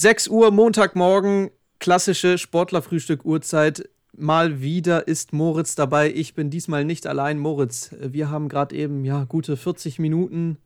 6 0.00 0.28
Uhr 0.28 0.50
Montagmorgen, 0.50 1.50
klassische 1.78 2.38
Sportlerfrühstück-Uhrzeit. 2.38 3.86
Mal 4.16 4.62
wieder 4.62 5.06
ist 5.06 5.34
Moritz 5.34 5.74
dabei. 5.74 6.10
Ich 6.10 6.32
bin 6.32 6.48
diesmal 6.48 6.86
nicht 6.86 7.06
allein. 7.06 7.38
Moritz, 7.38 7.94
wir 8.00 8.30
haben 8.30 8.48
gerade 8.48 8.74
eben 8.74 9.04
ja 9.04 9.24
gute 9.24 9.58
40 9.58 9.98
Minuten 9.98 10.56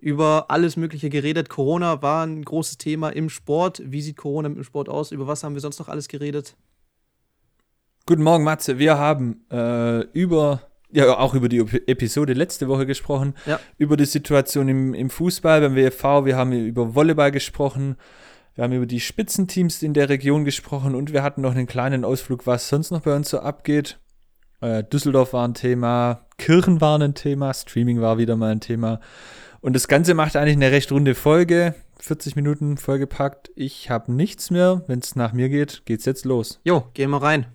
über 0.00 0.46
alles 0.48 0.76
Mögliche 0.76 1.10
geredet. 1.10 1.48
Corona 1.48 2.02
war 2.02 2.26
ein 2.26 2.44
großes 2.44 2.78
Thema 2.78 3.10
im 3.10 3.28
Sport. 3.28 3.82
Wie 3.86 4.02
sieht 4.02 4.16
Corona 4.16 4.48
im 4.48 4.64
Sport 4.64 4.88
aus? 4.88 5.12
Über 5.12 5.28
was 5.28 5.44
haben 5.44 5.54
wir 5.54 5.60
sonst 5.60 5.78
noch 5.78 5.88
alles 5.88 6.08
geredet? 6.08 6.56
Guten 8.04 8.24
Morgen, 8.24 8.42
Matze. 8.42 8.80
Wir 8.80 8.98
haben 8.98 9.44
äh, 9.48 10.00
über 10.12 10.62
ja 10.90 11.16
auch 11.18 11.34
über 11.34 11.48
die 11.48 11.58
Episode 11.86 12.32
letzte 12.32 12.66
Woche 12.66 12.84
gesprochen, 12.84 13.34
ja. 13.46 13.60
über 13.78 13.96
die 13.96 14.06
Situation 14.06 14.68
im, 14.68 14.92
im 14.92 15.08
Fußball 15.08 15.60
beim 15.60 15.76
WFV, 15.76 16.24
wir 16.24 16.36
haben 16.36 16.52
über 16.52 16.96
Volleyball 16.96 17.30
gesprochen, 17.30 17.96
wir 18.54 18.64
haben 18.64 18.72
über 18.72 18.86
die 18.86 19.00
Spitzenteams 19.00 19.82
in 19.82 19.94
der 19.94 20.08
Region 20.08 20.44
gesprochen 20.44 20.94
und 20.94 21.12
wir 21.12 21.22
hatten 21.22 21.40
noch 21.40 21.52
einen 21.52 21.66
kleinen 21.66 22.04
Ausflug, 22.04 22.46
was 22.46 22.68
sonst 22.68 22.90
noch 22.90 23.00
bei 23.00 23.14
uns 23.14 23.30
so 23.30 23.40
abgeht. 23.40 23.98
Äh, 24.60 24.84
Düsseldorf 24.84 25.32
war 25.32 25.46
ein 25.46 25.54
Thema, 25.54 26.26
Kirchen 26.38 26.80
waren 26.80 27.02
ein 27.02 27.14
Thema, 27.14 27.54
Streaming 27.54 28.00
war 28.00 28.18
wieder 28.18 28.36
mal 28.36 28.52
ein 28.52 28.60
Thema. 28.60 29.00
Und 29.60 29.74
das 29.74 29.88
Ganze 29.88 30.14
macht 30.14 30.36
eigentlich 30.36 30.56
eine 30.56 30.72
recht 30.72 30.90
runde 30.92 31.14
Folge. 31.14 31.74
40 32.00 32.34
Minuten 32.34 32.76
vollgepackt. 32.78 33.52
Ich 33.54 33.88
habe 33.88 34.12
nichts 34.12 34.50
mehr. 34.50 34.82
Wenn 34.88 34.98
es 34.98 35.14
nach 35.14 35.32
mir 35.32 35.48
geht, 35.48 35.82
geht's 35.84 36.04
jetzt 36.04 36.24
los. 36.24 36.60
Jo, 36.64 36.88
gehen 36.94 37.10
wir 37.10 37.22
rein. 37.22 37.46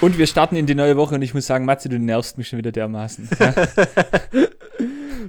Und 0.00 0.16
wir 0.16 0.28
starten 0.28 0.54
in 0.54 0.66
die 0.66 0.76
neue 0.76 0.96
Woche 0.96 1.16
und 1.16 1.22
ich 1.22 1.34
muss 1.34 1.46
sagen, 1.46 1.64
Matze, 1.64 1.88
du 1.88 1.98
nervst 1.98 2.38
mich 2.38 2.48
schon 2.48 2.58
wieder 2.58 2.72
dermaßen. 2.72 3.28
Ja? 3.40 3.54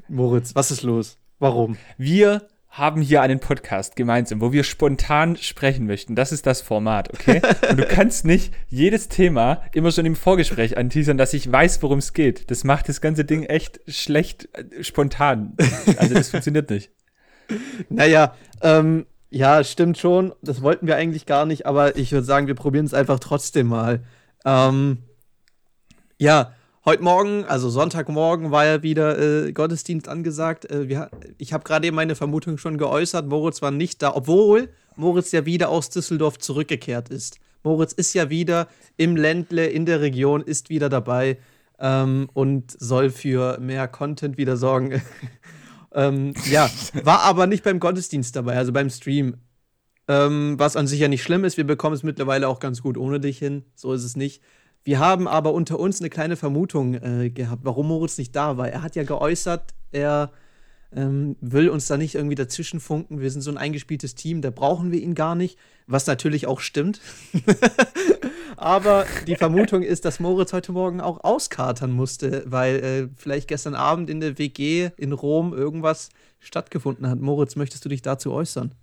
Moritz, 0.07 0.53
was 0.53 0.69
ist 0.71 0.83
los? 0.83 1.17
Warum? 1.39 1.77
Wir 1.97 2.47
haben 2.69 3.01
hier 3.01 3.21
einen 3.21 3.39
Podcast 3.39 3.95
gemeinsam, 3.95 4.41
wo 4.41 4.51
wir 4.51 4.63
spontan 4.63 5.37
sprechen 5.37 5.87
möchten. 5.87 6.15
Das 6.15 6.31
ist 6.31 6.45
das 6.45 6.61
Format, 6.61 7.11
okay? 7.11 7.41
Und 7.69 7.77
du 7.79 7.85
kannst 7.85 8.25
nicht 8.25 8.53
jedes 8.67 9.07
Thema 9.09 9.63
immer 9.73 9.91
schon 9.91 10.05
im 10.05 10.15
Vorgespräch 10.15 10.77
anteasern, 10.77 11.17
dass 11.17 11.33
ich 11.33 11.51
weiß, 11.51 11.81
worum 11.81 11.97
es 11.97 12.13
geht. 12.13 12.51
Das 12.51 12.63
macht 12.63 12.89
das 12.89 13.01
ganze 13.01 13.25
Ding 13.25 13.43
echt 13.43 13.79
schlecht 13.87 14.49
äh, 14.53 14.83
spontan. 14.83 15.55
Also 15.97 16.13
das 16.13 16.29
funktioniert 16.29 16.69
nicht. 16.69 16.91
Naja, 17.89 18.35
ähm, 18.61 19.07
ja, 19.31 19.63
stimmt 19.63 19.97
schon. 19.97 20.33
Das 20.43 20.61
wollten 20.61 20.85
wir 20.85 20.95
eigentlich 20.95 21.25
gar 21.25 21.47
nicht, 21.47 21.65
aber 21.65 21.97
ich 21.97 22.11
würde 22.11 22.25
sagen, 22.25 22.45
wir 22.45 22.55
probieren 22.55 22.85
es 22.85 22.93
einfach 22.93 23.19
trotzdem 23.19 23.67
mal. 23.67 24.01
Ähm, 24.45 24.99
ja, 26.17 26.53
heute 26.85 27.03
Morgen, 27.03 27.45
also 27.45 27.69
Sonntagmorgen, 27.69 28.51
war 28.51 28.65
ja 28.65 28.83
wieder 28.83 29.19
äh, 29.47 29.51
Gottesdienst 29.51 30.07
angesagt. 30.07 30.69
Äh, 30.69 30.89
wir, 30.89 31.09
ich 31.37 31.53
habe 31.53 31.63
gerade 31.63 31.87
eben 31.87 31.95
meine 31.95 32.15
Vermutung 32.15 32.57
schon 32.57 32.77
geäußert, 32.77 33.27
Moritz 33.27 33.61
war 33.61 33.71
nicht 33.71 34.01
da, 34.01 34.15
obwohl 34.15 34.69
Moritz 34.95 35.31
ja 35.31 35.45
wieder 35.45 35.69
aus 35.69 35.89
Düsseldorf 35.89 36.39
zurückgekehrt 36.39 37.09
ist. 37.09 37.39
Moritz 37.63 37.93
ist 37.93 38.13
ja 38.13 38.29
wieder 38.29 38.67
im 38.97 39.15
Ländle, 39.15 39.67
in 39.67 39.85
der 39.85 40.01
Region, 40.01 40.41
ist 40.41 40.69
wieder 40.69 40.89
dabei 40.89 41.37
ähm, 41.79 42.29
und 42.33 42.71
soll 42.79 43.09
für 43.09 43.59
mehr 43.59 43.87
Content 43.87 44.37
wieder 44.37 44.57
sorgen. 44.57 45.01
ähm, 45.93 46.33
ja, 46.49 46.69
war 47.03 47.21
aber 47.21 47.47
nicht 47.47 47.63
beim 47.63 47.79
Gottesdienst 47.79 48.35
dabei, 48.35 48.57
also 48.57 48.71
beim 48.71 48.89
Stream. 48.89 49.37
Ähm, 50.09 50.55
was 50.57 50.75
an 50.75 50.87
sich 50.87 50.99
ja 50.99 51.07
nicht 51.07 51.21
schlimm 51.21 51.45
ist. 51.45 51.55
Wir 51.55 51.67
bekommen 51.67 51.95
es 51.95 52.01
mittlerweile 52.01 52.47
auch 52.47 52.59
ganz 52.59 52.81
gut 52.81 52.97
ohne 52.97 53.19
dich 53.19 53.37
hin. 53.37 53.63
So 53.75 53.93
ist 53.93 54.03
es 54.03 54.15
nicht. 54.15 54.41
Wir 54.83 54.97
haben 54.97 55.27
aber 55.27 55.53
unter 55.53 55.79
uns 55.79 55.99
eine 55.99 56.09
kleine 56.09 56.35
Vermutung 56.35 56.95
äh, 56.95 57.29
gehabt, 57.29 57.63
warum 57.63 57.87
Moritz 57.89 58.17
nicht 58.17 58.35
da 58.35 58.57
war. 58.57 58.67
Er 58.67 58.81
hat 58.81 58.95
ja 58.95 59.03
geäußert, 59.03 59.75
er 59.91 60.31
ähm, 60.91 61.35
will 61.41 61.69
uns 61.69 61.85
da 61.85 61.95
nicht 61.97 62.15
irgendwie 62.15 62.35
dazwischen 62.35 62.79
funken. 62.79 63.19
Wir 63.19 63.29
sind 63.29 63.41
so 63.41 63.51
ein 63.51 63.57
eingespieltes 63.59 64.15
Team, 64.15 64.41
da 64.41 64.49
brauchen 64.49 64.91
wir 64.91 64.99
ihn 64.99 65.13
gar 65.13 65.35
nicht, 65.35 65.59
was 65.85 66.07
natürlich 66.07 66.47
auch 66.47 66.59
stimmt. 66.59 67.01
aber 68.57 69.05
die 69.27 69.35
Vermutung 69.35 69.83
ist, 69.83 70.05
dass 70.05 70.19
Moritz 70.19 70.53
heute 70.53 70.71
Morgen 70.71 71.01
auch 71.01 71.23
auskatern 71.23 71.91
musste, 71.91 72.43
weil 72.47 72.75
äh, 72.77 73.07
vielleicht 73.15 73.47
gestern 73.47 73.75
Abend 73.75 74.09
in 74.09 74.21
der 74.21 74.39
WG 74.39 74.89
in 74.97 75.11
Rom 75.11 75.53
irgendwas 75.53 76.09
stattgefunden 76.39 77.07
hat. 77.07 77.19
Moritz, 77.19 77.55
möchtest 77.55 77.85
du 77.85 77.89
dich 77.89 78.01
dazu 78.01 78.31
äußern? 78.31 78.73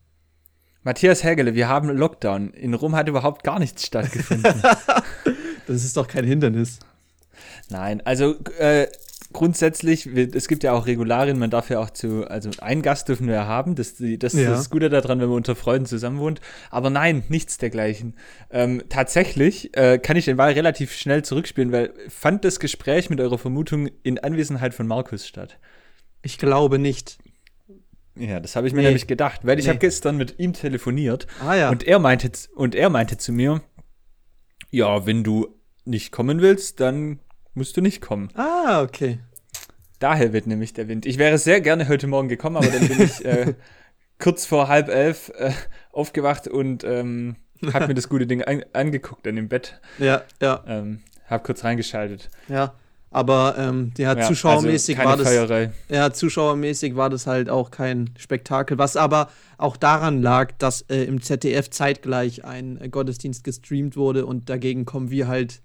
Matthias 0.87 1.25
Hägele, 1.25 1.57
wir 1.57 1.67
haben 1.67 1.89
Lockdown. 1.89 2.51
In 2.51 2.73
Rom 2.73 2.95
hat 2.95 3.09
überhaupt 3.09 3.43
gar 3.43 3.59
nichts 3.59 3.85
stattgefunden. 3.85 4.63
das 5.67 5.85
ist 5.85 5.97
doch 5.97 6.07
kein 6.07 6.25
Hindernis. 6.25 6.79
Nein, 7.69 8.03
also 8.05 8.37
äh, 8.61 8.87
grundsätzlich, 9.33 10.07
es 10.07 10.47
gibt 10.47 10.63
ja 10.63 10.75
auch 10.75 10.87
Regularien, 10.87 11.41
man 11.41 11.51
darf 11.51 11.71
ja 11.71 11.81
auch 11.81 11.91
zu, 11.91 12.31
also 12.31 12.51
einen 12.61 12.83
Gast 12.83 13.09
dürfen 13.09 13.27
wir 13.27 13.49
haben, 13.49 13.75
das, 13.75 13.95
das, 13.95 14.01
ja. 14.01 14.17
das 14.17 14.35
ist 14.35 14.49
das 14.49 14.71
Gute 14.71 14.89
daran, 14.89 15.19
wenn 15.19 15.27
man 15.27 15.39
unter 15.39 15.57
Freunden 15.57 15.87
zusammen 15.87 16.21
wohnt. 16.21 16.41
Aber 16.71 16.89
nein, 16.89 17.25
nichts 17.29 17.59
dergleichen. 17.59 18.15
Ähm, 18.53 18.85
tatsächlich 18.89 19.77
äh, 19.77 19.99
kann 19.99 20.17
ich 20.17 20.27
den 20.27 20.39
Wahl 20.39 20.53
relativ 20.53 20.93
schnell 20.93 21.25
zurückspielen, 21.25 21.73
weil 21.73 21.95
fand 22.09 22.45
das 22.45 22.61
Gespräch 22.61 23.11
mit 23.11 23.21
eurer 23.21 23.39
Vermutung 23.39 23.91
in 24.05 24.21
Anwesenheit 24.21 24.73
von 24.73 24.87
Markus 24.87 25.27
statt? 25.27 25.59
Ich 26.23 26.39
glaube 26.39 26.79
nicht. 26.79 27.19
Ja, 28.17 28.41
das 28.41 28.57
habe 28.57 28.67
ich 28.67 28.73
mir 28.73 28.81
nee. 28.81 28.87
nämlich 28.87 29.07
gedacht, 29.07 29.41
weil 29.45 29.59
ich 29.59 29.67
nee. 29.67 29.71
habe 29.71 29.79
gestern 29.79 30.17
mit 30.17 30.39
ihm 30.39 30.53
telefoniert 30.53 31.27
ah, 31.41 31.55
ja. 31.55 31.71
und 31.71 31.85
er 31.85 31.99
meinte 31.99 32.31
und 32.55 32.75
er 32.75 32.89
meinte 32.89 33.19
zu 33.19 33.33
mir, 33.33 33.63
ja, 34.71 35.07
wenn 35.07 35.23
du 35.23 35.55
nicht 35.85 36.13
kommen 36.13 36.41
willst, 36.41 36.81
dann 36.81 37.21
musst 37.55 37.77
du 37.77 37.81
nicht 37.81 38.01
kommen. 38.01 38.31
Ah, 38.35 38.83
okay. 38.83 39.21
Daher 39.99 40.33
wird 40.33 40.47
nämlich 40.47 40.73
der 40.73 40.89
Wind. 40.89 41.07
Ich 41.07 41.19
wäre 41.19 41.39
sehr 41.39 41.61
gerne 41.61 41.89
heute 41.89 42.07
Morgen 42.07 42.29
gekommen, 42.29 42.57
aber 42.57 42.67
dann 42.67 42.89
bin 42.89 43.03
ich 43.03 43.25
äh, 43.25 43.55
kurz 44.19 44.45
vor 44.45 44.69
halb 44.69 44.89
elf 44.89 45.31
äh, 45.37 45.53
aufgewacht 45.93 46.49
und 46.49 46.85
ähm, 46.85 47.37
habe 47.73 47.89
mir 47.89 47.95
das 47.95 48.09
gute 48.09 48.27
Ding 48.27 48.43
an 48.43 48.65
angeguckt 48.73 49.27
dann 49.27 49.37
im 49.37 49.49
Bett. 49.49 49.81
Ja, 49.99 50.23
ja. 50.43 50.63
Ähm, 50.67 51.03
hab 51.29 51.45
kurz 51.45 51.65
reingeschaltet. 51.65 52.29
Ja. 52.49 52.75
Aber 53.17 53.55
ähm, 53.57 53.93
ja, 53.97 54.21
zuschauermäßig 54.21 54.99
also 54.99 55.09
war 55.09 55.17
das. 55.17 55.27
Feierei. 55.27 55.73
Ja, 55.89 56.13
zuschauermäßig 56.13 56.97
war 56.97 57.09
das 57.09 57.27
halt 57.27 57.49
auch 57.49 57.71
kein 57.71 58.11
Spektakel. 58.19 58.77
Was 58.77 58.95
aber 58.95 59.31
auch 59.57 59.79
daran 59.79 60.21
lag, 60.21 60.53
dass 60.59 60.83
äh, 60.83 61.05
im 61.05 61.23
ZDF 61.23 61.71
zeitgleich 61.71 62.45
ein 62.45 62.79
äh, 62.79 62.91
Gottesdienst 62.91 63.43
gestreamt 63.43 63.97
wurde 63.97 64.27
und 64.27 64.51
dagegen 64.51 64.85
kommen 64.85 65.09
wir 65.11 65.29
halt 65.29 65.63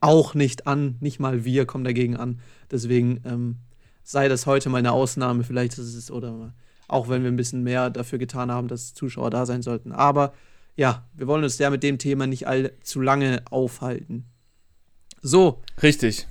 auch 0.00 0.34
nicht 0.34 0.68
an. 0.68 0.94
Nicht 1.00 1.18
mal 1.18 1.44
wir 1.44 1.66
kommen 1.66 1.82
dagegen 1.82 2.16
an. 2.16 2.38
Deswegen 2.70 3.20
ähm, 3.24 3.56
sei 4.04 4.28
das 4.28 4.46
heute 4.46 4.68
mal 4.68 4.78
eine 4.78 4.92
Ausnahme. 4.92 5.42
Vielleicht 5.42 5.78
ist 5.78 5.92
es, 5.92 6.12
oder 6.12 6.54
auch 6.86 7.08
wenn 7.08 7.24
wir 7.24 7.32
ein 7.32 7.36
bisschen 7.36 7.64
mehr 7.64 7.90
dafür 7.90 8.20
getan 8.20 8.52
haben, 8.52 8.68
dass 8.68 8.94
Zuschauer 8.94 9.30
da 9.30 9.44
sein 9.44 9.62
sollten. 9.62 9.90
Aber 9.90 10.34
ja, 10.76 11.04
wir 11.14 11.26
wollen 11.26 11.42
uns 11.42 11.58
ja 11.58 11.68
mit 11.68 11.82
dem 11.82 11.98
Thema 11.98 12.28
nicht 12.28 12.46
allzu 12.46 13.00
lange 13.00 13.42
aufhalten. 13.50 14.26
So. 15.20 15.64
Richtig. 15.82 16.28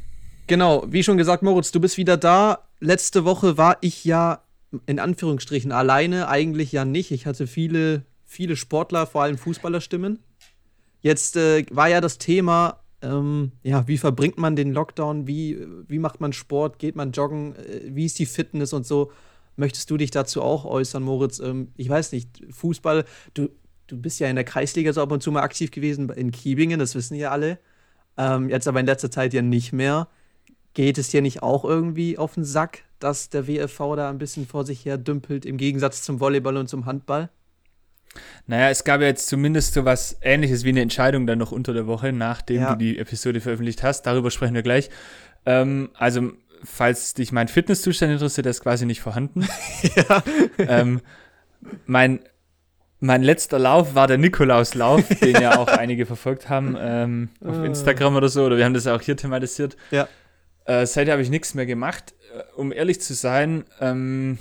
Genau, 0.47 0.83
wie 0.87 1.03
schon 1.03 1.17
gesagt, 1.17 1.41
Moritz, 1.41 1.71
du 1.71 1.79
bist 1.79 1.97
wieder 1.97 2.17
da. 2.17 2.67
Letzte 2.79 3.25
Woche 3.25 3.57
war 3.57 3.77
ich 3.81 4.05
ja 4.05 4.43
in 4.85 4.99
Anführungsstrichen 4.99 5.71
alleine, 5.71 6.27
eigentlich 6.27 6.71
ja 6.71 6.85
nicht. 6.85 7.11
Ich 7.11 7.25
hatte 7.25 7.47
viele, 7.47 8.03
viele 8.25 8.55
Sportler, 8.55 9.07
vor 9.07 9.23
allem 9.23 9.37
Fußballerstimmen. 9.37 10.19
Jetzt 11.01 11.35
äh, 11.35 11.65
war 11.71 11.89
ja 11.89 12.01
das 12.01 12.17
Thema, 12.17 12.81
ähm, 13.01 13.53
ja, 13.63 13.87
wie 13.87 13.97
verbringt 13.97 14.37
man 14.37 14.55
den 14.55 14.71
Lockdown? 14.71 15.27
Wie, 15.27 15.65
wie 15.87 15.99
macht 15.99 16.21
man 16.21 16.33
Sport? 16.33 16.77
Geht 16.79 16.95
man 16.95 17.11
joggen? 17.11 17.55
Äh, 17.55 17.81
wie 17.95 18.05
ist 18.05 18.19
die 18.19 18.25
Fitness 18.25 18.73
und 18.73 18.85
so? 18.85 19.11
Möchtest 19.55 19.89
du 19.89 19.97
dich 19.97 20.11
dazu 20.11 20.41
auch 20.41 20.65
äußern, 20.65 21.03
Moritz? 21.03 21.39
Ähm, 21.39 21.71
ich 21.75 21.89
weiß 21.89 22.11
nicht, 22.11 22.43
Fußball, 22.51 23.05
du, 23.33 23.49
du 23.87 23.97
bist 23.97 24.19
ja 24.19 24.27
in 24.27 24.35
der 24.35 24.45
Kreisliga 24.45 24.93
so 24.93 25.01
ab 25.01 25.11
und 25.11 25.23
zu 25.23 25.31
mal 25.31 25.41
aktiv 25.41 25.71
gewesen, 25.71 26.09
in 26.09 26.31
Kiebingen, 26.31 26.79
das 26.79 26.93
wissen 26.93 27.15
ja 27.15 27.31
alle. 27.31 27.59
Ähm, 28.17 28.49
jetzt 28.49 28.67
aber 28.67 28.79
in 28.79 28.85
letzter 28.85 29.11
Zeit 29.11 29.33
ja 29.33 29.41
nicht 29.41 29.73
mehr. 29.73 30.07
Geht 30.75 30.97
es 30.97 31.07
dir 31.07 31.21
nicht 31.21 31.41
auch 31.41 31.63
irgendwie 31.63 32.17
auf 32.17 32.35
den 32.35 32.43
Sack, 32.43 32.83
dass 32.99 33.29
der 33.29 33.47
WFV 33.47 33.95
da 33.95 34.09
ein 34.09 34.17
bisschen 34.17 34.45
vor 34.45 34.65
sich 34.65 34.85
her 34.85 34.97
dümpelt, 34.97 35.45
im 35.45 35.57
Gegensatz 35.57 36.03
zum 36.03 36.19
Volleyball 36.19 36.57
und 36.57 36.67
zum 36.67 36.85
Handball? 36.85 37.29
Naja, 38.45 38.69
es 38.69 38.83
gab 38.83 38.99
ja 38.99 39.07
jetzt 39.07 39.27
zumindest 39.27 39.73
so 39.73 39.85
was 39.85 40.17
ähnliches 40.21 40.65
wie 40.65 40.69
eine 40.69 40.81
Entscheidung 40.81 41.27
dann 41.27 41.39
noch 41.39 41.53
unter 41.53 41.73
der 41.73 41.87
Woche, 41.87 42.11
nachdem 42.11 42.61
ja. 42.61 42.73
du 42.73 42.77
die 42.77 42.99
Episode 42.99 43.39
veröffentlicht 43.39 43.83
hast. 43.83 44.03
Darüber 44.03 44.31
sprechen 44.31 44.53
wir 44.53 44.63
gleich. 44.63 44.89
Ähm, 45.45 45.91
also, 45.93 46.33
falls 46.61 47.13
dich 47.13 47.31
mein 47.31 47.47
Fitnesszustand 47.47 48.11
interessiert, 48.11 48.43
der 48.43 48.51
ist 48.51 48.61
quasi 48.61 48.85
nicht 48.85 48.99
vorhanden. 48.99 49.47
ja. 49.95 50.23
ähm, 50.57 50.99
mein, 51.85 52.19
mein 52.99 53.23
letzter 53.23 53.59
Lauf 53.59 53.95
war 53.95 54.07
der 54.07 54.17
Nikolauslauf, 54.17 55.07
den 55.21 55.41
ja 55.41 55.57
auch 55.57 55.67
einige 55.69 56.05
verfolgt 56.05 56.49
haben 56.49 56.75
ähm, 56.77 57.29
auf 57.41 57.59
ah. 57.59 57.63
Instagram 57.63 58.17
oder 58.17 58.27
so, 58.27 58.43
oder 58.43 58.57
wir 58.57 58.65
haben 58.65 58.73
das 58.73 58.87
auch 58.87 59.01
hier 59.01 59.15
thematisiert. 59.15 59.77
Ja. 59.91 60.09
Äh, 60.65 60.85
seitdem 60.85 61.13
habe 61.13 61.21
ich 61.21 61.29
nichts 61.29 61.53
mehr 61.53 61.65
gemacht. 61.65 62.13
Äh, 62.33 62.43
um 62.55 62.71
ehrlich 62.71 63.01
zu 63.01 63.13
sein, 63.13 63.65
ähm, 63.79 64.39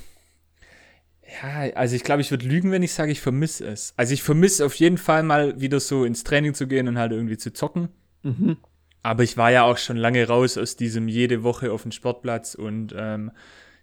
Ja, 1.43 1.73
also 1.75 1.97
ich 1.97 2.05
glaube, 2.05 2.21
ich 2.21 2.31
würde 2.31 2.47
lügen, 2.47 2.71
wenn 2.71 2.83
ich 2.83 2.93
sage, 2.93 3.13
ich 3.13 3.21
vermisse 3.21 3.67
es. 3.67 3.95
Also 3.97 4.15
ich 4.15 4.23
vermisse 4.23 4.65
auf 4.65 4.75
jeden 4.75 4.99
Fall 4.99 5.23
mal 5.23 5.61
wieder 5.61 5.81
so 5.81 6.05
ins 6.05 6.25
Training 6.25 6.55
zu 6.55 6.67
gehen 6.67 6.87
und 6.89 6.99
halt 6.99 7.13
irgendwie 7.13 7.39
zu 7.39 7.53
zocken. 7.53 7.89
Mhm. 8.23 8.57
Aber 9.03 9.23
ich 9.23 9.37
war 9.37 9.51
ja 9.51 9.65
auch 9.65 9.77
schon 9.79 9.97
lange 9.97 10.27
raus 10.27 10.57
aus 10.57 10.77
diesem 10.77 11.09
jede 11.09 11.43
Woche 11.43 11.73
auf 11.73 11.83
dem 11.83 11.93
Sportplatz 11.93 12.55
und 12.55 12.95
ähm, 12.97 13.33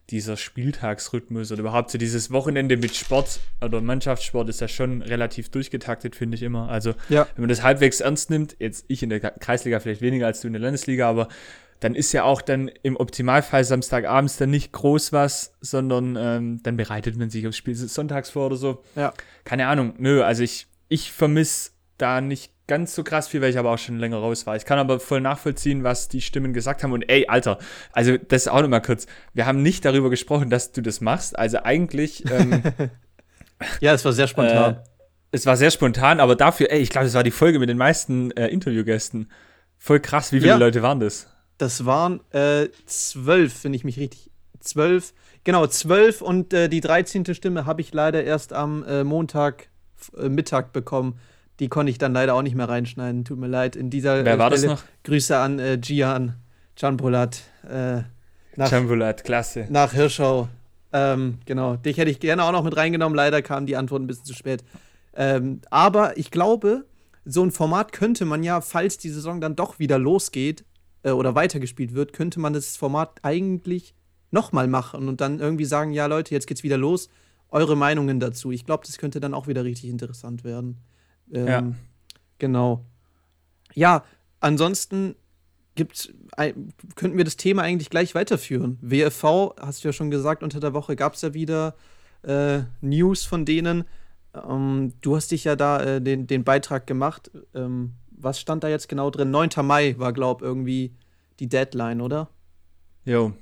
dieser 0.09 0.35
Spieltagsrhythmus 0.35 1.51
oder 1.51 1.61
überhaupt 1.61 1.91
so 1.91 1.97
dieses 1.97 2.31
Wochenende 2.31 2.75
mit 2.75 2.95
Sport 2.95 3.39
oder 3.61 3.81
Mannschaftssport 3.81 4.49
ist 4.49 4.61
ja 4.61 4.67
schon 4.67 5.01
relativ 5.01 5.49
durchgetaktet, 5.49 6.15
finde 6.15 6.35
ich 6.35 6.43
immer. 6.43 6.69
Also 6.69 6.95
ja. 7.09 7.27
wenn 7.35 7.43
man 7.43 7.49
das 7.49 7.63
halbwegs 7.63 8.01
ernst 8.01 8.29
nimmt, 8.29 8.55
jetzt 8.59 8.85
ich 8.87 9.03
in 9.03 9.09
der 9.09 9.19
Kreisliga 9.19 9.79
vielleicht 9.79 10.01
weniger 10.01 10.25
als 10.25 10.41
du 10.41 10.47
in 10.47 10.53
der 10.53 10.61
Landesliga, 10.61 11.07
aber 11.07 11.27
dann 11.81 11.95
ist 11.95 12.13
ja 12.13 12.23
auch 12.23 12.41
dann 12.41 12.69
im 12.83 12.95
Optimalfall 12.95 13.63
Samstagabends 13.63 14.37
dann 14.37 14.51
nicht 14.51 14.71
groß 14.71 15.11
was, 15.13 15.55
sondern 15.61 16.15
ähm, 16.15 16.59
dann 16.63 16.77
bereitet 16.77 17.17
man 17.17 17.29
sich 17.29 17.45
aufs 17.47 17.57
Spiel 17.57 17.75
sonntags 17.75 18.29
vor 18.29 18.45
oder 18.45 18.55
so. 18.55 18.83
Ja. 18.95 19.13
Keine 19.43 19.67
Ahnung. 19.67 19.95
Nö, 19.97 20.23
also 20.23 20.43
ich, 20.43 20.67
ich 20.87 21.11
vermisse 21.11 21.71
da 21.97 22.21
nicht 22.21 22.53
ganz 22.67 22.93
so 22.93 23.03
krass 23.03 23.27
viel, 23.27 23.41
weil 23.41 23.49
ich 23.49 23.57
aber 23.57 23.71
auch 23.71 23.79
schon 23.79 23.97
länger 23.97 24.17
raus 24.17 24.45
war. 24.45 24.55
Ich 24.55 24.63
kann 24.63 24.77
aber 24.77 24.99
voll 24.99 25.21
nachvollziehen, 25.21 25.83
was 25.83 26.07
die 26.07 26.21
Stimmen 26.21 26.53
gesagt 26.53 26.83
haben. 26.83 26.93
Und 26.93 27.09
ey, 27.09 27.27
Alter, 27.27 27.57
also 27.91 28.15
das 28.15 28.43
ist 28.43 28.47
auch 28.47 28.61
nochmal 28.61 28.83
kurz. 28.83 29.07
Wir 29.33 29.47
haben 29.47 29.63
nicht 29.63 29.83
darüber 29.83 30.11
gesprochen, 30.11 30.51
dass 30.51 30.71
du 30.71 30.81
das 30.81 31.01
machst. 31.01 31.37
Also 31.37 31.63
eigentlich. 31.63 32.23
Ähm, 32.31 32.61
ja, 33.81 33.93
es 33.93 34.05
war 34.05 34.13
sehr 34.13 34.27
spontan. 34.27 34.75
Äh, 34.75 34.83
es 35.31 35.47
war 35.47 35.57
sehr 35.57 35.71
spontan, 35.71 36.19
aber 36.19 36.35
dafür, 36.35 36.71
ey, 36.71 36.79
ich 36.79 36.89
glaube, 36.89 37.07
es 37.07 37.13
war 37.13 37.23
die 37.23 37.31
Folge 37.31 37.57
mit 37.57 37.69
den 37.69 37.77
meisten 37.77 38.31
äh, 38.31 38.47
Interviewgästen. 38.49 39.31
Voll 39.77 39.99
krass, 39.99 40.31
wie 40.31 40.39
viele 40.39 40.51
ja. 40.51 40.57
Leute 40.57 40.83
waren 40.83 40.99
das? 40.99 41.30
Das 41.61 41.85
waren 41.85 42.21
äh, 42.31 42.69
zwölf, 42.87 43.63
wenn 43.63 43.75
ich 43.75 43.83
mich 43.83 43.99
richtig. 43.99 44.31
Zwölf. 44.61 45.13
Genau, 45.43 45.67
zwölf 45.67 46.23
und 46.23 46.55
äh, 46.55 46.69
die 46.69 46.81
13. 46.81 47.35
Stimme 47.35 47.67
habe 47.67 47.81
ich 47.81 47.93
leider 47.93 48.23
erst 48.23 48.51
am 48.51 48.83
äh, 48.83 49.03
Montag 49.03 49.67
äh, 50.17 50.27
Mittag 50.27 50.73
bekommen. 50.73 51.19
Die 51.59 51.69
konnte 51.69 51.91
ich 51.91 51.99
dann 51.99 52.13
leider 52.13 52.33
auch 52.33 52.41
nicht 52.41 52.55
mehr 52.55 52.67
reinschneiden. 52.67 53.25
Tut 53.25 53.37
mir 53.37 53.45
leid. 53.45 53.75
In 53.75 53.91
dieser 53.91 54.25
Wer 54.25 54.39
war 54.39 54.47
Stelle 54.47 54.73
das 54.73 54.81
noch? 54.81 54.87
Grüße 55.03 55.37
an 55.37 55.59
äh, 55.59 55.77
Gian, 55.77 56.33
Can 56.75 56.97
Bulat. 56.97 57.41
Äh, 57.69 58.01
Bulat, 58.81 59.23
klasse. 59.23 59.67
Nach 59.69 59.93
Hirschau. 59.93 60.49
Ähm, 60.91 61.37
genau. 61.45 61.75
Dich 61.75 61.97
hätte 61.97 62.09
ich 62.09 62.19
gerne 62.19 62.43
auch 62.43 62.53
noch 62.53 62.63
mit 62.63 62.75
reingenommen. 62.75 63.15
Leider 63.15 63.43
kam 63.43 63.67
die 63.67 63.75
Antwort 63.75 64.01
ein 64.01 64.07
bisschen 64.07 64.25
zu 64.25 64.33
spät. 64.33 64.63
Ähm, 65.13 65.61
aber 65.69 66.17
ich 66.17 66.31
glaube, 66.31 66.85
so 67.23 67.43
ein 67.43 67.51
Format 67.51 67.91
könnte 67.91 68.25
man 68.25 68.41
ja, 68.41 68.61
falls 68.61 68.97
die 68.97 69.09
Saison 69.09 69.39
dann 69.39 69.55
doch 69.55 69.77
wieder 69.77 69.99
losgeht, 69.99 70.65
äh, 71.03 71.11
oder 71.11 71.35
weitergespielt 71.35 71.93
wird, 71.93 72.13
könnte 72.13 72.39
man 72.39 72.53
das 72.53 72.77
Format 72.77 73.19
eigentlich 73.23 73.93
nochmal 74.31 74.67
machen 74.67 75.07
und 75.07 75.21
dann 75.21 75.39
irgendwie 75.39 75.65
sagen, 75.65 75.91
ja 75.91 76.05
Leute, 76.05 76.33
jetzt 76.33 76.47
geht's 76.47 76.63
wieder 76.63 76.77
los, 76.77 77.09
eure 77.49 77.75
Meinungen 77.75 78.19
dazu. 78.19 78.51
Ich 78.51 78.65
glaube, 78.65 78.85
das 78.85 78.97
könnte 78.97 79.19
dann 79.19 79.33
auch 79.33 79.47
wieder 79.47 79.63
richtig 79.63 79.89
interessant 79.89 80.43
werden. 80.43 80.77
Ähm, 81.33 81.47
ja. 81.47 81.73
Genau. 82.39 82.85
Ja, 83.73 84.03
ansonsten 84.39 85.15
gibt's, 85.75 86.13
könnten 86.95 87.17
wir 87.17 87.25
das 87.25 87.37
Thema 87.37 87.61
eigentlich 87.63 87.89
gleich 87.89 88.15
weiterführen. 88.15 88.77
WFV, 88.81 89.55
hast 89.59 89.83
du 89.83 89.89
ja 89.89 89.93
schon 89.93 90.11
gesagt, 90.11 90.43
unter 90.43 90.59
der 90.59 90.73
Woche 90.73 90.95
gab 90.95 91.13
es 91.13 91.21
ja 91.21 91.33
wieder 91.33 91.75
äh, 92.23 92.61
News 92.81 93.23
von 93.23 93.45
denen. 93.45 93.85
Ähm, 94.33 94.93
du 95.01 95.15
hast 95.15 95.31
dich 95.31 95.43
ja 95.43 95.55
da 95.55 95.81
äh, 95.81 96.01
den, 96.01 96.27
den 96.27 96.43
Beitrag 96.43 96.87
gemacht. 96.87 97.31
Ähm, 97.53 97.93
was 98.21 98.39
stand 98.39 98.63
da 98.63 98.67
jetzt 98.69 98.89
genau 98.89 99.09
drin? 99.09 99.31
9. 99.31 99.49
Mai 99.63 99.95
war, 99.97 100.13
glaube 100.13 100.43
ich, 100.43 100.47
irgendwie 100.47 100.95
die 101.39 101.47
Deadline, 101.49 102.01
oder? 102.01 102.29
Jo. 103.03 103.33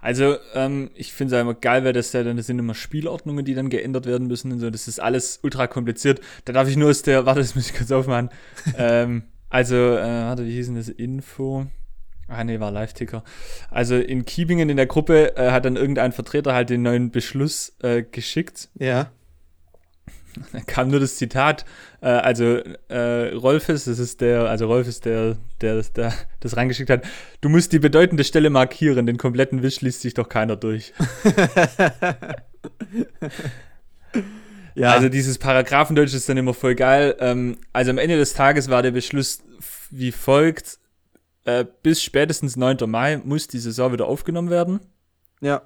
Also, 0.00 0.36
ähm, 0.54 0.90
ich 0.94 1.12
finde 1.12 1.34
es 1.34 1.40
einfach 1.40 1.60
geil, 1.60 1.84
weil 1.84 1.92
das 1.92 2.12
ja 2.12 2.22
dann 2.22 2.36
das 2.36 2.46
sind 2.46 2.58
immer 2.58 2.74
Spielordnungen, 2.74 3.44
die 3.44 3.54
dann 3.54 3.68
geändert 3.68 4.06
werden 4.06 4.28
müssen 4.28 4.52
und 4.52 4.60
so. 4.60 4.70
Das 4.70 4.88
ist 4.88 5.00
alles 5.00 5.40
ultra 5.42 5.66
kompliziert. 5.66 6.20
Da 6.44 6.52
darf 6.52 6.68
ich 6.68 6.76
nur 6.76 6.90
aus 6.90 7.02
der, 7.02 7.26
warte, 7.26 7.40
das 7.40 7.54
muss 7.54 7.70
ich 7.70 7.76
kurz 7.76 7.90
aufmachen. 7.90 8.30
ähm, 8.78 9.24
also, 9.48 9.74
äh, 9.74 10.24
warte, 10.24 10.46
wie 10.46 10.52
hieß 10.52 10.66
denn 10.66 10.76
das? 10.76 10.88
Info. 10.88 11.66
Ah, 12.28 12.44
nee, 12.44 12.60
war 12.60 12.70
Live-Ticker. 12.70 13.24
Also 13.70 13.96
in 13.96 14.24
Kiebingen 14.24 14.68
in 14.68 14.76
der 14.76 14.86
Gruppe 14.86 15.36
äh, 15.36 15.50
hat 15.50 15.64
dann 15.64 15.74
irgendein 15.74 16.12
Vertreter 16.12 16.54
halt 16.54 16.70
den 16.70 16.82
neuen 16.82 17.10
Beschluss 17.10 17.76
äh, 17.82 18.04
geschickt. 18.04 18.68
Ja. 18.78 19.10
Da 20.52 20.60
kam 20.66 20.88
nur 20.88 21.00
das 21.00 21.16
Zitat, 21.16 21.64
äh, 22.00 22.08
also 22.08 22.60
äh, 22.88 23.34
Rolfes, 23.34 23.84
das 23.84 23.98
ist 23.98 24.20
der, 24.20 24.48
also 24.48 24.66
Rolf 24.66 24.86
ist 24.88 25.04
der, 25.04 25.36
der, 25.60 25.76
das, 25.76 25.92
der 25.92 26.12
das 26.40 26.56
reingeschickt 26.56 26.90
hat, 26.90 27.04
du 27.40 27.48
musst 27.48 27.72
die 27.72 27.78
bedeutende 27.78 28.24
Stelle 28.24 28.50
markieren, 28.50 29.06
den 29.06 29.18
kompletten 29.18 29.62
Wisch 29.62 29.80
liest 29.80 30.02
sich 30.02 30.14
doch 30.14 30.28
keiner 30.28 30.56
durch. 30.56 30.92
ja. 34.74 34.92
Also 34.92 35.08
dieses 35.08 35.38
Paragraphendeutsch 35.38 36.14
ist 36.14 36.28
dann 36.28 36.36
immer 36.36 36.54
voll 36.54 36.74
geil. 36.74 37.16
Ähm, 37.20 37.58
also 37.72 37.90
am 37.90 37.98
Ende 37.98 38.16
des 38.16 38.34
Tages 38.34 38.68
war 38.68 38.82
der 38.82 38.90
Beschluss 38.92 39.42
wie 39.90 40.12
folgt, 40.12 40.78
äh, 41.44 41.64
bis 41.82 42.02
spätestens 42.02 42.56
9. 42.56 42.78
Mai 42.86 43.18
muss 43.18 43.48
die 43.48 43.58
Saison 43.58 43.92
wieder 43.92 44.06
aufgenommen 44.06 44.50
werden. 44.50 44.80
Ja. 45.40 45.62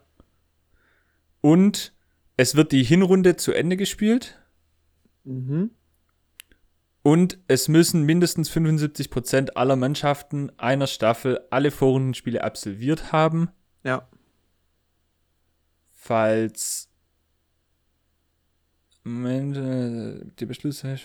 Und 1.41 1.93
es 2.37 2.55
wird 2.55 2.73
die 2.73 2.83
Hinrunde 2.83 3.37
zu 3.37 3.53
Ende 3.53 3.77
gespielt. 3.77 4.39
Mhm. 5.25 5.71
Und 7.03 7.39
es 7.49 7.69
müssen 7.69 8.05
mindestens 8.05 8.49
75 8.49 9.11
Prozent 9.11 9.57
aller 9.57 9.77
Mannschaften 9.77 10.51
einer 10.59 10.87
Staffel 10.87 11.41
alle 11.51 11.71
Vorrundenspiele 11.71 12.43
absolviert 12.43 13.13
haben. 13.13 13.51
Ja. 13.83 14.09
Falls 15.93 16.89
Moment, 19.05 19.57
äh, 19.59 20.25
die 20.39 20.47
Beschlüsse. 20.47 20.97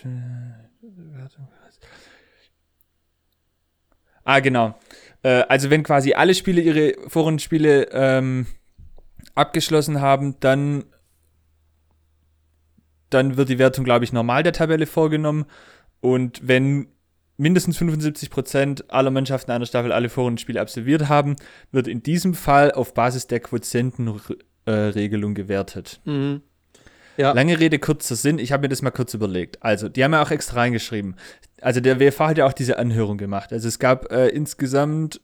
Ah, 4.24 4.40
genau. 4.40 4.78
Äh, 5.22 5.42
also 5.48 5.68
wenn 5.68 5.82
quasi 5.82 6.14
alle 6.14 6.34
Spiele 6.34 6.62
ihre 6.62 6.94
Vorrundenspiele 7.08 7.88
ähm, 7.92 8.46
abgeschlossen 9.34 10.00
haben, 10.00 10.40
dann 10.40 10.84
dann 13.10 13.36
wird 13.36 13.48
die 13.48 13.58
Wertung, 13.58 13.84
glaube 13.84 14.04
ich, 14.04 14.12
normal 14.12 14.42
der 14.42 14.52
Tabelle 14.52 14.86
vorgenommen. 14.86 15.44
Und 16.00 16.40
wenn 16.46 16.88
mindestens 17.36 17.76
75 17.78 18.30
Prozent 18.30 18.90
aller 18.90 19.10
Mannschaften 19.10 19.50
einer 19.50 19.66
Staffel 19.66 19.92
alle 19.92 20.08
Vorrundenspiele 20.08 20.60
absolviert 20.60 21.08
haben, 21.08 21.36
wird 21.72 21.88
in 21.88 22.02
diesem 22.02 22.34
Fall 22.34 22.72
auf 22.72 22.94
Basis 22.94 23.26
der 23.26 23.40
Quotientenregelung 23.40 25.32
äh, 25.32 25.34
gewertet. 25.34 26.00
Mhm. 26.04 26.42
Ja. 27.20 27.32
Lange 27.32 27.60
Rede, 27.60 27.78
kurzer 27.78 28.16
Sinn. 28.16 28.38
Ich 28.38 28.50
habe 28.50 28.62
mir 28.62 28.70
das 28.70 28.80
mal 28.80 28.90
kurz 28.90 29.12
überlegt. 29.12 29.62
Also, 29.62 29.90
die 29.90 30.02
haben 30.02 30.14
ja 30.14 30.22
auch 30.22 30.30
extra 30.30 30.60
reingeschrieben. 30.60 31.16
Also, 31.60 31.80
der 31.80 32.00
WFH 32.00 32.28
hat 32.28 32.38
ja 32.38 32.46
auch 32.46 32.54
diese 32.54 32.78
Anhörung 32.78 33.18
gemacht. 33.18 33.52
Also, 33.52 33.68
es 33.68 33.78
gab 33.78 34.10
äh, 34.10 34.28
insgesamt 34.28 35.20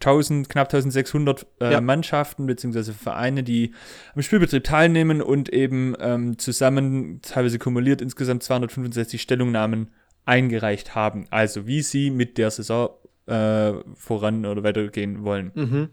1000, 0.00 0.48
knapp 0.48 0.66
1600 0.74 1.46
äh, 1.60 1.72
ja. 1.72 1.80
Mannschaften 1.80 2.46
bzw. 2.46 2.92
Vereine, 2.92 3.44
die 3.44 3.72
am 4.16 4.22
Spielbetrieb 4.22 4.64
teilnehmen 4.64 5.22
und 5.22 5.48
eben 5.48 5.94
ähm, 6.00 6.38
zusammen, 6.38 7.20
teilweise 7.22 7.60
kumuliert, 7.60 8.02
insgesamt 8.02 8.42
265 8.42 9.22
Stellungnahmen 9.22 9.92
eingereicht 10.24 10.96
haben. 10.96 11.26
Also, 11.30 11.68
wie 11.68 11.82
sie 11.82 12.10
mit 12.10 12.36
der 12.36 12.50
Saison 12.50 12.90
äh, 13.26 13.74
voran 13.94 14.44
oder 14.44 14.64
weitergehen 14.64 15.22
wollen. 15.22 15.52
Mhm. 15.54 15.88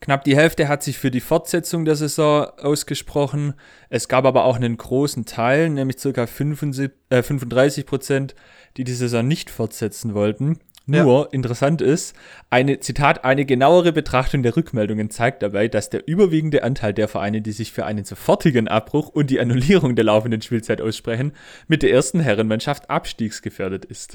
Knapp 0.00 0.24
die 0.24 0.36
Hälfte 0.36 0.68
hat 0.68 0.82
sich 0.82 0.98
für 0.98 1.10
die 1.10 1.20
Fortsetzung 1.20 1.84
der 1.84 1.96
Saison 1.96 2.46
ausgesprochen. 2.58 3.54
Es 3.90 4.08
gab 4.08 4.24
aber 4.26 4.44
auch 4.44 4.56
einen 4.56 4.76
großen 4.76 5.24
Teil, 5.24 5.70
nämlich 5.70 5.96
ca. 5.96 6.26
35 6.26 6.98
äh, 7.10 7.86
Prozent, 7.86 8.34
die 8.76 8.84
die 8.84 8.92
Saison 8.92 9.26
nicht 9.26 9.50
fortsetzen 9.50 10.14
wollten. 10.14 10.60
Nur 10.88 11.24
ja. 11.24 11.28
interessant 11.32 11.82
ist, 11.82 12.16
eine 12.48 12.80
Zitat, 12.80 13.22
eine 13.22 13.44
genauere 13.44 13.92
Betrachtung 13.92 14.42
der 14.42 14.56
Rückmeldungen 14.56 15.10
zeigt 15.10 15.42
dabei, 15.42 15.68
dass 15.68 15.90
der 15.90 16.08
überwiegende 16.08 16.62
Anteil 16.62 16.94
der 16.94 17.08
Vereine, 17.08 17.42
die 17.42 17.52
sich 17.52 17.72
für 17.72 17.84
einen 17.84 18.06
sofortigen 18.06 18.68
Abbruch 18.68 19.08
und 19.08 19.28
die 19.28 19.38
Annullierung 19.38 19.96
der 19.96 20.06
laufenden 20.06 20.40
Spielzeit 20.40 20.80
aussprechen, 20.80 21.32
mit 21.66 21.82
der 21.82 21.92
ersten 21.92 22.20
Herrenmannschaft 22.20 22.88
abstiegsgefährdet 22.88 23.84
ist. 23.84 24.14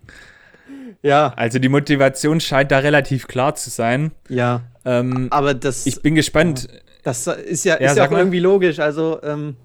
Ja. 1.03 1.33
Also 1.37 1.59
die 1.59 1.69
Motivation 1.69 2.41
scheint 2.41 2.71
da 2.71 2.79
relativ 2.79 3.27
klar 3.27 3.55
zu 3.55 3.71
sein. 3.71 4.13
Ja. 4.29 4.63
Ähm, 4.85 5.29
aber 5.31 5.55
das. 5.55 5.87
Ich 5.87 6.03
bin 6.03 6.15
gespannt. 6.15 6.69
Das 7.03 7.27
ist 7.27 7.65
ja, 7.65 7.75
ist 7.75 7.97
ja, 7.97 8.07
auch 8.07 8.13
irgendwie 8.13 8.41
logisch. 8.41 8.79
Also 8.79 9.21
ähm, 9.23 9.57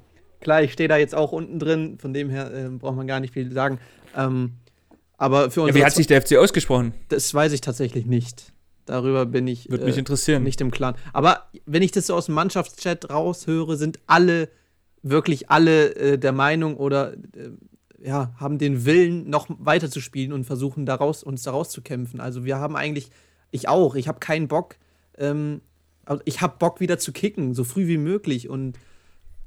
klar, 0.42 0.62
ich 0.62 0.74
stehe 0.74 0.90
da 0.90 0.98
jetzt 0.98 1.16
auch 1.16 1.32
unten 1.32 1.60
drin. 1.60 1.98
Von 2.00 2.14
dem 2.14 2.30
her 2.30 2.52
äh, 2.54 2.70
braucht 2.70 2.96
man 2.96 3.08
gar 3.08 3.20
nicht 3.20 3.34
viel 3.34 3.52
sagen. 3.52 3.80
Ähm, 4.16 4.54
aber 5.18 5.52
für 5.52 5.62
uns. 5.62 5.70
Ja, 5.70 5.76
wie 5.76 5.86
hat 5.86 5.94
sich 5.94 6.08
der 6.08 6.22
FC 6.22 6.38
ausgesprochen? 6.38 6.94
Das 7.10 7.34
weiß 7.34 7.52
ich 7.54 7.62
tatsächlich 7.62 8.06
nicht. 8.06 8.54
Darüber 8.86 9.26
bin 9.28 9.46
ich 9.48 9.70
Würde 9.70 9.86
mich 9.86 9.98
äh, 9.98 10.00
interessieren. 10.00 10.42
nicht 10.44 10.60
im 10.62 10.72
Klaren. 10.72 10.96
Aber 11.14 11.50
wenn 11.66 11.84
ich 11.84 11.92
das 11.92 12.08
so 12.08 12.16
aus 12.16 12.26
dem 12.26 12.36
Mannschaftschat 12.36 13.10
raushöre, 13.10 13.78
sind 13.78 14.00
alle, 14.08 14.50
wirklich 15.04 15.52
alle 15.52 15.96
äh, 15.96 16.18
der 16.18 16.32
Meinung 16.32 16.76
oder 16.76 17.14
äh, 17.14 17.52
ja, 18.02 18.34
haben 18.38 18.58
den 18.58 18.86
Willen, 18.86 19.30
noch 19.30 19.48
weiter 19.60 19.90
zu 19.90 20.00
spielen 20.00 20.34
und 20.34 20.46
versuchen, 20.46 20.86
daraus, 20.86 21.24
uns 21.24 21.44
daraus 21.44 21.70
zu 21.70 21.82
kämpfen. 21.82 22.20
Also 22.20 22.46
wir 22.46 22.58
haben 22.58 22.76
eigentlich, 22.76 23.10
ich 23.52 23.68
auch, 23.68 23.96
ich 23.96 24.08
habe 24.08 24.20
keinen 24.20 24.48
Bock, 24.48 24.76
ähm, 25.18 25.62
ich 26.26 26.42
habe 26.42 26.56
Bock 26.58 26.80
wieder 26.80 26.98
zu 26.98 27.12
kicken, 27.12 27.54
so 27.54 27.64
früh 27.64 27.88
wie 27.88 27.98
möglich. 27.98 28.50
Und 28.50 28.78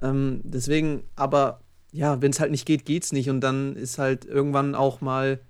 ähm, 0.00 0.40
deswegen, 0.44 1.04
aber 1.16 1.60
ja, 1.92 2.22
wenn 2.22 2.30
es 2.30 2.40
halt 2.40 2.50
nicht 2.50 2.66
geht, 2.66 2.84
geht's 2.84 3.12
nicht. 3.12 3.30
Und 3.30 3.40
dann 3.40 3.76
ist 3.76 3.98
halt 3.98 4.24
irgendwann 4.24 4.74
auch 4.74 5.00
mal 5.00 5.40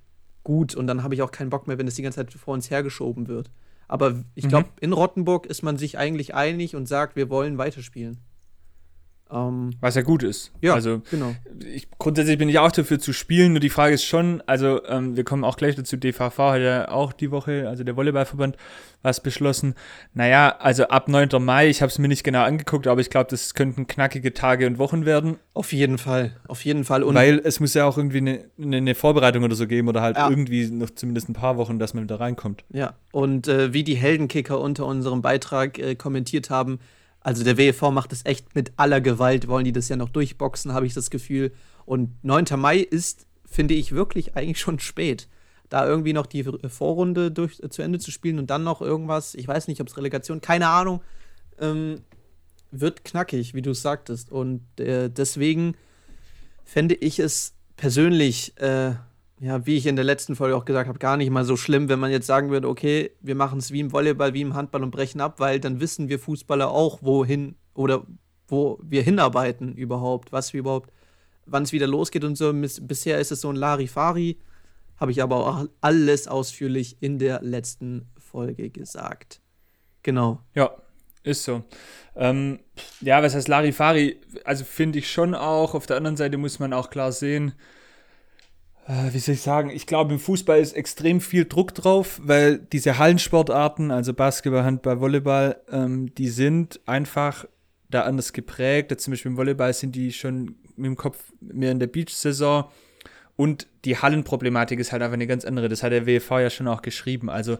gut. 0.44 0.74
Und 0.74 0.86
dann 0.86 1.02
habe 1.02 1.14
ich 1.14 1.22
auch 1.22 1.30
keinen 1.30 1.50
Bock 1.50 1.66
mehr, 1.66 1.78
wenn 1.78 1.86
es 1.86 1.94
die 1.94 2.02
ganze 2.02 2.16
Zeit 2.16 2.32
vor 2.32 2.54
uns 2.54 2.70
hergeschoben 2.70 3.28
wird. 3.28 3.50
Aber 3.88 4.24
ich 4.34 4.48
glaube, 4.48 4.68
mhm. 4.68 4.78
in 4.80 4.92
Rottenburg 4.92 5.46
ist 5.46 5.62
man 5.62 5.76
sich 5.76 5.98
eigentlich 5.98 6.34
einig 6.34 6.74
und 6.74 6.88
sagt, 6.88 7.14
wir 7.14 7.28
wollen 7.28 7.58
weiterspielen. 7.58 8.18
Ähm, 9.32 9.70
Was 9.80 9.94
ja 9.94 10.02
gut 10.02 10.22
ist. 10.22 10.52
Ja, 10.60 10.74
also, 10.74 11.00
genau. 11.10 11.34
Ich, 11.72 11.88
grundsätzlich 11.98 12.36
bin 12.36 12.48
ich 12.48 12.58
auch 12.58 12.70
dafür 12.70 12.98
zu 12.98 13.12
spielen, 13.12 13.52
nur 13.52 13.60
die 13.60 13.70
Frage 13.70 13.94
ist 13.94 14.04
schon, 14.04 14.42
also 14.46 14.84
ähm, 14.86 15.16
wir 15.16 15.24
kommen 15.24 15.42
auch 15.42 15.56
gleich 15.56 15.74
dazu, 15.74 15.96
DVV 15.96 16.38
hat 16.38 16.60
ja 16.60 16.88
auch 16.90 17.12
die 17.12 17.30
Woche, 17.30 17.66
also 17.68 17.82
der 17.82 17.96
Volleyballverband, 17.96 18.56
was 19.00 19.22
beschlossen. 19.22 19.74
Naja, 20.12 20.56
also 20.58 20.84
ab 20.84 21.08
9. 21.08 21.30
Mai, 21.40 21.68
ich 21.68 21.80
habe 21.80 21.90
es 21.90 21.98
mir 21.98 22.08
nicht 22.08 22.24
genau 22.24 22.42
angeguckt, 22.42 22.86
aber 22.86 23.00
ich 23.00 23.08
glaube, 23.08 23.30
das 23.30 23.54
könnten 23.54 23.86
knackige 23.86 24.34
Tage 24.34 24.66
und 24.66 24.78
Wochen 24.78 25.06
werden. 25.06 25.38
Auf 25.54 25.72
jeden 25.72 25.98
Fall, 25.98 26.36
auf 26.46 26.64
jeden 26.64 26.84
Fall. 26.84 27.02
Und 27.02 27.14
Weil 27.14 27.40
es 27.42 27.58
muss 27.58 27.72
ja 27.74 27.86
auch 27.86 27.96
irgendwie 27.96 28.18
eine, 28.18 28.76
eine 28.76 28.94
Vorbereitung 28.94 29.44
oder 29.44 29.54
so 29.54 29.66
geben 29.66 29.88
oder 29.88 30.02
halt 30.02 30.16
ja. 30.16 30.28
irgendwie 30.28 30.68
noch 30.68 30.90
zumindest 30.90 31.30
ein 31.30 31.34
paar 31.34 31.56
Wochen, 31.56 31.78
dass 31.78 31.94
man 31.94 32.06
da 32.06 32.16
reinkommt. 32.16 32.64
Ja, 32.70 32.94
und 33.12 33.48
äh, 33.48 33.72
wie 33.72 33.82
die 33.82 33.96
Heldenkicker 33.96 34.60
unter 34.60 34.86
unserem 34.86 35.22
Beitrag 35.22 35.78
äh, 35.78 35.94
kommentiert 35.94 36.50
haben, 36.50 36.78
also 37.22 37.44
der 37.44 37.56
WEV 37.56 37.90
macht 37.90 38.12
es 38.12 38.24
echt 38.24 38.54
mit 38.54 38.72
aller 38.76 39.00
Gewalt, 39.00 39.48
wollen 39.48 39.64
die 39.64 39.72
das 39.72 39.88
ja 39.88 39.96
noch 39.96 40.08
durchboxen, 40.08 40.72
habe 40.72 40.86
ich 40.86 40.94
das 40.94 41.10
Gefühl. 41.10 41.52
Und 41.84 42.22
9. 42.24 42.46
Mai 42.56 42.78
ist, 42.78 43.26
finde 43.44 43.74
ich, 43.74 43.92
wirklich 43.92 44.36
eigentlich 44.36 44.60
schon 44.60 44.78
spät. 44.78 45.28
Da 45.68 45.86
irgendwie 45.86 46.12
noch 46.12 46.26
die 46.26 46.44
Vorrunde 46.68 47.30
durch, 47.30 47.60
äh, 47.60 47.68
zu 47.70 47.82
Ende 47.82 47.98
zu 47.98 48.10
spielen 48.10 48.38
und 48.38 48.50
dann 48.50 48.64
noch 48.64 48.82
irgendwas, 48.82 49.34
ich 49.34 49.48
weiß 49.48 49.68
nicht, 49.68 49.80
ob 49.80 49.88
es 49.88 49.96
Relegation, 49.96 50.40
keine 50.40 50.68
Ahnung, 50.68 51.00
ähm, 51.58 52.02
wird 52.70 53.04
knackig, 53.04 53.54
wie 53.54 53.62
du 53.62 53.70
es 53.70 53.82
sagtest. 53.82 54.32
Und 54.32 54.62
äh, 54.80 55.08
deswegen 55.08 55.76
fände 56.64 56.94
ich 56.94 57.18
es 57.20 57.54
persönlich 57.76 58.58
äh, 58.60 58.94
ja, 59.42 59.66
wie 59.66 59.76
ich 59.76 59.86
in 59.86 59.96
der 59.96 60.04
letzten 60.04 60.36
Folge 60.36 60.56
auch 60.56 60.64
gesagt 60.64 60.88
habe, 60.88 61.00
gar 61.00 61.16
nicht 61.16 61.28
mal 61.30 61.44
so 61.44 61.56
schlimm, 61.56 61.88
wenn 61.88 61.98
man 61.98 62.12
jetzt 62.12 62.28
sagen 62.28 62.50
würde, 62.50 62.68
okay, 62.68 63.10
wir 63.20 63.34
machen 63.34 63.58
es 63.58 63.72
wie 63.72 63.80
im 63.80 63.92
Volleyball, 63.92 64.34
wie 64.34 64.40
im 64.40 64.54
Handball 64.54 64.84
und 64.84 64.92
brechen 64.92 65.20
ab, 65.20 65.40
weil 65.40 65.58
dann 65.58 65.80
wissen 65.80 66.08
wir 66.08 66.20
Fußballer 66.20 66.70
auch, 66.70 67.02
wohin 67.02 67.56
oder 67.74 68.06
wo 68.46 68.78
wir 68.84 69.02
hinarbeiten 69.02 69.74
überhaupt, 69.74 70.30
was 70.30 70.52
wir 70.52 70.60
überhaupt, 70.60 70.92
wann 71.44 71.64
es 71.64 71.72
wieder 71.72 71.88
losgeht 71.88 72.22
und 72.22 72.36
so. 72.36 72.52
Bisher 72.52 73.18
ist 73.18 73.32
es 73.32 73.40
so 73.40 73.50
ein 73.50 73.56
Larifari, 73.56 74.38
habe 74.96 75.10
ich 75.10 75.20
aber 75.20 75.44
auch 75.44 75.66
alles 75.80 76.28
ausführlich 76.28 76.98
in 77.00 77.18
der 77.18 77.42
letzten 77.42 78.06
Folge 78.18 78.70
gesagt. 78.70 79.40
Genau. 80.04 80.38
Ja, 80.54 80.70
ist 81.24 81.42
so. 81.42 81.64
Ähm, 82.14 82.60
ja, 83.00 83.20
was 83.20 83.34
heißt 83.34 83.48
Larifari? 83.48 84.20
Also 84.44 84.62
finde 84.64 85.00
ich 85.00 85.10
schon 85.10 85.34
auch. 85.34 85.74
Auf 85.74 85.86
der 85.86 85.96
anderen 85.96 86.16
Seite 86.16 86.38
muss 86.38 86.60
man 86.60 86.72
auch 86.72 86.90
klar 86.90 87.10
sehen, 87.10 87.54
wie 88.86 89.18
soll 89.18 89.34
ich 89.34 89.42
sagen, 89.42 89.70
ich 89.70 89.86
glaube, 89.86 90.12
im 90.14 90.18
Fußball 90.18 90.58
ist 90.58 90.72
extrem 90.72 91.20
viel 91.20 91.44
Druck 91.44 91.74
drauf, 91.74 92.20
weil 92.22 92.58
diese 92.58 92.98
Hallensportarten, 92.98 93.90
also 93.90 94.12
Basketball, 94.12 94.64
Handball, 94.64 95.00
Volleyball, 95.00 95.60
ähm, 95.70 96.12
die 96.16 96.28
sind 96.28 96.80
einfach 96.86 97.46
da 97.90 98.02
anders 98.02 98.32
geprägt. 98.32 98.98
Zum 99.00 99.12
Beispiel 99.12 99.30
im 99.30 99.36
Volleyball 99.36 99.72
sind 99.72 99.94
die 99.94 100.12
schon 100.12 100.56
mit 100.76 100.86
dem 100.86 100.96
Kopf 100.96 101.32
mehr 101.40 101.70
in 101.70 101.78
der 101.78 101.86
Beach-Saison. 101.86 102.64
Und 103.36 103.66
die 103.84 103.96
Hallenproblematik 103.96 104.78
ist 104.78 104.92
halt 104.92 105.02
einfach 105.02 105.14
eine 105.14 105.26
ganz 105.26 105.44
andere. 105.44 105.68
Das 105.68 105.82
hat 105.82 105.92
der 105.92 106.06
WV 106.06 106.40
ja 106.40 106.50
schon 106.50 106.68
auch 106.68 106.82
geschrieben. 106.82 107.30
Also 107.30 107.58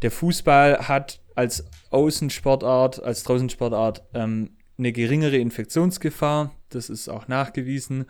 der 0.00 0.10
Fußball 0.10 0.88
hat 0.88 1.20
als 1.34 1.64
Außensportart, 1.90 3.02
als 3.02 3.22
Draußensportart 3.24 4.02
ähm, 4.14 4.50
eine 4.78 4.92
geringere 4.92 5.36
Infektionsgefahr. 5.36 6.54
Das 6.70 6.90
ist 6.90 7.08
auch 7.08 7.28
nachgewiesen. 7.28 8.06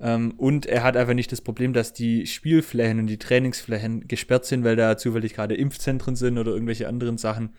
Ähm, 0.00 0.32
und 0.36 0.66
er 0.66 0.82
hat 0.82 0.96
einfach 0.96 1.14
nicht 1.14 1.32
das 1.32 1.40
Problem, 1.40 1.72
dass 1.72 1.92
die 1.92 2.26
Spielflächen 2.26 2.98
und 2.98 3.06
die 3.06 3.18
Trainingsflächen 3.18 4.08
gesperrt 4.08 4.44
sind, 4.44 4.64
weil 4.64 4.76
da 4.76 4.96
zufällig 4.96 5.34
gerade 5.34 5.54
Impfzentren 5.54 6.16
sind 6.16 6.38
oder 6.38 6.52
irgendwelche 6.52 6.88
anderen 6.88 7.18
Sachen, 7.18 7.54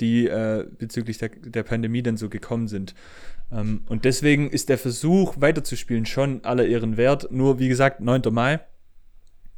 die 0.00 0.28
äh, 0.28 0.66
bezüglich 0.78 1.18
der, 1.18 1.30
der 1.30 1.62
Pandemie 1.64 2.02
dann 2.02 2.16
so 2.16 2.28
gekommen 2.28 2.68
sind. 2.68 2.94
Ähm, 3.50 3.82
und 3.86 4.04
deswegen 4.04 4.50
ist 4.50 4.68
der 4.68 4.78
Versuch, 4.78 5.34
weiterzuspielen, 5.38 6.06
schon 6.06 6.44
aller 6.44 6.66
Ehren 6.66 6.96
wert. 6.96 7.30
Nur, 7.30 7.58
wie 7.58 7.68
gesagt, 7.68 8.00
9. 8.00 8.22
Mai 8.30 8.60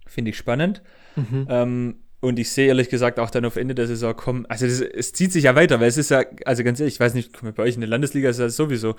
finde 0.07 0.31
ich 0.31 0.37
spannend. 0.37 0.83
Mhm. 1.17 1.47
Ähm, 1.49 1.95
und 2.21 2.39
ich 2.39 2.51
sehe 2.51 2.69
ehrlich 2.69 2.91
gesagt 2.91 3.19
auch 3.19 3.31
dann 3.31 3.47
auf 3.47 3.57
Ende 3.57 3.75
der 3.75 3.87
Saison 3.87 4.15
kommen. 4.15 4.47
Also 4.47 4.67
das, 4.67 4.81
es 4.81 5.13
zieht 5.15 5.33
sich 5.33 5.45
ja 5.45 5.55
weiter, 5.55 5.81
weil 5.81 5.89
es 5.89 5.97
ist 5.97 6.11
ja, 6.11 6.23
also 6.45 6.63
ganz 6.63 6.79
ehrlich, 6.79 6.95
ich 6.95 7.01
weiß 7.01 7.15
nicht, 7.15 7.33
bei 7.57 7.63
euch 7.63 7.75
in 7.75 7.81
der 7.81 7.89
Landesliga 7.89 8.29
ist 8.29 8.39
das 8.39 8.57
sowieso. 8.57 8.95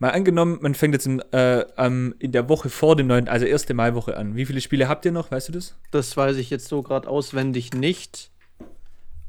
Mal 0.00 0.12
angenommen, 0.12 0.58
man 0.62 0.74
fängt 0.74 0.94
jetzt 0.94 1.04
in, 1.04 1.20
äh, 1.32 1.66
um, 1.76 2.14
in 2.18 2.32
der 2.32 2.48
Woche 2.48 2.70
vor 2.70 2.96
dem 2.96 3.06
9., 3.06 3.28
also 3.28 3.44
erste 3.44 3.74
Maiwoche 3.74 4.16
an. 4.16 4.34
Wie 4.34 4.46
viele 4.46 4.62
Spiele 4.62 4.88
habt 4.88 5.04
ihr 5.04 5.12
noch? 5.12 5.30
Weißt 5.30 5.48
du 5.48 5.52
das? 5.52 5.78
Das 5.90 6.16
weiß 6.16 6.38
ich 6.38 6.48
jetzt 6.48 6.68
so 6.68 6.82
gerade 6.82 7.06
auswendig 7.06 7.74
nicht. 7.74 8.30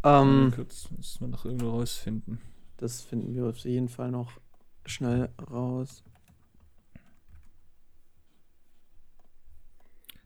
Ähm, 0.05 0.53
kurz, 0.55 0.89
müssen 0.95 1.19
wir 1.19 1.27
noch 1.27 1.43
irgendwo 1.43 1.71
rausfinden. 1.71 2.39
Das 2.77 3.01
finden 3.01 3.35
wir 3.35 3.47
auf 3.47 3.57
jeden 3.57 3.89
Fall 3.89 4.11
noch 4.11 4.31
schnell 4.85 5.27
raus. 5.51 6.03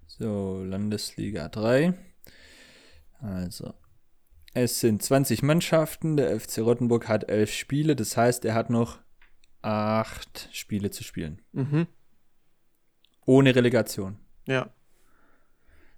So, 0.06 0.64
Landesliga 0.64 1.50
3. 1.50 1.96
Also, 3.20 3.74
es 4.54 4.80
sind 4.80 5.02
20 5.02 5.42
Mannschaften. 5.42 6.18
Der 6.18 6.40
FC 6.40 6.60
Rottenburg 6.60 7.08
hat 7.08 7.30
elf 7.30 7.52
Spiele. 7.52 7.96
Das 7.96 8.16
heißt, 8.16 8.46
er 8.46 8.54
hat 8.54 8.70
noch 8.70 9.00
acht 9.66 10.50
Spiele 10.52 10.92
zu 10.92 11.04
spielen. 11.04 11.42
Mhm. 11.52 11.88
Ohne 13.26 13.56
Relegation. 13.56 14.18
Ja. 14.46 14.70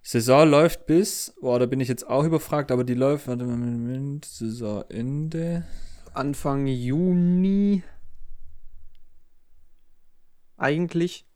Saison 0.00 0.48
läuft 0.48 0.86
bis, 0.86 1.34
boah, 1.40 1.58
da 1.58 1.66
bin 1.66 1.80
ich 1.80 1.88
jetzt 1.88 2.08
auch 2.08 2.24
überfragt, 2.24 2.72
aber 2.72 2.84
die 2.84 2.94
läuft, 2.94 3.28
warte 3.28 3.44
mal, 3.44 3.56
Moment, 3.56 4.24
Saisonende. 4.24 5.66
Anfang 6.14 6.66
Juni. 6.66 7.82
Eigentlich. 10.56 11.26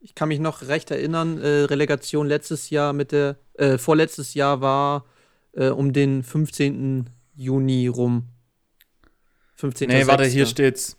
Ich 0.00 0.14
kann 0.14 0.28
mich 0.28 0.40
noch 0.40 0.62
recht 0.62 0.90
erinnern, 0.90 1.38
äh, 1.38 1.64
Relegation 1.64 2.26
letztes 2.26 2.70
Jahr 2.70 2.94
mit 2.94 3.12
der, 3.12 3.36
äh, 3.54 3.76
vorletztes 3.76 4.32
Jahr 4.34 4.62
war 4.62 5.04
äh, 5.52 5.68
um 5.68 5.92
den 5.92 6.22
15. 6.22 7.10
Juni 7.34 7.86
rum. 7.86 8.28
15. 9.56 9.88
Nee, 9.88 10.06
warte, 10.06 10.24
hier 10.24 10.46
steht's. 10.46 10.96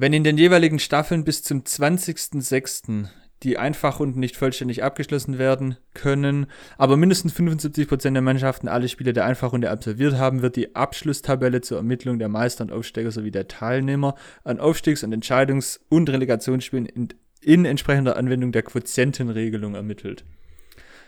Wenn 0.00 0.12
in 0.12 0.22
den 0.22 0.38
jeweiligen 0.38 0.78
Staffeln 0.78 1.24
bis 1.24 1.42
zum 1.42 1.62
20.06. 1.64 3.08
die 3.42 3.58
Einfachrunden 3.58 4.20
nicht 4.20 4.36
vollständig 4.36 4.84
abgeschlossen 4.84 5.38
werden 5.38 5.76
können, 5.92 6.46
aber 6.76 6.96
mindestens 6.96 7.34
75% 7.34 8.12
der 8.12 8.22
Mannschaften 8.22 8.68
alle 8.68 8.88
Spiele 8.88 9.12
der 9.12 9.24
Einfachrunde 9.24 9.70
absolviert 9.70 10.14
haben, 10.14 10.40
wird 10.40 10.54
die 10.54 10.76
Abschlusstabelle 10.76 11.62
zur 11.62 11.78
Ermittlung 11.78 12.20
der 12.20 12.28
Meister 12.28 12.62
und 12.62 12.70
Aufsteiger 12.70 13.10
sowie 13.10 13.32
der 13.32 13.48
Teilnehmer 13.48 14.14
an 14.44 14.60
Aufstiegs- 14.60 15.02
und 15.02 15.12
Entscheidungs- 15.12 15.80
und 15.88 16.08
Relegationsspielen 16.08 16.86
in, 16.86 17.08
in 17.40 17.64
entsprechender 17.64 18.16
Anwendung 18.16 18.52
der 18.52 18.62
Quotientenregelung 18.62 19.74
ermittelt. 19.74 20.24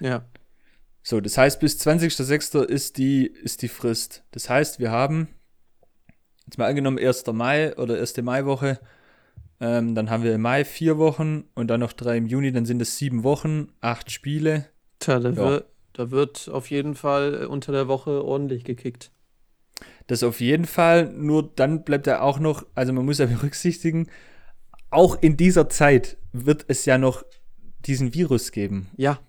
Ja. 0.00 0.25
So, 1.04 1.20
das 1.20 1.38
heißt, 1.38 1.61
bis 1.61 1.80
20.06. 1.80 2.64
ist 2.64 2.99
die, 2.99 3.28
ist 3.28 3.62
die 3.62 3.68
Frist. 3.68 4.25
Das 4.32 4.50
heißt, 4.50 4.80
wir 4.80 4.90
haben, 4.90 5.28
jetzt 6.50 6.59
mal 6.59 6.66
angenommen, 6.66 6.99
1. 6.99 7.26
Mai 7.33 7.76
oder 7.76 7.99
1. 7.99 8.16
Maiwoche, 8.23 8.80
ähm, 9.61 9.95
dann 9.95 10.11
haben 10.11 10.25
wir 10.25 10.35
im 10.35 10.40
Mai 10.40 10.64
vier 10.64 10.99
Wochen 10.99 11.45
und 11.54 11.69
dann 11.69 11.78
noch 11.78 11.92
drei 11.92 12.16
im 12.16 12.26
Juni, 12.26 12.50
dann 12.50 12.66
sind 12.66 12.83
es 12.83 12.99
sieben 12.99 13.23
Wochen, 13.23 13.69
acht 13.80 14.11
Spiele. 14.11 14.66
Tja, 14.99 15.21
da, 15.21 15.30
ja. 15.30 15.37
wird, 15.37 15.66
da 15.92 16.11
wird 16.11 16.49
auf 16.52 16.69
jeden 16.71 16.97
Fall 16.97 17.47
unter 17.47 17.71
der 17.71 17.87
Woche 17.87 18.25
ordentlich 18.25 18.64
gekickt. 18.64 19.12
Das 20.09 20.25
auf 20.25 20.40
jeden 20.40 20.64
Fall, 20.64 21.12
nur 21.12 21.52
dann 21.54 21.85
bleibt 21.85 22.09
er 22.09 22.23
auch 22.23 22.40
noch, 22.40 22.66
also 22.75 22.92
man 22.92 23.04
muss 23.04 23.19
ja 23.19 23.26
berücksichtigen, 23.26 24.09
auch 24.90 25.23
in 25.23 25.37
dieser 25.37 25.69
Zeit 25.69 26.16
wird 26.33 26.64
es 26.66 26.85
ja 26.85 26.99
noch 26.99 27.25
diesen 27.87 28.12
Virus 28.12 28.50
geben. 28.50 28.88
Ja. 28.97 29.21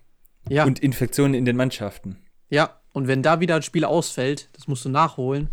Ja. 0.48 0.64
Und 0.64 0.80
Infektionen 0.80 1.34
in 1.34 1.44
den 1.44 1.54
Mannschaften. 1.54 2.18
Ja, 2.50 2.80
und 2.92 3.06
wenn 3.06 3.22
da 3.22 3.38
wieder 3.38 3.54
ein 3.54 3.62
Spiel 3.62 3.84
ausfällt, 3.84 4.48
das 4.54 4.66
musst 4.66 4.84
du 4.84 4.88
nachholen. 4.88 5.50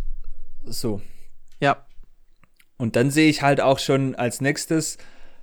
So. 0.66 1.00
Ja. 1.60 1.86
Und 2.78 2.96
dann 2.96 3.12
sehe 3.12 3.30
ich 3.30 3.42
halt 3.42 3.62
auch 3.62 3.80
schon 3.80 4.16
als 4.16 4.42
nächstes, 4.42 4.98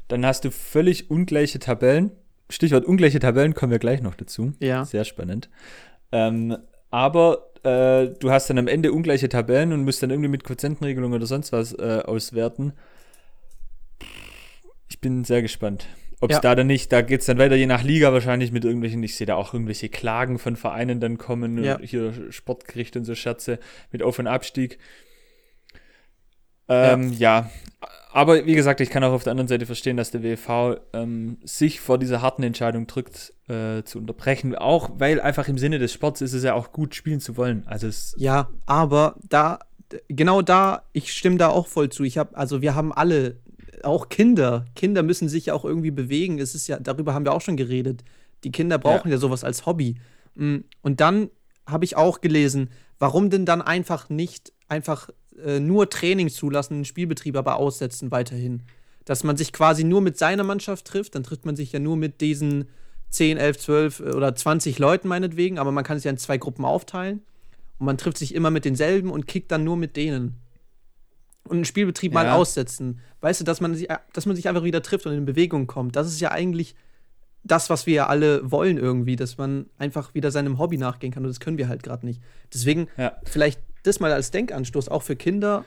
dann 0.08 0.24
hast 0.24 0.44
du 0.44 0.50
völlig 0.50 1.10
ungleiche 1.10 1.58
Tabellen. 1.58 2.12
Stichwort 2.48 2.84
ungleiche 2.84 3.18
Tabellen 3.18 3.54
kommen 3.54 3.72
wir 3.72 3.78
gleich 3.78 4.00
noch 4.00 4.14
dazu. 4.14 4.52
Ja. 4.60 4.84
Sehr 4.84 5.04
spannend. 5.04 5.50
Ähm, 6.12 6.56
aber 6.90 7.50
äh, 7.64 8.14
du 8.18 8.30
hast 8.30 8.48
dann 8.48 8.58
am 8.58 8.68
Ende 8.68 8.92
ungleiche 8.92 9.28
Tabellen 9.28 9.72
und 9.72 9.84
musst 9.84 10.02
dann 10.02 10.10
irgendwie 10.10 10.28
mit 10.28 10.44
Quotientenregelung 10.44 11.12
oder 11.12 11.26
sonst 11.26 11.52
was 11.52 11.72
äh, 11.72 12.02
auswerten. 12.04 12.72
Ich 14.88 15.00
bin 15.00 15.24
sehr 15.24 15.42
gespannt. 15.42 15.88
Ob 16.20 16.30
es 16.30 16.36
ja. 16.36 16.40
da 16.40 16.54
dann 16.54 16.68
nicht, 16.68 16.92
da 16.92 17.02
geht 17.02 17.20
es 17.20 17.26
dann 17.26 17.38
weiter 17.38 17.56
je 17.56 17.66
nach 17.66 17.82
Liga 17.82 18.12
wahrscheinlich 18.12 18.50
mit 18.50 18.64
irgendwelchen, 18.64 19.02
ich 19.02 19.16
sehe 19.16 19.26
da 19.26 19.34
auch 19.34 19.52
irgendwelche 19.52 19.90
Klagen 19.90 20.38
von 20.38 20.56
Vereinen 20.56 20.98
dann 20.98 21.18
kommen, 21.18 21.62
ja. 21.62 21.78
hier 21.80 22.14
Sportgericht 22.30 22.96
und 22.96 23.04
so 23.04 23.14
Scherze 23.14 23.58
mit 23.92 24.02
Auf- 24.02 24.18
und 24.18 24.26
Abstieg. 24.26 24.78
Ähm, 26.68 27.12
ja. 27.12 27.40
ja. 27.40 27.50
Aber 28.16 28.46
wie 28.46 28.54
gesagt, 28.54 28.80
ich 28.80 28.88
kann 28.88 29.04
auch 29.04 29.12
auf 29.12 29.24
der 29.24 29.32
anderen 29.32 29.48
Seite 29.48 29.66
verstehen, 29.66 29.98
dass 29.98 30.10
der 30.10 30.22
WV 30.22 30.80
ähm, 30.94 31.36
sich 31.44 31.80
vor 31.80 31.98
dieser 31.98 32.22
harten 32.22 32.42
Entscheidung 32.42 32.86
drückt, 32.86 33.34
äh, 33.46 33.82
zu 33.82 33.98
unterbrechen. 33.98 34.54
Auch 34.54 34.88
weil 34.96 35.20
einfach 35.20 35.48
im 35.48 35.58
Sinne 35.58 35.78
des 35.78 35.92
Sports 35.92 36.22
ist 36.22 36.32
es 36.32 36.42
ja 36.42 36.54
auch 36.54 36.72
gut, 36.72 36.94
spielen 36.94 37.20
zu 37.20 37.36
wollen. 37.36 37.64
Also 37.66 37.86
es 37.88 38.14
ja, 38.16 38.48
aber 38.64 39.16
da, 39.28 39.58
genau 40.08 40.40
da, 40.40 40.84
ich 40.94 41.12
stimme 41.12 41.36
da 41.36 41.48
auch 41.48 41.66
voll 41.66 41.90
zu. 41.90 42.04
Ich 42.04 42.16
habe, 42.16 42.34
also 42.38 42.62
wir 42.62 42.74
haben 42.74 42.90
alle, 42.90 43.36
auch 43.82 44.08
Kinder, 44.08 44.64
Kinder 44.74 45.02
müssen 45.02 45.28
sich 45.28 45.46
ja 45.46 45.54
auch 45.54 45.66
irgendwie 45.66 45.90
bewegen. 45.90 46.38
Es 46.38 46.54
ist 46.54 46.68
ja, 46.68 46.78
darüber 46.80 47.12
haben 47.12 47.26
wir 47.26 47.32
auch 47.32 47.42
schon 47.42 47.58
geredet. 47.58 48.02
Die 48.44 48.50
Kinder 48.50 48.78
brauchen 48.78 49.08
ja, 49.08 49.16
ja 49.16 49.18
sowas 49.18 49.44
als 49.44 49.66
Hobby. 49.66 49.96
Mm, 50.36 50.60
und 50.80 51.00
dann 51.02 51.28
habe 51.66 51.84
ich 51.84 51.96
auch 51.96 52.22
gelesen, 52.22 52.70
warum 52.98 53.28
denn 53.28 53.44
dann 53.44 53.60
einfach 53.60 54.08
nicht 54.08 54.54
einfach 54.68 55.10
äh, 55.44 55.60
nur 55.60 55.90
Training 55.90 56.28
zulassen, 56.28 56.78
den 56.78 56.84
Spielbetrieb 56.84 57.36
aber 57.36 57.56
aussetzen 57.56 58.10
weiterhin. 58.10 58.62
Dass 59.04 59.24
man 59.24 59.36
sich 59.36 59.52
quasi 59.52 59.84
nur 59.84 60.00
mit 60.00 60.18
seiner 60.18 60.44
Mannschaft 60.44 60.86
trifft, 60.86 61.14
dann 61.14 61.22
trifft 61.22 61.46
man 61.46 61.56
sich 61.56 61.72
ja 61.72 61.78
nur 61.78 61.96
mit 61.96 62.20
diesen 62.20 62.66
10, 63.10 63.38
11, 63.38 63.58
12 63.58 64.00
oder 64.00 64.34
20 64.34 64.78
Leuten 64.78 65.08
meinetwegen, 65.08 65.58
aber 65.58 65.72
man 65.72 65.84
kann 65.84 65.96
es 65.96 66.04
ja 66.04 66.10
in 66.10 66.18
zwei 66.18 66.38
Gruppen 66.38 66.64
aufteilen. 66.64 67.22
Und 67.78 67.86
man 67.86 67.98
trifft 67.98 68.18
sich 68.18 68.34
immer 68.34 68.50
mit 68.50 68.64
denselben 68.64 69.10
und 69.10 69.26
kickt 69.26 69.52
dann 69.52 69.64
nur 69.64 69.76
mit 69.76 69.96
denen. 69.96 70.34
Und 71.44 71.56
einen 71.56 71.64
Spielbetrieb 71.64 72.12
ja. 72.12 72.22
mal 72.22 72.30
aussetzen. 72.30 73.00
Weißt 73.20 73.40
du, 73.40 73.44
dass 73.44 73.60
man, 73.60 73.74
sich, 73.74 73.88
dass 74.12 74.26
man 74.26 74.34
sich 74.34 74.48
einfach 74.48 74.64
wieder 74.64 74.82
trifft 74.82 75.06
und 75.06 75.12
in 75.12 75.24
Bewegung 75.24 75.66
kommt. 75.66 75.94
Das 75.94 76.06
ist 76.06 76.20
ja 76.20 76.32
eigentlich 76.32 76.74
das, 77.44 77.70
was 77.70 77.86
wir 77.86 77.94
ja 77.94 78.06
alle 78.08 78.50
wollen 78.50 78.78
irgendwie, 78.78 79.14
dass 79.16 79.38
man 79.38 79.66
einfach 79.78 80.14
wieder 80.14 80.30
seinem 80.30 80.58
Hobby 80.58 80.78
nachgehen 80.78 81.12
kann. 81.12 81.22
Und 81.22 81.28
das 81.28 81.38
können 81.40 81.58
wir 81.58 81.68
halt 81.68 81.82
gerade 81.82 82.04
nicht. 82.04 82.20
Deswegen 82.52 82.88
ja. 82.96 83.12
vielleicht 83.24 83.60
das 83.86 84.00
mal 84.00 84.12
als 84.12 84.30
Denkanstoß, 84.30 84.88
auch 84.88 85.02
für 85.02 85.16
Kinder, 85.16 85.64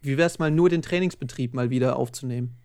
wie 0.00 0.16
wäre 0.16 0.26
es 0.26 0.38
mal 0.38 0.50
nur 0.50 0.68
den 0.68 0.82
Trainingsbetrieb 0.82 1.54
mal 1.54 1.70
wieder 1.70 1.96
aufzunehmen? 1.96 2.56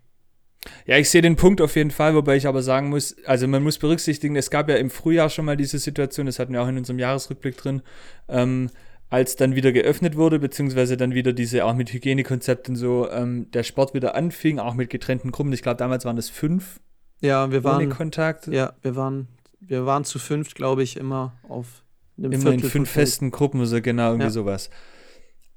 Ja, 0.86 0.98
ich 0.98 1.10
sehe 1.10 1.24
den 1.24 1.36
Punkt 1.36 1.60
auf 1.60 1.75
jeden 1.75 1.89
Fall, 1.89 2.13
wobei 2.13 2.36
ich 2.36 2.46
aber 2.46 2.62
sagen 2.62 2.89
muss, 2.89 3.15
also 3.25 3.48
man 3.48 3.63
muss 3.63 3.79
berücksichtigen, 3.79 4.36
es 4.36 4.51
gab 4.51 4.70
ja 4.70 4.75
im 4.75 4.91
Frühjahr 4.91 5.29
schon 5.29 5.46
mal 5.46 5.58
diese 5.58 5.79
Situation, 5.79 6.27
das 6.27 6.38
hatten 6.38 6.53
wir 6.53 6.62
auch 6.62 6.67
in 6.67 6.77
unserem 6.77 7.00
Jahresrückblick 7.00 7.58
drin, 7.58 7.81
ähm, 8.27 8.70
als 9.10 9.36
dann 9.36 9.55
wieder 9.55 9.72
geöffnet 9.72 10.15
wurde, 10.15 10.39
beziehungsweise 10.39 10.98
dann 10.98 11.13
wieder 11.13 11.34
diese, 11.34 11.65
auch 11.65 11.74
mit 11.74 11.91
Hygienekonzepten 11.91 12.75
so, 12.75 13.10
ähm, 13.10 13.50
der 13.51 13.63
Sport 13.63 13.93
wieder 13.93 14.15
anfing, 14.15 14.60
auch 14.60 14.75
mit 14.75 14.89
getrennten 14.89 15.31
Gruppen. 15.31 15.51
Ich 15.51 15.63
glaube, 15.63 15.77
damals 15.77 16.05
waren 16.05 16.15
das 16.15 16.29
fünf. 16.29 16.79
Ja, 17.20 17.51
wir 17.51 17.63
waren. 17.63 17.89
Kontakt. 17.89 18.48
Ja, 18.48 18.74
wir 18.81 18.96
waren, 18.96 19.27
wir 19.60 19.86
waren 19.86 20.05
zu 20.05 20.17
fünft, 20.17 20.55
glaube 20.55 20.84
ich, 20.84 20.96
immer 20.96 21.34
auf 21.50 21.84
Immer 22.18 22.32
Viertel 22.32 22.53
in 22.53 22.70
fünf 22.70 22.89
festen 22.89 23.32
Gruppen, 23.32 23.65
so 23.65 23.82
genau, 23.82 24.10
irgendwie 24.10 24.25
ja. 24.25 24.30
sowas. 24.30 24.70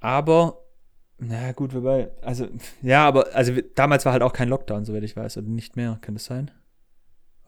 Aber, 0.01 0.59
na 1.19 1.53
gut, 1.53 1.75
wobei, 1.75 2.11
also, 2.23 2.49
ja, 2.83 3.07
aber, 3.07 3.35
also 3.35 3.53
damals 3.75 4.05
war 4.05 4.13
halt 4.13 4.23
auch 4.23 4.33
kein 4.33 4.49
Lockdown, 4.49 4.85
soweit 4.85 5.03
ich 5.03 5.17
weiß, 5.17 5.39
oder 5.39 5.47
nicht 5.47 5.77
mehr, 5.77 5.99
kann 6.01 6.15
das 6.15 6.27
sein? 6.27 6.51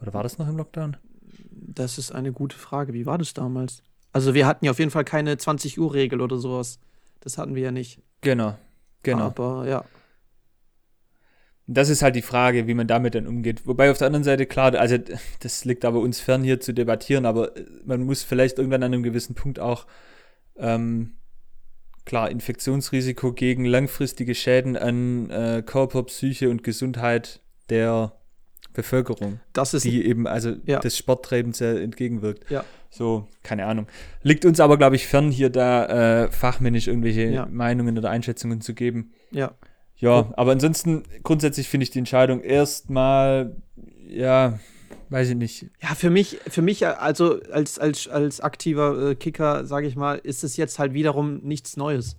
Oder 0.01 0.13
war 0.13 0.23
das 0.23 0.37
noch 0.37 0.47
im 0.47 0.57
Lockdown? 0.57 0.97
Das 1.51 1.97
ist 1.97 2.11
eine 2.11 2.31
gute 2.31 2.57
Frage. 2.57 2.93
Wie 2.93 3.05
war 3.05 3.17
das 3.17 3.33
damals? 3.33 3.83
Also, 4.13 4.33
wir 4.33 4.45
hatten 4.47 4.65
ja 4.65 4.71
auf 4.71 4.79
jeden 4.79 4.91
Fall 4.91 5.03
keine 5.03 5.35
20-Uhr-Regel 5.35 6.21
oder 6.21 6.37
sowas. 6.37 6.79
Das 7.19 7.37
hatten 7.37 7.55
wir 7.55 7.63
ja 7.63 7.71
nicht. 7.71 8.01
Genau, 8.21 8.55
genau. 9.03 9.25
Aber, 9.25 9.67
ja. 9.67 9.83
Das 11.69 11.89
ist 11.89 12.01
halt 12.01 12.15
die 12.15 12.21
Frage, 12.21 12.65
wie 12.67 12.73
man 12.73 12.87
damit 12.87 13.13
dann 13.13 13.27
umgeht. 13.27 13.67
Wobei 13.67 13.91
auf 13.91 13.97
der 13.97 14.07
anderen 14.07 14.23
Seite, 14.23 14.45
klar, 14.45 14.73
also 14.75 14.97
das 15.41 15.65
liegt 15.65 15.83
aber 15.83 15.99
uns 15.99 16.19
fern 16.19 16.43
hier 16.43 16.59
zu 16.61 16.73
debattieren, 16.73 17.25
aber 17.25 17.51
man 17.85 18.03
muss 18.03 18.23
vielleicht 18.23 18.57
irgendwann 18.57 18.83
an 18.83 18.93
einem 18.93 19.03
gewissen 19.03 19.35
Punkt 19.35 19.59
auch 19.59 19.85
ähm, 20.57 21.17
klar, 22.05 22.31
Infektionsrisiko 22.31 23.33
gegen 23.33 23.65
langfristige 23.65 24.33
Schäden 24.33 24.77
an 24.77 25.29
äh, 25.29 25.61
Körper, 25.63 26.03
Psyche 26.03 26.49
und 26.49 26.63
Gesundheit 26.63 27.41
der 27.69 28.13
Bevölkerung, 28.73 29.39
das 29.53 29.73
ist, 29.73 29.85
die 29.85 30.05
eben 30.05 30.27
also 30.27 30.53
ja. 30.65 30.79
des 30.79 30.95
Sporttreibens 30.97 31.57
sehr 31.57 31.81
entgegenwirkt. 31.81 32.49
Ja. 32.49 32.63
So, 32.91 33.27
keine 33.41 33.65
Ahnung. 33.65 33.87
Liegt 34.21 34.45
uns 34.45 34.59
aber, 34.59 34.77
glaube 34.77 34.95
ich, 34.95 35.07
fern, 35.07 35.31
hier 35.31 35.49
da 35.49 36.25
äh, 36.25 36.31
fachmännisch 36.31 36.87
irgendwelche 36.87 37.23
ja. 37.23 37.47
Meinungen 37.47 37.97
oder 37.97 38.11
Einschätzungen 38.11 38.61
zu 38.61 38.75
geben. 38.75 39.13
Ja. 39.31 39.55
Ja, 39.99 40.31
aber 40.35 40.51
ansonsten 40.51 41.03
grundsätzlich 41.23 41.67
finde 41.67 41.83
ich 41.83 41.89
die 41.89 41.99
Entscheidung 41.99 42.41
erstmal, 42.41 43.55
ja, 44.07 44.59
weiß 45.09 45.29
ich 45.29 45.35
nicht. 45.35 45.65
Ja, 45.81 45.95
für 45.95 46.09
mich, 46.09 46.39
für 46.47 46.61
mich 46.61 46.85
also 46.85 47.39
als, 47.51 47.79
als, 47.79 48.07
als 48.07 48.41
aktiver 48.41 49.11
äh, 49.11 49.15
Kicker, 49.15 49.65
sage 49.65 49.87
ich 49.87 49.95
mal, 49.95 50.19
ist 50.19 50.43
es 50.43 50.55
jetzt 50.55 50.77
halt 50.77 50.93
wiederum 50.93 51.37
nichts 51.37 51.77
Neues. 51.77 52.15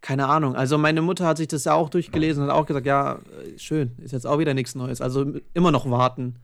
Keine 0.00 0.28
Ahnung. 0.28 0.54
Also 0.54 0.78
meine 0.78 1.02
Mutter 1.02 1.26
hat 1.26 1.38
sich 1.38 1.48
das 1.48 1.64
ja 1.64 1.74
auch 1.74 1.90
durchgelesen 1.90 2.42
und 2.42 2.50
hat 2.50 2.56
auch 2.56 2.66
gesagt, 2.66 2.86
ja, 2.86 3.16
äh, 3.16 3.58
schön, 3.58 3.92
ist 3.98 4.12
jetzt 4.12 4.26
auch 4.26 4.38
wieder 4.38 4.54
nichts 4.54 4.74
Neues. 4.74 5.00
Also 5.00 5.32
immer 5.54 5.72
noch 5.72 5.90
warten. 5.90 6.36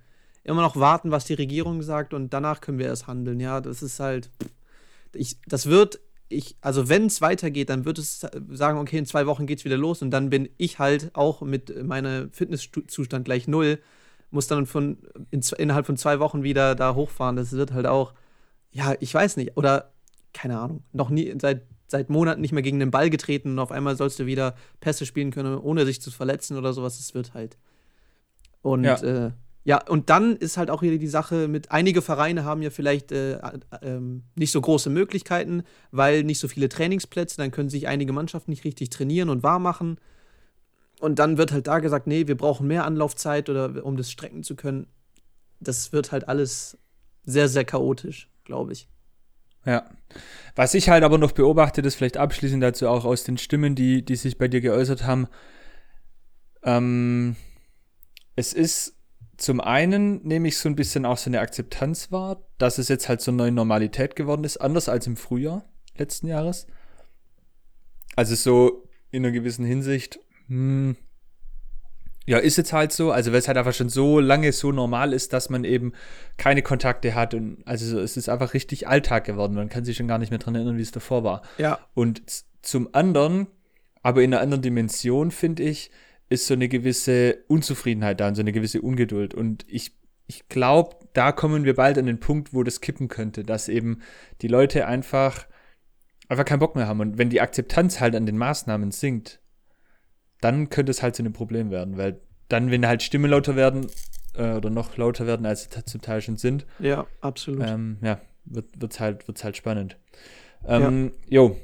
Immer 0.43 0.61
noch 0.61 0.77
warten, 0.77 1.11
was 1.11 1.25
die 1.25 1.35
Regierung 1.35 1.81
sagt 1.81 2.13
und 2.13 2.35
danach 2.35 2.61
können 2.61 2.79
wir 2.79 2.87
erst 2.87 3.07
handeln. 3.07 3.41
Ja, 3.41 3.63
das 3.63 3.83
ist 3.83 4.01
halt, 4.01 4.31
ich, 5.15 5.39
das 5.47 5.67
wird, 5.67 6.01
ich, 6.35 6.57
also 6.61 6.89
wenn 6.89 7.07
es 7.07 7.21
weitergeht, 7.21 7.71
dann 7.71 7.85
wird 7.85 7.99
es 7.99 8.27
sagen, 8.51 8.79
okay, 8.79 8.99
in 8.99 9.07
zwei 9.07 9.27
Wochen 9.27 9.47
geht 9.47 9.61
es 9.61 9.65
wieder 9.65 9.77
los 9.77 10.03
und 10.03 10.11
dann 10.11 10.31
bin 10.31 10.49
ich 10.57 10.79
halt 10.79 11.11
auch 11.15 11.41
mit 11.43 11.85
meinem 11.85 12.31
Fitnesszustand 12.33 13.25
gleich 13.25 13.49
null 13.49 13.79
muss 14.35 14.49
dann 14.49 14.67
von, 14.67 14.99
in, 15.31 15.41
innerhalb 15.57 15.87
von 15.87 15.97
zwei 15.97 16.19
Wochen 16.19 16.43
wieder 16.43 16.75
da 16.75 16.95
hochfahren. 16.95 17.37
Das 17.37 17.53
wird 17.53 17.73
halt 17.73 17.87
auch, 17.87 18.13
ja, 18.73 18.95
ich 19.01 19.15
weiß 19.15 19.37
nicht, 19.37 19.57
oder 19.57 19.93
keine 20.35 20.59
Ahnung, 20.59 20.83
noch 20.93 21.09
nie 21.09 21.33
seit, 21.41 21.63
seit 21.87 22.11
Monaten 22.11 22.41
nicht 22.41 22.53
mehr 22.53 22.63
gegen 22.63 22.81
den 22.81 22.91
Ball 22.91 23.09
getreten 23.09 23.53
und 23.53 23.59
auf 23.61 23.71
einmal 23.71 23.97
sollst 23.97 24.19
du 24.19 24.27
wieder 24.27 24.57
Pässe 24.81 25.07
spielen 25.07 25.31
können, 25.31 25.57
ohne 25.57 25.87
sich 25.87 26.03
zu 26.03 26.11
verletzen 26.11 26.59
oder 26.59 26.73
sowas. 26.73 26.99
Das 26.99 27.15
wird 27.15 27.33
halt. 27.33 27.57
Und 28.61 28.85
ja. 28.85 28.97
Äh, 28.97 29.31
ja, 29.65 29.83
und 29.89 30.11
dann 30.11 30.37
ist 30.37 30.59
halt 30.59 30.71
auch 30.71 30.83
wieder 30.83 30.99
die 30.99 31.09
Sache 31.09 31.49
mit, 31.49 31.71
einige 31.71 32.03
Vereine 32.03 32.45
haben 32.45 32.61
ja 32.61 32.69
vielleicht 32.69 33.13
äh, 33.13 33.37
äh, 33.37 33.99
nicht 34.35 34.53
so 34.53 34.61
große 34.61 34.91
Möglichkeiten, 34.91 35.63
weil 35.91 36.23
nicht 36.23 36.39
so 36.39 36.49
viele 36.49 36.69
Trainingsplätze, 36.69 37.39
dann 37.39 37.51
können 37.51 37.71
sich 37.71 37.89
einige 37.89 38.13
Mannschaften 38.13 38.51
nicht 38.51 38.65
richtig 38.65 38.91
trainieren 38.91 39.31
und 39.31 39.43
warm 39.43 39.63
machen. 39.63 39.99
Und 41.01 41.19
dann 41.19 41.39
wird 41.39 41.53
halt 41.53 41.67
da 41.67 41.79
gesagt, 41.79 42.07
nee, 42.07 42.27
wir 42.27 42.37
brauchen 42.37 42.67
mehr 42.67 42.85
Anlaufzeit 42.85 43.49
oder 43.49 43.85
um 43.85 43.97
das 43.97 44.11
strecken 44.11 44.43
zu 44.43 44.55
können. 44.55 44.87
Das 45.61 45.93
wird 45.93 46.13
halt 46.13 46.29
alles 46.29 46.77
sehr, 47.25 47.49
sehr 47.49 47.65
chaotisch, 47.65 48.29
glaube 48.45 48.73
ich. 48.73 48.87
Ja. 49.65 49.89
Was 50.55 50.75
ich 50.75 50.91
halt 50.91 51.05
aber 51.05 51.17
noch 51.17 51.33
beobachte, 51.33 51.81
das 51.81 51.95
vielleicht 51.95 52.19
abschließend 52.19 52.63
dazu 52.63 52.87
auch 52.87 53.07
aus 53.07 53.25
den 53.25 53.39
Stimmen, 53.39 53.75
die, 53.75 54.05
die 54.05 54.17
sich 54.17 54.37
bei 54.37 54.47
dir 54.47 54.61
geäußert 54.61 55.05
haben. 55.05 55.27
Ähm, 56.63 57.37
es 58.37 58.53
ist 58.53 58.94
zum 59.37 59.61
einen, 59.61 60.23
nehme 60.23 60.49
ich 60.49 60.59
so 60.59 60.69
ein 60.69 60.77
bisschen 60.77 61.07
auch 61.07 61.19
so 61.19 61.31
eine 61.31 61.41
Akzeptanz 61.41 62.13
wahr, 62.13 62.43
dass 62.59 62.79
es 62.79 62.89
jetzt 62.89 63.09
halt 63.09 63.21
so 63.21 63.31
eine 63.31 63.39
neue 63.39 63.53
Normalität 63.53 64.17
geworden 64.17 64.45
ist, 64.45 64.59
anders 64.59 64.89
als 64.89 65.07
im 65.07 65.17
Frühjahr 65.17 65.65
letzten 65.97 66.27
Jahres. 66.27 66.67
Also 68.17 68.35
so 68.35 68.89
in 69.11 69.25
einer 69.25 69.33
gewissen 69.33 69.65
Hinsicht 69.65 70.19
hm, 70.49 70.97
ja, 72.27 72.39
ist 72.39 72.57
jetzt 72.57 72.73
halt 72.73 72.93
so. 72.93 73.13
Also, 73.13 73.33
weil 73.33 73.39
es 73.39 73.49
halt 73.49 73.59
einfach 73.59 73.75
schon 73.75 73.89
so 73.89 74.19
lange 74.19 74.53
so 74.53 74.73
normal 74.73 75.13
ist, 75.13 75.33
dass 75.33 75.51
man 75.51 75.65
eben 75.65 75.93
keine 76.37 76.63
Kontakte 76.63 77.15
hat. 77.15 77.35
Und 77.35 77.63
also 77.67 78.01
es 78.01 78.17
ist 78.17 78.29
einfach 78.29 78.55
richtig 78.55 78.89
Alltag 78.89 79.25
geworden. 79.25 79.55
Man 79.55 79.69
kann 79.69 79.85
sich 79.85 79.97
schon 79.97 80.09
gar 80.09 80.19
nicht 80.19 80.31
mehr 80.31 80.39
dran 80.39 80.55
erinnern, 80.55 80.79
wie 80.79 80.83
es 80.83 80.91
davor 80.91 81.23
war. 81.23 81.43
Ja. 81.59 81.79
Und 81.93 82.23
zum 82.63 82.89
anderen, 82.93 83.47
aber 84.03 84.23
in 84.23 84.33
einer 84.33 84.43
anderen 84.43 84.63
Dimension, 84.63 85.31
finde 85.31 85.65
ich, 85.65 85.91
ist 86.29 86.47
so 86.47 86.55
eine 86.55 86.69
gewisse 86.69 87.45
Unzufriedenheit 87.49 88.21
da 88.21 88.29
und 88.29 88.35
so 88.35 88.41
eine 88.41 88.53
gewisse 88.53 88.81
Ungeduld. 88.81 89.35
Und 89.35 89.65
ich, 89.69 89.93
ich 90.27 90.49
glaube, 90.49 90.97
da 91.13 91.33
kommen 91.33 91.65
wir 91.65 91.75
bald 91.75 91.99
an 91.99 92.07
den 92.07 92.21
Punkt, 92.21 92.55
wo 92.55 92.63
das 92.63 92.81
kippen 92.81 93.09
könnte, 93.09 93.45
dass 93.45 93.69
eben 93.69 94.01
die 94.41 94.49
Leute 94.49 94.87
einfach, 94.87 95.47
einfach 96.29 96.45
keinen 96.45 96.61
Bock 96.61 96.77
mehr 96.77 96.87
haben. 96.87 97.01
Und 97.01 97.19
wenn 97.19 97.31
die 97.31 97.41
Akzeptanz 97.41 98.01
halt 98.01 98.17
an 98.17 98.27
den 98.27 98.39
Maßnahmen 98.39 98.91
sinkt, 98.91 99.41
dann 100.41 100.71
könnte 100.71 100.91
es 100.91 101.03
halt 101.03 101.17
zu 101.17 101.23
einem 101.23 101.33
Problem 101.33 101.71
werden, 101.71 101.97
weil 101.97 102.21
dann, 102.49 102.71
wenn 102.71 102.87
halt 102.87 103.03
Stimmen 103.03 103.31
lauter 103.31 103.57
werden 103.57 103.87
äh, 104.35 104.53
oder 104.53 104.71
noch 104.71 104.97
lauter 104.97 105.27
werden, 105.27 105.47
als 105.47 105.65
sie 105.65 105.85
zum 105.85 106.03
Teil 106.03 106.21
schon 106.21 106.37
sind. 106.37 106.67
Ja, 106.79 107.07
absolut. 107.21 107.67
Ähm, 107.67 107.99
ja, 108.03 108.21
wird 108.45 108.93
es 108.93 109.01
halt, 109.01 109.27
wird's 109.27 109.45
halt 109.45 109.57
spannend. 109.57 109.97
Ähm, 110.67 111.13
ja. 111.29 111.41
Jo, 111.41 111.57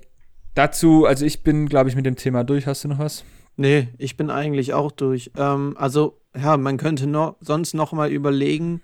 dazu, 0.54 1.06
also 1.06 1.24
ich 1.24 1.42
bin, 1.42 1.68
glaube 1.68 1.90
ich, 1.90 1.96
mit 1.96 2.06
dem 2.06 2.16
Thema 2.16 2.44
durch. 2.44 2.66
Hast 2.66 2.84
du 2.84 2.88
noch 2.88 2.98
was? 2.98 3.24
Nee, 3.60 3.88
ich 3.98 4.16
bin 4.16 4.30
eigentlich 4.30 4.72
auch 4.72 4.90
durch. 4.90 5.32
Ähm, 5.36 5.74
also, 5.76 6.18
ja, 6.34 6.56
man 6.56 6.78
könnte 6.78 7.06
noch, 7.06 7.36
sonst 7.42 7.74
noch 7.74 7.92
mal 7.92 8.10
überlegen, 8.10 8.80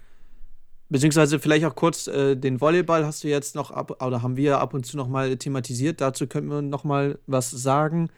beziehungsweise 0.91 1.39
vielleicht 1.39 1.65
auch 1.65 1.75
kurz 1.75 2.09
äh, 2.09 2.37
den 2.37 2.61
Volleyball 2.61 3.07
hast 3.07 3.25
du 3.25 3.29
jetzt 3.29 3.55
noch 3.55 3.71
ab, 3.71 4.03
oder 4.03 4.21
haben 4.21 4.37
wir 4.37 4.59
ab 4.59 4.75
und 4.75 4.85
zu 4.85 4.99
noch 4.99 5.09
mal 5.09 5.35
thematisiert. 5.39 6.03
Dazu 6.03 6.27
könnten 6.27 6.51
wir 6.51 6.61
noch 6.61 6.85
mal 6.85 7.19
was 7.27 7.51
sagen. 7.51 8.11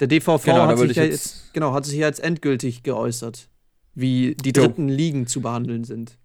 Der 0.00 0.08
DVV 0.08 0.42
genau, 0.44 0.66
hat, 0.66 0.78
sich 0.78 0.96
ja 0.96 1.04
jetzt, 1.04 1.54
genau, 1.54 1.72
hat 1.72 1.84
sich 1.84 2.00
ja 2.00 2.08
jetzt 2.08 2.18
endgültig 2.18 2.82
geäußert, 2.82 3.48
wie 3.94 4.34
die 4.34 4.52
dritten 4.52 4.88
jo. 4.88 4.96
Ligen 4.96 5.28
zu 5.28 5.40
behandeln 5.40 5.84
sind. 5.84 6.18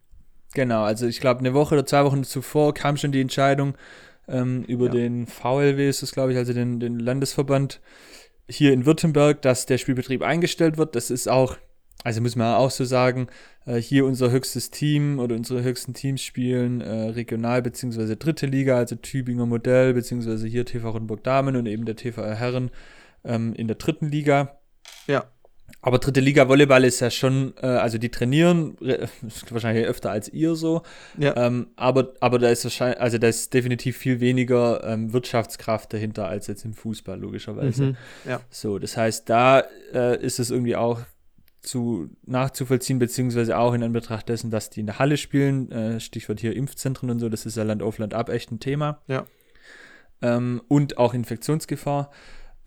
Genau, 0.56 0.86
also 0.86 1.06
ich 1.06 1.20
glaube, 1.20 1.42
eine 1.42 1.54
Woche 1.54 1.76
oder 1.76 1.86
zwei 1.86 2.04
Wochen 2.04 2.24
zuvor 2.24 2.74
kam 2.74 2.98
schon 2.98 3.12
die 3.12 3.22
Entscheidung 3.22 3.76
ähm, 4.28 4.64
über 4.64 4.88
ja. 4.88 4.94
den 4.94 5.28
VLW, 5.28 5.88
ist 5.88 6.02
das, 6.02 6.14
glaube 6.14 6.32
ich, 6.32 6.38
also 6.40 6.54
den, 6.54 6.80
den 6.80 6.98
Landesverband, 6.98 7.80
hier 8.50 8.74
in 8.74 8.86
Württemberg, 8.86 9.42
dass 9.42 9.66
der 9.66 9.78
Spielbetrieb 9.78 10.22
eingestellt 10.22 10.78
wird. 10.78 10.96
Das 10.96 11.10
ist 11.10 11.28
auch, 11.28 11.58
also 12.04 12.22
muss 12.22 12.36
man 12.36 12.56
auch 12.56 12.72
so 12.72 12.86
sagen, 12.86 13.28
äh, 13.66 13.76
hier 13.76 14.06
unser 14.06 14.32
höchstes 14.32 14.72
Team 14.72 15.20
oder 15.20 15.36
unsere 15.36 15.64
höchsten 15.64 15.94
Teams 15.94 16.22
spielen 16.22 16.82
äh, 16.82 17.10
regional 17.10 17.62
bzw. 17.62 18.16
dritte 18.16 18.46
Liga, 18.46 18.78
also 18.78 18.96
Tübinger 18.96 19.46
Modell 19.46 19.94
bzw. 19.94 20.48
hier 20.50 20.66
TV 20.66 20.90
Rottenburg 20.90 21.24
Damen 21.24 21.56
und 21.56 21.66
eben 21.66 21.86
der 21.86 21.96
TV 21.96 22.24
Herren 22.24 22.72
ähm, 23.24 23.54
in 23.54 23.68
der 23.68 23.76
dritten 23.76 24.10
Liga. 24.10 24.60
Ja. 25.08 25.26
Aber 25.82 26.00
dritte 26.00 26.20
Liga 26.20 26.50
Volleyball 26.50 26.84
ist 26.84 27.00
ja 27.00 27.12
schon, 27.12 27.54
äh, 27.62 27.68
also 27.68 27.98
die 27.98 28.10
trainieren 28.10 28.76
wahrscheinlich 29.50 29.86
öfter 29.86 30.10
als 30.10 30.28
ihr 30.28 30.56
so. 30.56 30.82
Ja. 31.18 31.38
Ähm, 31.38 31.68
aber, 31.76 32.14
aber 32.20 32.40
da 32.40 32.50
ist 32.50 32.64
wahrscheinlich, 32.64 33.00
also 33.00 33.18
da 33.18 33.28
ist 33.28 33.54
definitiv 33.54 33.96
viel 33.98 34.20
weniger 34.20 34.84
ähm, 34.84 35.14
Wirtschaftskraft 35.14 35.94
dahinter 35.94 36.28
als 36.28 36.48
jetzt 36.48 36.66
im 36.66 36.74
Fußball, 36.74 37.20
logischerweise. 37.20 37.84
Mhm. 37.84 37.98
Ja. 38.28 38.42
So, 38.50 38.80
das 38.80 38.98
heißt, 38.98 39.30
da 39.30 39.64
äh, 39.94 40.20
ist 40.20 40.40
es 40.40 40.50
irgendwie 40.50 40.76
auch 40.76 41.02
zu 41.62 42.10
nachzuvollziehen, 42.26 42.98
beziehungsweise 42.98 43.58
auch 43.58 43.74
in 43.74 43.84
Anbetracht 43.84 44.30
dessen, 44.30 44.50
dass 44.50 44.70
die 44.70 44.80
in 44.80 44.86
der 44.88 45.00
Halle 45.00 45.18
spielen, 45.18 45.72
äh, 45.72 46.00
Stichwort 46.00 46.40
hier 46.40 46.56
Impfzentren 46.56 47.10
und 47.10 47.20
so, 47.20 47.30
das 47.30 47.46
ist 47.46 47.58
ja 47.58 47.64
Land 47.64 47.84
auf 47.84 47.98
Land 47.98 48.14
ab 48.14 48.30
echt 48.30 48.52
ein 48.52 48.60
Thema. 48.60 49.02
Ja. 49.08 49.26
Ähm, 50.22 50.62
und 50.68 50.98
auch 50.98 51.14
Infektionsgefahr. 51.14 52.10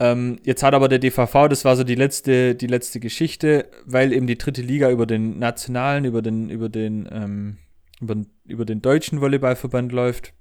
Ähm, 0.00 0.38
jetzt 0.44 0.62
hat 0.62 0.72
aber 0.72 0.88
der 0.88 0.98
DVV, 0.98 1.48
das 1.48 1.66
war 1.66 1.76
so 1.76 1.84
die 1.84 1.94
letzte, 1.94 2.54
die 2.54 2.66
letzte 2.66 3.00
Geschichte, 3.00 3.68
weil 3.84 4.14
eben 4.14 4.26
die 4.26 4.38
dritte 4.38 4.62
Liga 4.62 4.90
über 4.90 5.04
den 5.04 5.38
nationalen, 5.38 6.06
über 6.06 6.22
den, 6.22 6.48
über 6.48 6.70
den, 6.70 7.06
ähm, 7.12 7.58
über, 8.00 8.16
über 8.46 8.64
den 8.64 8.80
deutschen 8.80 9.20
Volleyballverband 9.20 9.92
läuft. 9.92 10.32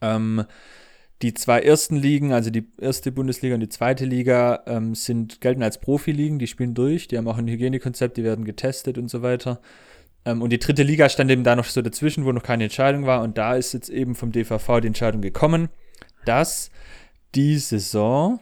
Ähm, 0.00 0.46
die 1.20 1.34
zwei 1.34 1.60
ersten 1.60 1.96
Ligen, 1.96 2.32
also 2.32 2.48
die 2.48 2.66
erste 2.80 3.12
Bundesliga 3.12 3.54
und 3.54 3.60
die 3.60 3.68
zweite 3.68 4.06
Liga, 4.06 4.62
ähm, 4.66 4.94
sind, 4.94 5.42
gelten 5.42 5.62
als 5.62 5.78
Profiligen, 5.78 6.38
die 6.38 6.46
spielen 6.46 6.72
durch, 6.72 7.06
die 7.06 7.18
haben 7.18 7.28
auch 7.28 7.38
ein 7.38 7.48
Hygienekonzept, 7.48 8.16
die 8.16 8.24
werden 8.24 8.46
getestet 8.46 8.96
und 8.96 9.08
so 9.08 9.20
weiter. 9.20 9.60
Ähm, 10.24 10.40
und 10.40 10.50
die 10.50 10.58
dritte 10.58 10.82
Liga 10.82 11.10
stand 11.10 11.30
eben 11.30 11.44
da 11.44 11.56
noch 11.56 11.66
so 11.66 11.82
dazwischen, 11.82 12.24
wo 12.24 12.32
noch 12.32 12.42
keine 12.42 12.64
Entscheidung 12.64 13.04
war. 13.04 13.20
Und 13.20 13.36
da 13.36 13.54
ist 13.54 13.74
jetzt 13.74 13.90
eben 13.90 14.14
vom 14.14 14.32
DVV 14.32 14.80
die 14.80 14.88
Entscheidung 14.88 15.20
gekommen, 15.20 15.68
dass 16.24 16.70
die 17.34 17.58
Saison 17.58 18.40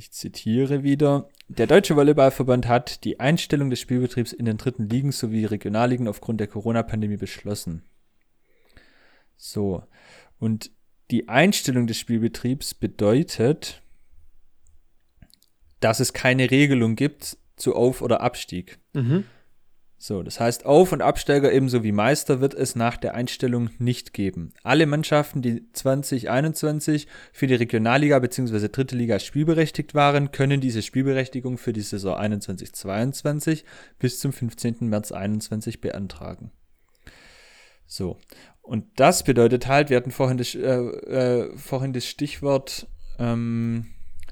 ich 0.00 0.12
zitiere 0.12 0.82
wieder. 0.82 1.28
Der 1.48 1.66
Deutsche 1.66 1.94
Volleyballverband 1.94 2.66
hat 2.66 3.04
die 3.04 3.20
Einstellung 3.20 3.68
des 3.68 3.80
Spielbetriebs 3.80 4.32
in 4.32 4.46
den 4.46 4.56
dritten 4.56 4.88
Ligen 4.88 5.12
sowie 5.12 5.44
Regionalligen 5.44 6.08
aufgrund 6.08 6.40
der 6.40 6.46
Corona-Pandemie 6.46 7.18
beschlossen. 7.18 7.82
So. 9.36 9.82
Und 10.38 10.70
die 11.10 11.28
Einstellung 11.28 11.86
des 11.86 11.98
Spielbetriebs 11.98 12.72
bedeutet, 12.72 13.82
dass 15.80 16.00
es 16.00 16.14
keine 16.14 16.50
Regelung 16.50 16.96
gibt 16.96 17.36
zu 17.56 17.74
Auf- 17.74 18.00
oder 18.00 18.22
Abstieg. 18.22 18.78
Mhm. 18.94 19.24
So, 20.02 20.22
das 20.22 20.40
heißt, 20.40 20.64
Auf- 20.64 20.92
und 20.92 21.02
Absteiger 21.02 21.52
ebenso 21.52 21.84
wie 21.84 21.92
Meister 21.92 22.40
wird 22.40 22.54
es 22.54 22.74
nach 22.74 22.96
der 22.96 23.14
Einstellung 23.14 23.68
nicht 23.78 24.14
geben. 24.14 24.54
Alle 24.62 24.86
Mannschaften, 24.86 25.42
die 25.42 25.70
2021 25.74 27.06
für 27.34 27.46
die 27.46 27.54
Regionalliga 27.54 28.18
bzw. 28.18 28.68
Dritte 28.68 28.96
Liga 28.96 29.18
spielberechtigt 29.18 29.94
waren, 29.94 30.32
können 30.32 30.62
diese 30.62 30.80
Spielberechtigung 30.80 31.58
für 31.58 31.74
die 31.74 31.82
Saison 31.82 32.16
21-22 32.16 33.64
bis 33.98 34.20
zum 34.20 34.32
15. 34.32 34.88
März 34.88 35.08
2021 35.08 35.82
beantragen. 35.82 36.50
So, 37.86 38.16
und 38.62 38.86
das 38.96 39.22
bedeutet 39.22 39.66
halt, 39.66 39.90
wir 39.90 39.98
hatten 39.98 40.12
vorhin 40.12 40.38
das, 40.38 40.54
äh, 40.54 40.60
äh, 40.60 41.58
vorhin 41.58 41.92
das 41.92 42.06
Stichwort 42.06 42.86
ähm, 43.18 43.88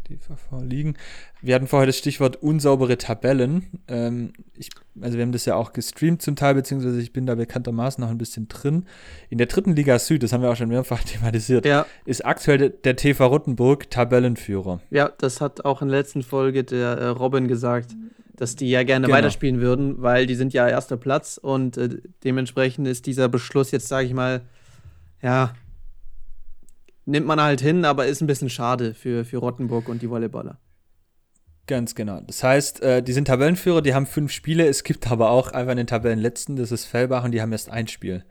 DVV 0.09 0.63
liegen. 0.63 0.95
Wir 1.43 1.55
hatten 1.55 1.67
vorher 1.67 1.87
das 1.87 1.99
Stichwort 1.99 2.37
unsaubere 2.37 2.99
Tabellen. 2.99 3.67
Ähm, 3.89 4.33
ich, 4.55 4.71
also 5.01 5.17
wir 5.17 5.23
haben 5.23 5.33
das 5.33 5.45
ja 5.45 5.55
auch 5.55 5.73
gestreamt 5.73 6.23
zum 6.23 6.37
Teil, 6.37 6.55
beziehungsweise 6.55 7.01
ich 7.01 7.13
bin 7.13 7.27
da 7.27 7.35
bekanntermaßen 7.35 8.03
noch 8.03 8.11
ein 8.11 8.19
bisschen 8.19 8.49
drin. 8.49 8.87
In 9.31 9.39
der 9.39 9.47
dritten 9.47 9.77
Liga 9.77 9.99
Süd, 9.99 10.23
das 10.23 10.33
haben 10.33 10.43
wir 10.43 10.51
auch 10.51 10.57
schon 10.57 10.69
mehrfach 10.69 11.05
thematisiert, 11.05 11.67
ja. 11.67 11.87
ist 12.05 12.25
aktuell 12.25 12.71
der, 12.71 12.97
TV 12.97 13.27
Rottenburg 13.27 13.91
Tabellenführer. 13.91 14.81
Ja, 14.91 15.13
das 15.19 15.41
hat 15.41 15.65
auch 15.65 15.83
in 15.83 15.89
der 15.89 15.99
letzten 15.99 16.23
Folge 16.23 16.65
der 16.65 16.99
äh, 16.99 17.07
Robin 17.09 17.47
gesagt, 17.47 17.95
dass 18.35 18.57
die 18.57 18.71
ja 18.71 18.85
gerne 18.85 19.07
genau. 19.07 19.19
weiterspielen 19.19 19.61
würden, 19.61 20.01
weil 20.01 20.27
die 20.27 20.35
sind 20.37 20.53
ja 20.53 20.69
erster 20.69 20.97
Platz 20.97 21.39
und 21.41 21.77
äh, 21.77 22.01
dementsprechend 22.25 22.87
ist 22.87 23.07
dieser 23.07 23.29
Beschluss 23.29 23.73
jetzt, 23.73 23.89
sage 23.89 24.07
ich 24.07 24.15
mal, 24.15 24.43
ja, 25.21 25.55
nimmt 27.09 27.27
man 27.27 27.41
halt 27.41 27.61
hin, 27.61 27.85
aber 27.85 28.07
ist 28.07 28.21
ein 28.21 28.27
bisschen 28.27 28.51
schade 28.51 28.95
für, 28.95 29.25
für 29.25 29.39
Rottenburg 29.39 29.89
und 29.89 30.03
die 30.03 30.11
Volleyballer. 30.11 30.59
Ganz 31.67 31.95
genau. 31.95 32.21
Das 32.27 32.43
heißt, 32.43 32.83
äh, 32.83 33.03
die 33.03 33.13
sind 33.13 33.27
Tabellenführer, 33.27 33.83
die 33.83 33.95
haben 33.95 34.07
fünf 34.07 34.33
Spiele. 34.33 34.67
Es 34.67 34.85
gibt 34.85 35.11
aber 35.11 35.31
auch 35.31 35.53
einfach 35.53 35.73
einen 35.73 35.87
Tabellenletzten, 35.87 36.57
das 36.57 36.73
ist 36.73 36.87
Fellbach, 36.87 37.25
und 37.25 37.33
die 37.33 37.43
haben 37.43 37.53
erst 37.53 37.71
ein 37.71 37.89
Spiel. 37.89 38.25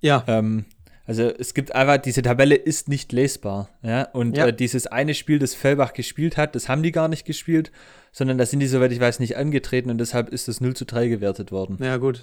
Ja. 0.00 0.22
Ähm, 0.26 0.66
also 1.06 1.22
es 1.22 1.54
gibt 1.54 1.74
einfach, 1.74 1.96
diese 1.96 2.20
Tabelle 2.20 2.54
ist 2.54 2.88
nicht 2.88 3.12
lesbar. 3.12 3.70
Ja? 3.82 4.02
Und 4.12 4.36
ja. 4.36 4.48
Äh, 4.48 4.52
dieses 4.52 4.86
eine 4.86 5.14
Spiel, 5.14 5.38
das 5.38 5.54
Fellbach 5.54 5.94
gespielt 5.94 6.36
hat, 6.36 6.54
das 6.54 6.68
haben 6.68 6.82
die 6.82 6.92
gar 6.92 7.08
nicht 7.08 7.24
gespielt, 7.24 7.72
sondern 8.12 8.36
da 8.36 8.44
sind 8.44 8.60
die, 8.60 8.66
soweit 8.66 8.92
ich 8.92 9.00
weiß, 9.00 9.18
nicht 9.18 9.38
angetreten 9.38 9.88
und 9.90 9.96
deshalb 9.96 10.28
ist 10.28 10.48
das 10.48 10.60
0 10.60 10.76
zu 10.76 10.84
3 10.84 11.08
gewertet 11.08 11.50
worden. 11.50 11.78
Ja, 11.80 11.96
gut. 11.96 12.20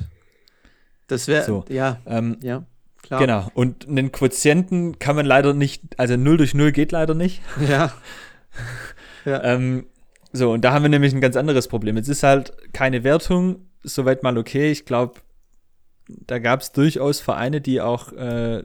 Das 1.08 1.28
wäre, 1.28 1.44
so. 1.44 1.66
ja, 1.70 2.00
ähm, 2.06 2.38
ja. 2.44 2.66
Klar. 3.06 3.20
Genau. 3.20 3.52
Und 3.54 3.88
einen 3.88 4.12
Quotienten 4.12 4.98
kann 4.98 5.16
man 5.16 5.28
leider 5.28 5.54
nicht, 5.54 6.00
also 6.00 6.18
0 6.18 6.38
durch 6.38 6.56
0 6.56 6.72
geht 6.72 6.92
leider 6.92 7.14
nicht. 7.14 7.42
Ja. 7.68 7.94
ja. 9.26 9.44
ähm, 9.44 9.86
so, 10.34 10.52
und 10.52 10.62
da 10.66 10.74
haben 10.74 10.82
wir 10.82 10.90
nämlich 10.90 11.14
ein 11.14 11.22
ganz 11.22 11.36
anderes 11.36 11.68
Problem. 11.68 11.98
Es 11.98 12.10
ist 12.10 12.24
halt 12.24 12.54
keine 12.74 13.04
Wertung, 13.04 13.68
soweit 13.84 14.24
mal 14.24 14.40
okay. 14.40 14.72
Ich 14.72 14.86
glaube, 14.86 15.22
da 16.08 16.40
gab 16.40 16.62
es 16.62 16.72
durchaus 16.72 17.20
Vereine, 17.20 17.62
die 17.62 17.80
auch, 17.80 18.12
äh, 18.14 18.64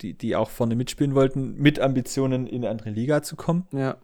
die, 0.00 0.14
die 0.14 0.34
auch 0.34 0.50
vorne 0.50 0.74
mitspielen 0.74 1.14
wollten, 1.14 1.54
mit 1.54 1.78
Ambitionen 1.78 2.48
in 2.48 2.62
eine 2.62 2.70
andere 2.70 2.90
Liga 2.90 3.22
zu 3.22 3.36
kommen. 3.36 3.68
Ja. 3.72 3.96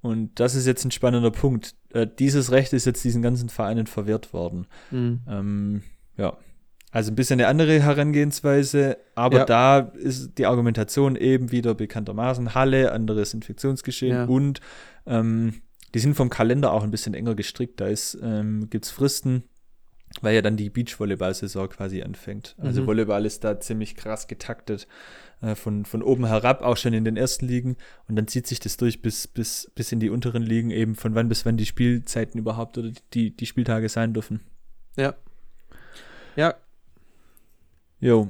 Und 0.00 0.38
das 0.38 0.54
ist 0.54 0.66
jetzt 0.66 0.84
ein 0.84 0.92
spannender 0.92 1.32
Punkt. 1.32 1.74
Äh, 1.92 2.06
dieses 2.06 2.52
Recht 2.52 2.72
ist 2.72 2.86
jetzt 2.86 3.02
diesen 3.02 3.20
ganzen 3.20 3.48
Vereinen 3.48 3.88
verwehrt 3.88 4.32
worden. 4.32 4.68
Mhm. 4.92 5.20
Ähm, 5.28 5.82
ja, 6.16 6.36
also 6.92 7.10
ein 7.10 7.14
bisschen 7.14 7.40
eine 7.40 7.48
andere 7.48 7.82
Herangehensweise, 7.82 8.98
aber 9.14 9.38
ja. 9.38 9.44
da 9.46 9.78
ist 9.78 10.38
die 10.38 10.44
Argumentation 10.44 11.16
eben 11.16 11.50
wieder 11.50 11.74
bekanntermaßen 11.74 12.54
Halle, 12.54 12.92
anderes 12.92 13.32
Infektionsgeschehen 13.32 14.14
ja. 14.14 14.24
und 14.26 14.60
ähm, 15.06 15.62
die 15.94 15.98
sind 15.98 16.14
vom 16.14 16.28
Kalender 16.28 16.72
auch 16.72 16.82
ein 16.82 16.90
bisschen 16.90 17.14
enger 17.14 17.34
gestrickt. 17.34 17.80
Da 17.80 17.88
ähm, 18.22 18.68
gibt 18.70 18.84
es 18.84 18.90
Fristen, 18.90 19.44
weil 20.20 20.34
ja 20.34 20.42
dann 20.42 20.56
die 20.56 20.70
Beachvolleyball-Saison 20.70 21.68
quasi 21.70 22.02
anfängt. 22.02 22.56
Also 22.58 22.82
mhm. 22.82 22.86
Volleyball 22.86 23.24
ist 23.24 23.42
da 23.44 23.58
ziemlich 23.58 23.96
krass 23.96 24.26
getaktet 24.26 24.86
äh, 25.40 25.54
von, 25.54 25.84
von 25.84 26.02
oben 26.02 26.26
herab, 26.26 26.62
auch 26.62 26.76
schon 26.76 26.92
in 26.92 27.04
den 27.04 27.16
ersten 27.16 27.46
Ligen. 27.46 27.76
Und 28.08 28.16
dann 28.16 28.26
zieht 28.26 28.46
sich 28.46 28.60
das 28.60 28.76
durch 28.76 29.02
bis, 29.02 29.26
bis, 29.26 29.70
bis 29.74 29.92
in 29.92 30.00
die 30.00 30.10
unteren 30.10 30.42
Ligen, 30.42 30.70
eben 30.70 30.94
von 30.94 31.14
wann 31.14 31.28
bis 31.28 31.46
wann 31.46 31.56
die 31.56 31.66
Spielzeiten 31.66 32.38
überhaupt 32.38 32.76
oder 32.78 32.90
die, 33.14 33.34
die 33.34 33.46
Spieltage 33.46 33.88
sein 33.88 34.12
dürfen. 34.12 34.40
Ja. 34.96 35.14
Ja, 36.36 36.54
Jo. 38.02 38.28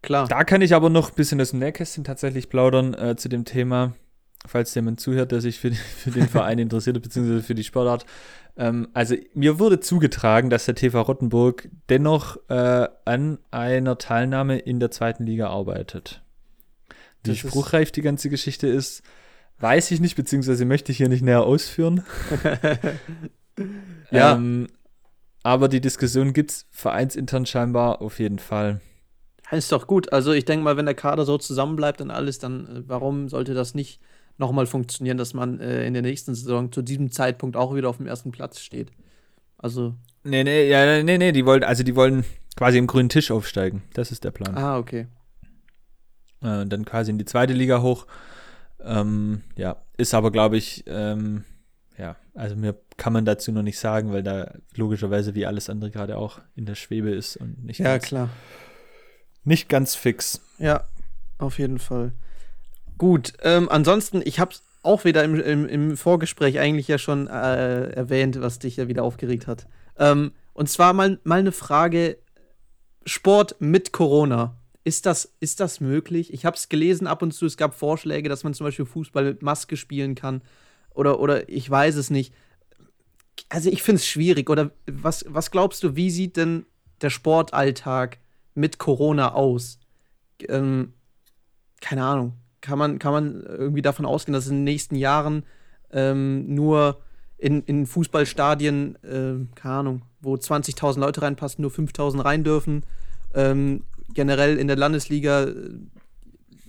Klar. 0.00 0.26
Da 0.26 0.42
kann 0.42 0.62
ich 0.62 0.74
aber 0.74 0.90
noch 0.90 1.10
ein 1.10 1.14
bisschen 1.14 1.40
aus 1.40 1.50
dem 1.50 1.60
Nähkästchen 1.60 2.02
tatsächlich 2.02 2.48
plaudern 2.48 2.94
äh, 2.94 3.14
zu 3.14 3.28
dem 3.28 3.44
Thema, 3.44 3.92
falls 4.46 4.74
jemand 4.74 5.00
zuhört, 5.00 5.30
der 5.30 5.40
sich 5.40 5.60
für, 5.60 5.70
die, 5.70 5.76
für 5.76 6.10
den 6.10 6.28
Verein 6.28 6.58
interessiert, 6.58 7.00
beziehungsweise 7.00 7.42
für 7.42 7.54
die 7.54 7.62
Sportart. 7.62 8.06
Ähm, 8.56 8.88
also 8.94 9.14
mir 9.34 9.58
wurde 9.58 9.80
zugetragen, 9.80 10.48
dass 10.50 10.64
der 10.64 10.74
TV 10.74 11.00
Rottenburg 11.02 11.68
dennoch 11.90 12.38
äh, 12.48 12.88
an 13.04 13.38
einer 13.50 13.98
Teilnahme 13.98 14.58
in 14.58 14.80
der 14.80 14.90
zweiten 14.90 15.24
Liga 15.24 15.50
arbeitet. 15.50 16.22
Wie 17.22 17.30
das 17.30 17.38
spruchreif 17.38 17.92
die 17.92 18.02
ganze 18.02 18.30
Geschichte 18.30 18.66
ist, 18.66 19.02
weiß 19.58 19.90
ich 19.90 20.00
nicht, 20.00 20.16
beziehungsweise 20.16 20.64
möchte 20.64 20.90
ich 20.90 20.98
hier 20.98 21.10
nicht 21.10 21.22
näher 21.22 21.44
ausführen. 21.44 22.02
ja. 24.10 24.34
Ähm, 24.34 24.68
aber 25.44 25.68
die 25.68 25.82
Diskussion 25.82 26.32
gibt 26.32 26.50
es 26.50 26.66
vereinsintern 26.70 27.44
scheinbar 27.44 28.00
auf 28.00 28.18
jeden 28.18 28.38
Fall. 28.38 28.80
Ist 29.52 29.70
doch 29.70 29.86
gut. 29.86 30.12
Also 30.12 30.32
ich 30.32 30.46
denke 30.46 30.64
mal, 30.64 30.78
wenn 30.78 30.86
der 30.86 30.94
Kader 30.94 31.26
so 31.26 31.36
zusammenbleibt 31.36 32.00
und 32.00 32.10
alles, 32.10 32.38
dann 32.38 32.66
äh, 32.66 32.82
warum 32.86 33.28
sollte 33.28 33.52
das 33.52 33.74
nicht 33.74 34.00
nochmal 34.38 34.66
funktionieren, 34.66 35.18
dass 35.18 35.34
man 35.34 35.60
äh, 35.60 35.86
in 35.86 35.92
der 35.92 36.02
nächsten 36.02 36.34
Saison 36.34 36.72
zu 36.72 36.80
diesem 36.80 37.12
Zeitpunkt 37.12 37.56
auch 37.56 37.74
wieder 37.74 37.90
auf 37.90 37.98
dem 37.98 38.06
ersten 38.06 38.32
Platz 38.32 38.60
steht? 38.60 38.90
Also. 39.58 39.94
Nee, 40.24 40.42
nee, 40.42 40.68
ja, 40.70 41.02
nee, 41.02 41.18
nee, 41.18 41.32
die 41.32 41.44
wollen, 41.44 41.64
also 41.64 41.82
die 41.82 41.94
wollen 41.94 42.24
quasi 42.56 42.78
im 42.78 42.86
grünen 42.86 43.10
Tisch 43.10 43.30
aufsteigen. 43.30 43.82
Das 43.92 44.10
ist 44.10 44.24
der 44.24 44.30
Plan. 44.30 44.56
Ah, 44.56 44.78
okay. 44.78 45.06
Äh, 46.40 46.64
dann 46.64 46.86
quasi 46.86 47.10
in 47.10 47.18
die 47.18 47.26
zweite 47.26 47.52
Liga 47.52 47.82
hoch. 47.82 48.06
Ähm, 48.80 49.42
ja, 49.56 49.82
ist 49.98 50.14
aber, 50.14 50.30
glaube 50.30 50.56
ich, 50.56 50.84
ähm, 50.86 51.44
ja, 51.98 52.16
also 52.34 52.56
mir 52.56 52.80
kann 52.96 53.12
man 53.12 53.26
dazu 53.26 53.52
noch 53.52 53.62
nicht 53.62 53.78
sagen, 53.78 54.12
weil 54.14 54.22
da 54.22 54.54
logischerweise 54.74 55.34
wie 55.34 55.44
alles 55.44 55.68
andere 55.68 55.90
gerade 55.90 56.16
auch 56.16 56.40
in 56.56 56.64
der 56.64 56.74
Schwebe 56.74 57.10
ist 57.10 57.36
und 57.36 57.62
nicht. 57.64 57.80
Ja, 57.80 57.98
klar 57.98 58.30
nicht 59.44 59.68
ganz 59.68 59.94
fix. 59.94 60.40
Ja, 60.58 60.84
auf 61.38 61.58
jeden 61.58 61.78
Fall. 61.78 62.12
Gut, 62.98 63.32
ähm, 63.42 63.68
ansonsten, 63.68 64.22
ich 64.24 64.38
habe 64.38 64.54
auch 64.82 65.04
wieder 65.04 65.24
im, 65.24 65.38
im, 65.40 65.66
im, 65.66 65.96
Vorgespräch 65.96 66.58
eigentlich 66.58 66.88
ja 66.88 66.98
schon 66.98 67.26
äh, 67.28 67.90
erwähnt, 67.90 68.40
was 68.40 68.58
dich 68.58 68.76
ja 68.76 68.88
wieder 68.88 69.02
aufgeregt 69.04 69.46
hat. 69.46 69.66
Ähm, 69.98 70.32
und 70.52 70.68
zwar 70.68 70.92
mal, 70.92 71.18
mal 71.24 71.38
eine 71.38 71.52
Frage: 71.52 72.18
Sport 73.04 73.56
mit 73.60 73.92
Corona. 73.92 74.56
Ist 74.84 75.06
das, 75.06 75.32
ist 75.38 75.60
das 75.60 75.80
möglich? 75.80 76.32
Ich 76.32 76.44
habe 76.44 76.56
es 76.56 76.68
gelesen 76.68 77.06
ab 77.06 77.22
und 77.22 77.32
zu, 77.32 77.46
es 77.46 77.56
gab 77.56 77.74
Vorschläge, 77.74 78.28
dass 78.28 78.42
man 78.42 78.52
zum 78.52 78.66
Beispiel 78.66 78.84
Fußball 78.84 79.24
mit 79.24 79.42
Maske 79.42 79.76
spielen 79.76 80.16
kann. 80.16 80.42
Oder, 80.90 81.20
oder 81.20 81.48
ich 81.48 81.70
weiß 81.70 81.94
es 81.94 82.10
nicht. 82.10 82.34
Also 83.48 83.70
ich 83.70 83.82
finde 83.82 84.00
es 84.00 84.06
schwierig. 84.06 84.50
Oder 84.50 84.72
was, 84.86 85.24
was 85.28 85.52
glaubst 85.52 85.84
du, 85.84 85.94
wie 85.94 86.10
sieht 86.10 86.36
denn 86.36 86.66
der 87.00 87.10
Sportalltag 87.10 88.18
mit 88.54 88.78
Corona 88.78 89.34
aus? 89.34 89.78
Ähm, 90.48 90.94
keine 91.80 92.04
Ahnung. 92.04 92.34
Kann 92.60 92.78
man, 92.78 92.98
kann 92.98 93.12
man 93.12 93.42
irgendwie 93.42 93.82
davon 93.82 94.06
ausgehen, 94.06 94.34
dass 94.34 94.46
in 94.46 94.56
den 94.56 94.64
nächsten 94.64 94.94
Jahren 94.94 95.44
ähm, 95.90 96.54
nur 96.54 97.00
in, 97.38 97.62
in 97.64 97.86
Fußballstadien, 97.86 98.96
äh, 99.02 99.54
keine 99.56 99.74
Ahnung, 99.74 100.02
wo 100.20 100.34
20.000 100.34 101.00
Leute 101.00 101.22
reinpassen, 101.22 101.62
nur 101.62 101.72
5.000 101.72 102.24
rein 102.24 102.44
dürfen? 102.44 102.84
Ähm, 103.34 103.82
generell 104.14 104.58
in 104.58 104.68
der 104.68 104.76
Landesliga 104.76 105.44
äh, 105.44 105.70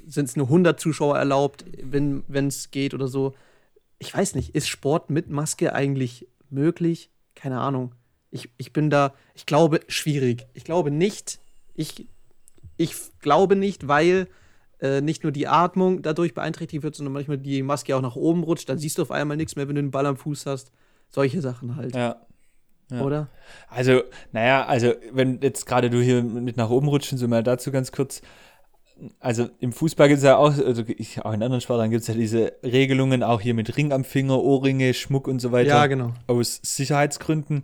sind 0.08 0.30
es 0.30 0.36
nur 0.36 0.48
100 0.48 0.80
Zuschauer 0.80 1.18
erlaubt, 1.18 1.66
wenn 1.84 2.24
es 2.48 2.72
geht 2.72 2.94
oder 2.94 3.08
so. 3.08 3.34
Ich 4.00 4.14
weiß 4.14 4.36
nicht, 4.36 4.56
ist 4.56 4.68
Sport 4.68 5.10
mit 5.10 5.30
Maske 5.30 5.74
eigentlich 5.74 6.28
möglich? 6.50 7.12
Keine 7.36 7.60
Ahnung. 7.60 7.94
Ich, 8.32 8.50
ich 8.58 8.74
bin 8.74 8.90
da, 8.90 9.14
ich 9.36 9.46
glaube, 9.46 9.82
schwierig. 9.88 10.48
Ich 10.54 10.64
glaube 10.64 10.90
nicht. 10.90 11.40
Ich, 11.76 12.08
ich 12.78 12.94
glaube 13.20 13.56
nicht, 13.56 13.88
weil 13.88 14.28
äh, 14.80 15.02
nicht 15.02 15.24
nur 15.24 15.32
die 15.32 15.48
Atmung 15.48 16.02
dadurch 16.02 16.34
beeinträchtigt 16.34 16.84
wird, 16.84 16.96
sondern 16.96 17.14
manchmal 17.14 17.38
die 17.38 17.64
Maske 17.64 17.96
auch 17.96 18.02
nach 18.02 18.16
oben 18.16 18.44
rutscht. 18.44 18.70
Dann 18.70 18.78
siehst 18.78 18.98
du 18.98 19.02
auf 19.02 19.12
einmal 19.12 19.38
nichts 19.38 19.56
mehr, 19.56 19.68
wenn 19.68 19.76
du 19.76 19.82
den 19.82 19.92
Ball 19.92 20.06
am 20.06 20.18
Fuß 20.18 20.46
hast. 20.46 20.72
Solche 21.10 21.42
Sachen 21.42 21.76
halt. 21.76 21.96
Ja. 21.96 22.26
Ja. 22.92 23.02
Oder? 23.02 23.30
Also, 23.70 24.04
naja, 24.32 24.66
also, 24.66 24.94
wenn 25.12 25.40
jetzt 25.42 25.66
gerade 25.66 25.90
du 25.90 26.02
hier 26.02 26.22
mit 26.22 26.58
nach 26.58 26.70
oben 26.70 26.88
rutschen, 26.88 27.18
so 27.18 27.28
mal 27.28 27.44
dazu 27.44 27.72
ganz 27.72 27.92
kurz. 27.92 28.22
Also 29.20 29.50
im 29.60 29.74
Fußball 29.74 30.08
gibt 30.08 30.20
es 30.20 30.24
ja 30.24 30.38
auch, 30.38 30.56
also 30.56 30.84
ich, 30.88 31.26
auch 31.26 31.34
in 31.34 31.42
anderen 31.42 31.62
Sportarten 31.62 31.90
gibt 31.90 32.02
es 32.02 32.08
ja 32.08 32.14
diese 32.14 32.54
Regelungen, 32.64 33.24
auch 33.24 33.42
hier 33.42 33.54
mit 33.54 33.76
Ring 33.76 33.92
am 33.92 34.04
Finger, 34.04 34.40
Ohrringe, 34.40 34.94
Schmuck 34.94 35.28
und 35.28 35.40
so 35.40 35.52
weiter. 35.52 35.70
Ja, 35.70 35.88
genau. 35.88 36.14
Aus 36.28 36.60
Sicherheitsgründen 36.62 37.64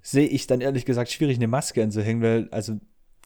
sehe 0.00 0.26
ich 0.26 0.46
dann 0.46 0.60
ehrlich 0.62 0.86
gesagt 0.86 1.10
schwierig, 1.10 1.36
eine 1.36 1.48
Maske 1.48 1.82
anzuhängen, 1.82 2.22
weil, 2.22 2.48
also 2.50 2.78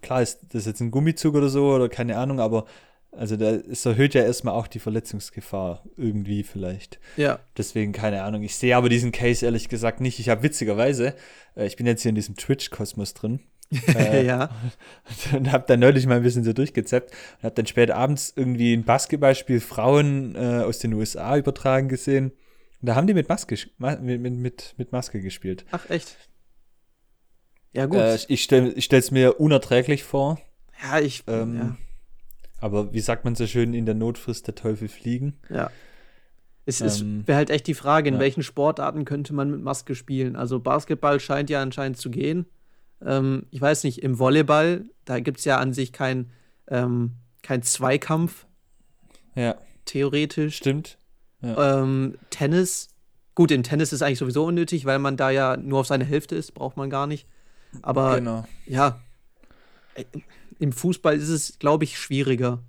klar 0.03 0.23
ist 0.23 0.41
das 0.51 0.67
jetzt 0.67 0.81
ein 0.81 0.91
Gummizug 0.91 1.35
oder 1.35 1.49
so 1.49 1.73
oder 1.75 1.89
keine 1.89 2.17
Ahnung, 2.17 2.41
aber 2.41 2.67
also 3.11 3.37
da, 3.37 3.51
es 3.51 3.85
erhöht 3.87 4.15
ja 4.15 4.23
erstmal 4.23 4.55
auch 4.55 4.67
die 4.67 4.79
Verletzungsgefahr 4.79 5.83
irgendwie 5.97 6.43
vielleicht. 6.43 7.01
Ja. 7.17 7.41
Deswegen 7.57 7.93
keine 7.93 8.23
Ahnung. 8.23 8.43
Ich 8.43 8.57
sehe 8.57 8.77
aber 8.77 8.89
diesen 8.89 9.13
Case 9.13 9.45
ehrlich 9.45 9.69
gesagt 9.69 10.01
nicht. 10.01 10.19
Ich 10.19 10.29
habe 10.29 10.43
witzigerweise, 10.43 11.15
äh, 11.57 11.67
ich 11.67 11.77
bin 11.77 11.87
jetzt 11.87 12.03
hier 12.03 12.11
in 12.11 12.15
diesem 12.15 12.37
Twitch-Kosmos 12.37 13.15
drin. 13.15 13.41
äh, 13.89 14.25
ja. 14.25 14.51
Und 15.33 15.51
habe 15.51 15.65
dann 15.67 15.81
neulich 15.81 16.07
mal 16.07 16.17
ein 16.17 16.23
bisschen 16.23 16.45
so 16.45 16.53
durchgezappt 16.53 17.11
und 17.11 17.43
habe 17.43 17.55
dann 17.55 17.67
spät 17.67 17.91
abends 17.91 18.33
irgendwie 18.35 18.73
ein 18.73 18.85
Basketballspiel 18.85 19.61
Frauen 19.61 20.35
äh, 20.37 20.63
aus 20.65 20.79
den 20.79 20.95
USA 20.95 21.37
übertragen 21.37 21.89
gesehen. 21.89 22.31
Und 22.81 22.89
da 22.89 22.95
haben 22.95 23.07
die 23.07 23.15
mit 23.15 23.29
Maske, 23.29 23.57
mit, 23.79 24.21
mit, 24.21 24.75
mit 24.79 24.93
Maske 24.93 25.21
gespielt. 25.21 25.67
Ach, 25.71 25.91
echt? 25.91 26.17
Ja, 27.73 27.87
gut. 27.87 27.99
Äh, 27.99 28.19
ich 28.29 28.43
stelle 28.43 28.75
es 28.75 29.11
mir 29.11 29.41
unerträglich 29.41 30.05
vor. 30.05 30.39
Ja, 30.83 31.01
ich. 31.01 31.25
Ähm, 31.27 31.57
ja 31.57 31.77
aber 32.61 32.93
wie 32.93 33.01
sagt 33.01 33.25
man 33.25 33.35
so 33.35 33.47
schön, 33.47 33.75
in 33.75 33.87
der 33.87 33.95
Not 33.95 34.19
frisst 34.19 34.47
der 34.47 34.55
Teufel 34.55 34.89
fliegen. 34.89 35.35
Ja. 35.49 35.71
Es 36.67 36.81
ähm, 37.01 37.27
wäre 37.27 37.39
halt 37.39 37.51
echt 37.51 37.67
die 37.67 37.75
Frage, 37.75 38.09
in 38.09 38.17
ja. 38.17 38.21
welchen 38.21 38.43
Sportarten 38.43 39.05
könnte 39.05 39.33
man 39.33 39.51
mit 39.51 39.63
Maske 39.63 39.95
spielen? 39.95 40.37
Also 40.37 40.61
Basketball 40.61 41.19
scheint 41.19 41.49
ja 41.51 41.63
anscheinend 41.63 41.97
zu 41.97 42.11
gehen. 42.11 42.47
Ähm, 43.05 43.47
ich 43.51 43.61
weiß 43.61 43.85
nicht, 43.85 44.03
im 44.03 44.19
Volleyball, 44.19 44.85
da 45.05 45.21
gibt 45.21 45.39
es 45.39 45.45
ja 45.45 45.59
an 45.59 45.73
sich 45.73 45.93
kein, 45.93 46.31
ähm, 46.69 47.13
kein 47.43 47.63
Zweikampf. 47.63 48.47
Ja. 49.35 49.57
Theoretisch. 49.87 50.57
Stimmt. 50.57 50.99
Ja. 51.41 51.83
Ähm, 51.83 52.19
Tennis. 52.29 52.89
Gut, 53.35 53.51
im 53.53 53.63
Tennis 53.63 53.93
ist 53.93 54.03
eigentlich 54.03 54.19
sowieso 54.19 54.45
unnötig, 54.45 54.85
weil 54.85 54.99
man 54.99 55.17
da 55.17 55.31
ja 55.31 55.57
nur 55.57 55.81
auf 55.81 55.87
seine 55.87 56.05
Hälfte 56.05 56.35
ist, 56.35 56.53
braucht 56.53 56.77
man 56.77 56.91
gar 56.91 57.07
nicht. 57.07 57.27
Aber 57.83 58.17
genau. 58.17 58.45
ja, 58.67 59.01
im 60.59 60.73
Fußball 60.73 61.17
ist 61.17 61.29
es, 61.29 61.59
glaube 61.59 61.85
ich, 61.85 61.99
schwieriger, 61.99 62.63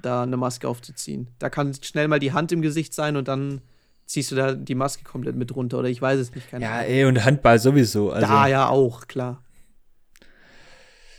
da 0.00 0.22
eine 0.22 0.36
Maske 0.36 0.68
aufzuziehen. 0.68 1.28
Da 1.38 1.50
kann 1.50 1.74
schnell 1.82 2.08
mal 2.08 2.18
die 2.18 2.32
Hand 2.32 2.52
im 2.52 2.62
Gesicht 2.62 2.94
sein 2.94 3.16
und 3.16 3.28
dann 3.28 3.60
ziehst 4.06 4.30
du 4.30 4.36
da 4.36 4.52
die 4.52 4.74
Maske 4.74 5.04
komplett 5.04 5.36
mit 5.36 5.54
runter 5.54 5.78
oder 5.78 5.88
ich 5.88 6.02
weiß 6.02 6.18
es 6.18 6.34
nicht. 6.34 6.50
ja, 6.52 6.58
Ahnung. 6.58 6.90
ey, 6.90 7.04
und 7.04 7.24
Handball 7.24 7.58
sowieso. 7.58 8.10
Also. 8.10 8.26
Da 8.26 8.46
ja 8.46 8.68
auch, 8.68 9.06
klar. 9.06 9.42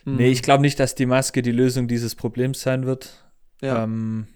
Hm. 0.04 0.18
Nee, 0.18 0.30
ich 0.30 0.42
glaube 0.42 0.62
nicht, 0.62 0.80
dass 0.80 0.96
die 0.96 1.06
Maske 1.06 1.42
die 1.42 1.52
Lösung 1.52 1.88
dieses 1.88 2.16
Problems 2.16 2.62
sein 2.62 2.86
wird. 2.86 3.26
Ja. 3.62 3.84
Ähm, 3.84 4.28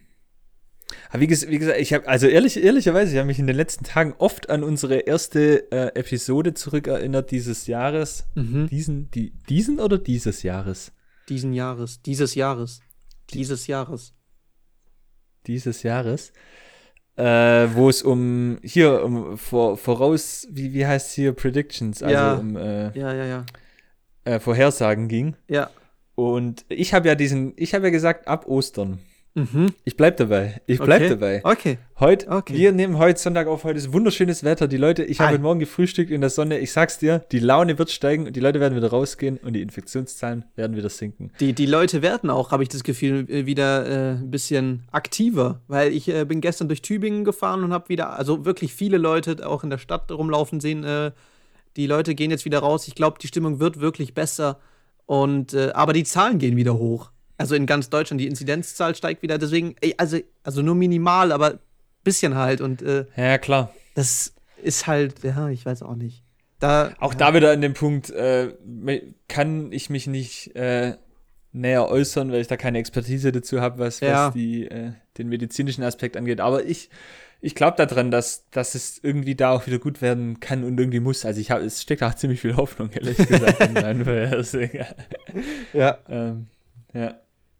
aber 1.09 1.21
wie, 1.21 1.29
wie, 1.29 1.59
gesagt, 1.59 1.79
ich 1.79 1.93
habe, 1.93 2.07
also 2.07 2.27
ehrlich, 2.27 2.63
ehrlicherweise, 2.63 3.11
ich 3.11 3.17
habe 3.17 3.27
mich 3.27 3.39
in 3.39 3.47
den 3.47 3.55
letzten 3.55 3.83
Tagen 3.83 4.13
oft 4.17 4.49
an 4.49 4.63
unsere 4.63 4.99
erste 4.99 5.71
äh, 5.71 5.99
Episode 5.99 6.53
zurückerinnert 6.53 7.31
dieses 7.31 7.67
Jahres. 7.67 8.25
Mhm. 8.35 8.67
Diesen, 8.67 9.11
die, 9.11 9.33
diesen 9.49 9.79
oder 9.79 9.97
dieses 9.97 10.43
Jahres? 10.43 10.93
diesen 11.29 11.53
Jahres, 11.53 12.01
dieses 12.01 12.35
Jahres, 12.35 12.81
dieses 13.31 13.67
Jahres. 13.67 14.13
Dieses 15.45 15.83
Jahres. 15.83 16.33
Äh, 17.15 17.69
wo 17.73 17.89
es 17.89 18.03
um 18.03 18.59
hier 18.61 19.03
um 19.03 19.37
vor, 19.37 19.75
voraus, 19.77 20.47
wie, 20.51 20.73
wie 20.73 20.85
heißt 20.85 21.13
hier 21.13 21.33
Predictions, 21.33 22.03
also 22.03 22.13
ja. 22.13 22.33
um 22.35 22.55
äh, 22.55 22.91
ja, 22.91 23.25
ja. 23.25 23.45
Äh, 24.23 24.39
Vorhersagen 24.39 25.07
ging. 25.07 25.35
Ja. 25.47 25.71
Und 26.13 26.65
ich 26.69 26.93
habe 26.93 27.07
ja 27.07 27.15
diesen, 27.15 27.53
ich 27.55 27.73
habe 27.73 27.85
ja 27.85 27.91
gesagt, 27.91 28.27
ab 28.27 28.45
Ostern 28.47 28.99
Mhm. 29.37 29.67
Ich 29.83 29.95
bleib 29.95 30.17
dabei. 30.17 30.59
Ich 30.65 30.79
bleib 30.79 31.01
okay. 31.01 31.09
dabei. 31.09 31.41
Okay. 31.43 31.77
Heute, 31.99 32.27
okay. 32.29 32.55
wir 32.55 32.71
nehmen 32.71 32.97
heute 32.97 33.19
Sonntag 33.19 33.45
auf, 33.45 33.63
heute 33.65 33.77
ist 33.77 33.93
wunderschönes 33.93 34.43
Wetter. 34.43 34.67
Die 34.67 34.77
Leute, 34.77 35.03
ich 35.03 35.19
habe 35.19 35.33
heute 35.33 35.43
Morgen 35.43 35.59
gefrühstückt 35.59 36.09
in 36.09 36.21
der 36.21 36.31
Sonne. 36.31 36.57
Ich 36.57 36.71
sag's 36.71 36.97
dir, 36.97 37.19
die 37.31 37.37
Laune 37.37 37.77
wird 37.77 37.91
steigen 37.91 38.25
und 38.25 38.35
die 38.35 38.39
Leute 38.39 38.59
werden 38.59 38.75
wieder 38.75 38.89
rausgehen 38.89 39.37
und 39.37 39.53
die 39.53 39.61
Infektionszahlen 39.61 40.45
werden 40.55 40.75
wieder 40.75 40.89
sinken. 40.89 41.31
Die, 41.39 41.53
die 41.53 41.67
Leute 41.67 42.01
werden 42.01 42.31
auch, 42.31 42.49
habe 42.49 42.63
ich 42.63 42.69
das 42.69 42.83
Gefühl, 42.83 43.29
äh, 43.29 43.45
wieder 43.45 43.85
äh, 43.85 44.11
ein 44.15 44.31
bisschen 44.31 44.87
aktiver, 44.91 45.61
weil 45.67 45.93
ich 45.93 46.09
äh, 46.09 46.25
bin 46.25 46.41
gestern 46.41 46.67
durch 46.67 46.81
Tübingen 46.81 47.23
gefahren 47.23 47.63
und 47.63 47.73
habe 47.73 47.89
wieder, 47.89 48.17
also 48.17 48.43
wirklich 48.43 48.73
viele 48.73 48.97
Leute 48.97 49.47
auch 49.47 49.63
in 49.63 49.69
der 49.69 49.77
Stadt 49.77 50.11
rumlaufen 50.11 50.59
sehen. 50.59 50.83
Äh, 50.83 51.11
die 51.75 51.85
Leute 51.85 52.15
gehen 52.15 52.31
jetzt 52.31 52.45
wieder 52.45 52.59
raus. 52.59 52.87
Ich 52.87 52.95
glaube, 52.95 53.19
die 53.21 53.27
Stimmung 53.27 53.59
wird 53.59 53.79
wirklich 53.79 54.15
besser. 54.15 54.59
Und, 55.05 55.53
äh, 55.53 55.69
aber 55.75 55.93
die 55.93 56.05
Zahlen 56.05 56.39
gehen 56.39 56.55
wieder 56.55 56.75
hoch. 56.75 57.11
Also 57.37 57.55
in 57.55 57.65
ganz 57.65 57.89
Deutschland, 57.89 58.19
die 58.19 58.27
Inzidenzzahl 58.27 58.95
steigt 58.95 59.21
wieder. 59.21 59.37
Deswegen, 59.37 59.75
also, 59.97 60.19
also 60.43 60.61
nur 60.61 60.75
minimal, 60.75 61.31
aber 61.31 61.51
ein 61.51 61.59
bisschen 62.03 62.35
halt. 62.35 62.61
Und 62.61 62.81
äh, 62.81 63.05
ja, 63.15 63.37
klar. 63.37 63.73
Das 63.95 64.33
ist 64.61 64.87
halt, 64.87 65.23
ja, 65.23 65.49
ich 65.49 65.65
weiß 65.65 65.83
auch 65.83 65.95
nicht. 65.95 66.23
Da, 66.59 66.93
auch 66.99 67.13
ja. 67.13 67.19
da 67.19 67.33
wieder 67.35 67.51
an 67.51 67.61
dem 67.61 67.73
Punkt, 67.73 68.09
äh, 68.09 68.51
kann 69.27 69.71
ich 69.71 69.89
mich 69.91 70.07
nicht 70.07 70.55
äh, 70.55 70.95
näher 71.51 71.87
äußern, 71.87 72.31
weil 72.31 72.41
ich 72.41 72.47
da 72.47 72.57
keine 72.57 72.79
Expertise 72.79 73.31
dazu 73.31 73.61
habe, 73.61 73.77
was, 73.79 73.99
ja. 73.99 74.27
was 74.27 74.33
die, 74.33 74.65
äh, 74.65 74.93
den 75.19 75.29
medizinischen 75.29 75.83
Aspekt 75.83 76.17
angeht. 76.17 76.41
Aber 76.41 76.65
ich, 76.65 76.89
ich 77.41 77.53
glaube 77.53 77.77
daran, 77.77 78.09
dass, 78.09 78.49
dass 78.49 78.73
es 78.73 78.99
irgendwie 79.03 79.35
da 79.35 79.51
auch 79.51 79.67
wieder 79.67 79.77
gut 79.77 80.01
werden 80.01 80.39
kann 80.39 80.63
und 80.63 80.79
irgendwie 80.79 80.99
muss. 80.99 81.25
Also 81.25 81.39
ich 81.39 81.51
habe, 81.51 81.63
es 81.63 81.83
steckt 81.83 82.01
auch 82.01 82.15
ziemlich 82.15 82.41
viel 82.41 82.55
Hoffnung, 82.55 82.89
ehrlich 82.91 83.17
gesagt, 83.17 83.61
in 83.61 84.03
Vorhersagen. 84.03 84.85
Ja. 85.73 85.99
Ähm, 86.09 86.47
ja. 86.93 87.15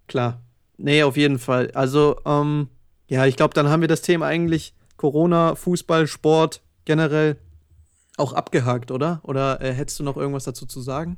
Klar. 0.08 0.42
Nee, 0.78 1.04
auf 1.04 1.18
jeden 1.18 1.40
Fall. 1.40 1.72
Also, 1.72 2.18
ähm, 2.26 2.70
ja, 3.10 3.26
ich 3.26 3.36
glaube, 3.36 3.54
dann 3.54 3.70
haben 3.70 3.82
wir 3.82 3.88
das 3.88 4.02
Thema 4.02 4.28
eigentlich 4.28 4.74
Corona, 4.96 5.56
Fußball, 5.56 6.08
Sport 6.08 6.62
generell 6.86 7.38
auch 8.18 8.34
abgehakt, 8.34 8.92
oder? 8.92 9.22
Oder 9.24 9.62
äh, 9.62 9.74
hättest 9.74 10.00
du 10.00 10.04
noch 10.04 10.18
irgendwas 10.18 10.44
dazu 10.44 10.66
zu 10.66 10.82
sagen? 10.82 11.18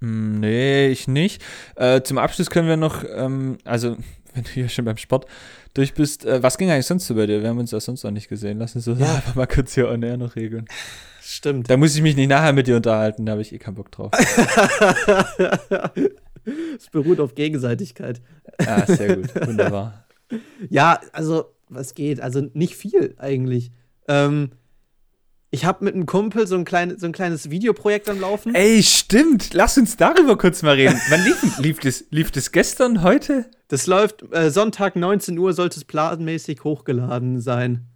Hm, 0.00 0.40
nee, 0.40 0.88
ich 0.88 1.08
nicht. 1.08 1.42
Äh, 1.76 2.02
zum 2.02 2.18
Abschluss 2.18 2.50
können 2.50 2.68
wir 2.68 2.76
noch, 2.76 3.04
ähm, 3.04 3.58
also, 3.64 3.96
wenn 4.34 4.44
du 4.44 4.50
hier 4.50 4.68
schon 4.68 4.84
beim 4.84 4.96
Sport 4.96 5.26
durch 5.74 5.94
bist, 5.94 6.24
äh, 6.24 6.42
was 6.42 6.58
ging 6.58 6.70
eigentlich 6.70 6.86
sonst 6.86 7.06
so 7.06 7.14
bei 7.14 7.26
dir? 7.26 7.42
Wir 7.42 7.48
haben 7.48 7.58
uns 7.58 7.70
ja 7.70 7.80
sonst 7.80 8.02
noch 8.02 8.10
nicht 8.10 8.28
gesehen. 8.28 8.58
Lass 8.58 8.74
uns 8.74 8.84
so 8.84 8.92
ja. 8.92 9.14
einfach 9.14 9.34
mal 9.34 9.46
kurz 9.46 9.74
hier 9.74 9.88
on 9.88 10.02
air 10.02 10.16
noch 10.16 10.36
regeln. 10.36 10.66
Stimmt. 11.22 11.70
Da 11.70 11.76
muss 11.76 11.94
ich 11.94 12.02
mich 12.02 12.16
nicht 12.16 12.28
nachher 12.28 12.52
mit 12.52 12.66
dir 12.66 12.76
unterhalten, 12.76 13.26
da 13.26 13.32
habe 13.32 13.42
ich 13.42 13.52
eh 13.52 13.58
keinen 13.58 13.76
Bock 13.76 13.92
drauf. 13.92 14.10
Es 16.76 16.88
beruht 16.90 17.20
auf 17.20 17.34
Gegenseitigkeit. 17.34 18.20
Ja, 18.60 18.86
sehr 18.86 19.16
gut. 19.16 19.34
Wunderbar. 19.46 20.04
ja, 20.70 21.00
also, 21.12 21.46
was 21.68 21.94
geht? 21.94 22.20
Also 22.20 22.42
nicht 22.54 22.76
viel 22.76 23.14
eigentlich. 23.18 23.72
Ähm, 24.08 24.50
Ich 25.52 25.64
habe 25.64 25.84
mit 25.84 25.94
einem 25.94 26.06
Kumpel 26.06 26.46
so 26.46 26.54
ein, 26.54 26.64
klein, 26.64 26.96
so 26.96 27.06
ein 27.06 27.12
kleines 27.12 27.50
Videoprojekt 27.50 28.08
am 28.08 28.20
Laufen. 28.20 28.54
Ey, 28.54 28.82
stimmt. 28.84 29.52
Lass 29.52 29.76
uns 29.76 29.96
darüber 29.96 30.38
kurz 30.38 30.62
mal 30.62 30.76
reden. 30.76 31.00
Wann 31.08 31.24
lief, 31.24 31.58
lief, 31.58 31.78
das, 31.80 32.04
lief 32.10 32.30
das 32.30 32.52
gestern, 32.52 33.02
heute? 33.02 33.46
Das 33.66 33.86
läuft 33.88 34.24
äh, 34.32 34.50
Sonntag 34.50 34.94
19 34.94 35.36
Uhr, 35.38 35.52
sollte 35.52 35.78
es 35.78 35.84
planmäßig 35.84 36.62
hochgeladen 36.62 37.40
sein. 37.40 37.86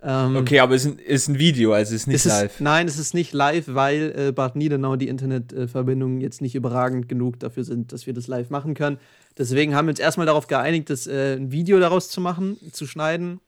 Ähm, 0.00 0.36
okay, 0.36 0.60
aber 0.60 0.76
es 0.76 0.84
ist 0.84 0.92
ein, 0.92 0.98
ist 1.00 1.28
ein 1.28 1.38
Video, 1.38 1.72
also 1.72 1.94
es 1.94 2.02
ist 2.02 2.06
nicht 2.06 2.16
es 2.16 2.26
live. 2.26 2.52
Ist, 2.54 2.60
nein, 2.60 2.86
es 2.86 2.98
ist 2.98 3.14
nicht 3.14 3.32
live, 3.32 3.64
weil 3.66 4.14
äh, 4.16 4.32
Bad 4.32 4.54
Niedenau 4.54 4.94
die 4.94 5.08
Internetverbindungen 5.08 6.20
jetzt 6.20 6.40
nicht 6.40 6.54
überragend 6.54 7.08
genug 7.08 7.40
dafür 7.40 7.64
sind, 7.64 7.92
dass 7.92 8.06
wir 8.06 8.14
das 8.14 8.28
live 8.28 8.50
machen 8.50 8.74
können. 8.74 8.98
Deswegen 9.36 9.74
haben 9.74 9.86
wir 9.86 9.90
uns 9.90 9.98
erstmal 9.98 10.26
darauf 10.26 10.46
geeinigt, 10.46 10.88
das, 10.90 11.08
äh, 11.08 11.34
ein 11.34 11.50
Video 11.50 11.80
daraus 11.80 12.10
zu 12.10 12.20
machen, 12.20 12.58
zu 12.72 12.86
schneiden. 12.86 13.40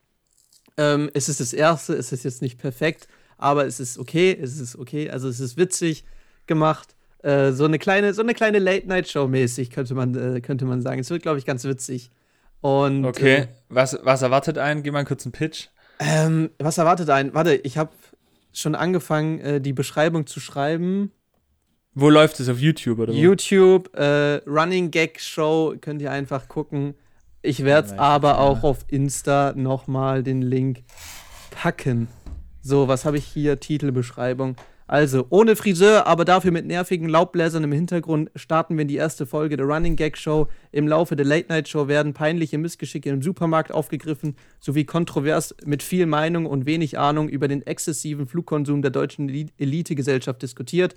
Ähm, 0.77 1.09
es 1.13 1.29
ist 1.29 1.39
das 1.39 1.53
erste, 1.53 1.93
es 1.93 2.11
ist 2.11 2.25
jetzt 2.25 2.41
nicht 2.41 2.57
perfekt, 2.57 3.07
aber 3.37 3.65
es 3.65 3.79
ist 3.79 3.97
okay, 3.97 4.37
es 4.39 4.59
ist 4.59 4.77
okay, 4.77 5.09
also 5.09 5.29
es 5.29 5.39
ist 5.39 5.55
witzig 5.55 6.03
gemacht. 6.47 6.95
Äh, 7.23 7.51
so 7.51 7.65
eine 7.65 7.79
kleine, 7.79 8.13
so 8.13 8.21
eine 8.21 8.33
kleine 8.33 8.59
Late-Night-Show 8.59 9.27
mäßig, 9.27 9.69
könnte 9.69 9.93
man, 9.93 10.15
äh, 10.15 10.41
könnte 10.41 10.65
man 10.65 10.81
sagen. 10.81 10.99
Es 10.99 11.09
wird, 11.09 11.21
glaube 11.21 11.39
ich, 11.39 11.45
ganz 11.45 11.63
witzig. 11.63 12.11
Und, 12.61 13.05
okay, 13.05 13.35
äh, 13.35 13.47
was, 13.69 13.97
was 14.03 14.21
erwartet 14.21 14.57
einen? 14.57 14.83
Gib 14.83 14.93
mal 14.93 14.99
einen 14.99 15.07
kurzen 15.07 15.31
Pitch. 15.31 15.67
Ähm, 16.03 16.49
was 16.57 16.79
erwartet 16.79 17.11
einen? 17.11 17.35
Warte, 17.35 17.53
ich 17.53 17.77
habe 17.77 17.91
schon 18.51 18.73
angefangen, 18.73 19.39
äh, 19.39 19.61
die 19.61 19.71
Beschreibung 19.71 20.25
zu 20.25 20.39
schreiben. 20.39 21.11
Wo 21.93 22.09
läuft 22.09 22.39
es? 22.39 22.49
Auf 22.49 22.59
YouTube 22.59 22.97
oder 22.97 23.13
wo? 23.13 23.17
YouTube, 23.17 23.95
äh, 23.95 24.41
Running 24.47 24.89
Gag 24.89 25.19
Show, 25.19 25.75
könnt 25.79 26.01
ihr 26.01 26.11
einfach 26.11 26.47
gucken. 26.47 26.95
Ich 27.43 27.63
werde 27.63 27.89
es 27.89 27.93
aber 27.93 28.39
auch 28.39 28.63
auf 28.63 28.79
Insta 28.87 29.53
nochmal 29.55 30.23
den 30.23 30.41
Link 30.41 30.83
packen. 31.51 32.07
So, 32.61 32.87
was 32.87 33.05
habe 33.05 33.17
ich 33.17 33.25
hier? 33.25 33.59
Titelbeschreibung. 33.59 34.55
Also, 34.91 35.25
ohne 35.29 35.55
Friseur, 35.55 36.05
aber 36.05 36.25
dafür 36.25 36.51
mit 36.51 36.65
nervigen 36.65 37.07
Laubbläsern 37.07 37.63
im 37.63 37.71
Hintergrund 37.71 38.29
starten 38.35 38.75
wir 38.75 38.81
in 38.81 38.89
die 38.89 38.97
erste 38.97 39.25
Folge 39.25 39.55
der 39.55 39.65
Running 39.65 39.95
Gag 39.95 40.17
Show. 40.17 40.49
Im 40.73 40.85
Laufe 40.85 41.15
der 41.15 41.25
Late 41.25 41.47
Night 41.47 41.69
Show 41.69 41.87
werden 41.87 42.13
peinliche 42.13 42.57
Missgeschicke 42.57 43.09
im 43.09 43.21
Supermarkt 43.21 43.71
aufgegriffen, 43.71 44.35
sowie 44.59 44.83
kontrovers 44.83 45.55
mit 45.63 45.81
viel 45.81 46.07
Meinung 46.07 46.45
und 46.45 46.65
wenig 46.65 46.99
Ahnung 46.99 47.29
über 47.29 47.47
den 47.47 47.65
exzessiven 47.65 48.27
Flugkonsum 48.27 48.81
der 48.81 48.91
deutschen 48.91 49.29
Elitegesellschaft 49.29 50.41
diskutiert. 50.41 50.93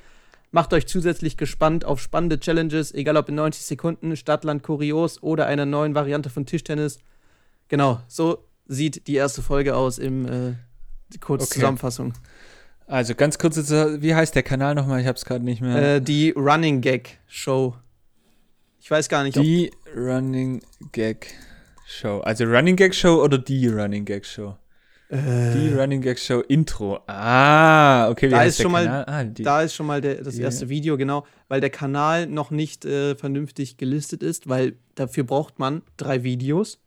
Macht 0.51 0.73
euch 0.73 0.89
zusätzlich 0.89 1.37
gespannt 1.37 1.85
auf 1.85 2.01
spannende 2.01 2.41
Challenges, 2.41 2.93
egal 2.93 3.17
ob 3.17 3.29
in 3.29 3.37
90 3.37 3.65
Sekunden, 3.65 4.17
Stadtland 4.17 4.65
Kurios 4.65 5.23
oder 5.23 5.47
einer 5.47 5.67
neuen 5.67 5.95
Variante 5.95 6.31
von 6.31 6.47
Tischtennis. 6.47 6.99
Genau, 7.69 8.01
so 8.09 8.39
sieht 8.67 9.07
die 9.07 9.15
erste 9.15 9.41
Folge 9.41 9.77
aus 9.77 9.99
im 9.99 10.27
äh, 10.27 10.55
Kurzzusammenfassung. 11.21 12.09
Okay. 12.09 12.21
Also 12.87 13.15
ganz 13.15 13.39
kurz, 13.39 13.57
wie 13.57 14.15
heißt 14.15 14.35
der 14.35 14.43
Kanal 14.43 14.75
nochmal? 14.75 15.01
Ich 15.01 15.07
habe 15.07 15.17
es 15.17 15.25
gerade 15.25 15.45
nicht 15.45 15.61
mehr. 15.61 15.97
Äh, 15.97 16.01
die 16.01 16.31
Running 16.31 16.81
Gag 16.81 17.19
Show. 17.27 17.75
Ich 18.79 18.91
weiß 18.91 19.09
gar 19.09 19.23
nicht. 19.23 19.37
Die 19.37 19.71
Running 19.97 20.61
Gag 20.93 21.35
Show. 21.87 22.21
Also 22.21 22.45
Running 22.45 22.77
Gag 22.77 22.95
Show 22.95 23.23
oder 23.23 23.39
die 23.39 23.69
Running 23.69 24.05
Gag 24.05 24.27
Show? 24.27 24.57
Äh, 25.09 25.17
die 25.55 25.73
Running 25.73 26.03
Gag 26.03 26.19
Show 26.19 26.41
Intro. 26.41 27.01
Ah, 27.07 28.11
okay. 28.11 28.27
Wie 28.27 28.31
da 28.33 28.43
ist 28.43 28.61
schon 28.61 28.73
Kanal? 28.73 29.05
mal, 29.05 29.05
ah, 29.07 29.25
da 29.25 29.63
ist 29.63 29.75
schon 29.75 29.87
mal 29.87 30.03
der, 30.03 30.23
das 30.23 30.37
erste 30.37 30.69
Video 30.69 30.99
genau, 30.99 31.27
weil 31.49 31.63
der 31.63 31.71
Kanal 31.71 32.27
noch 32.27 32.51
nicht 32.51 32.85
äh, 32.85 33.15
vernünftig 33.15 33.79
gelistet 33.79 34.23
ist, 34.23 34.49
weil 34.49 34.77
dafür 34.95 35.25
braucht 35.25 35.59
man 35.59 35.83
drei 35.97 36.23
Videos. 36.23 36.81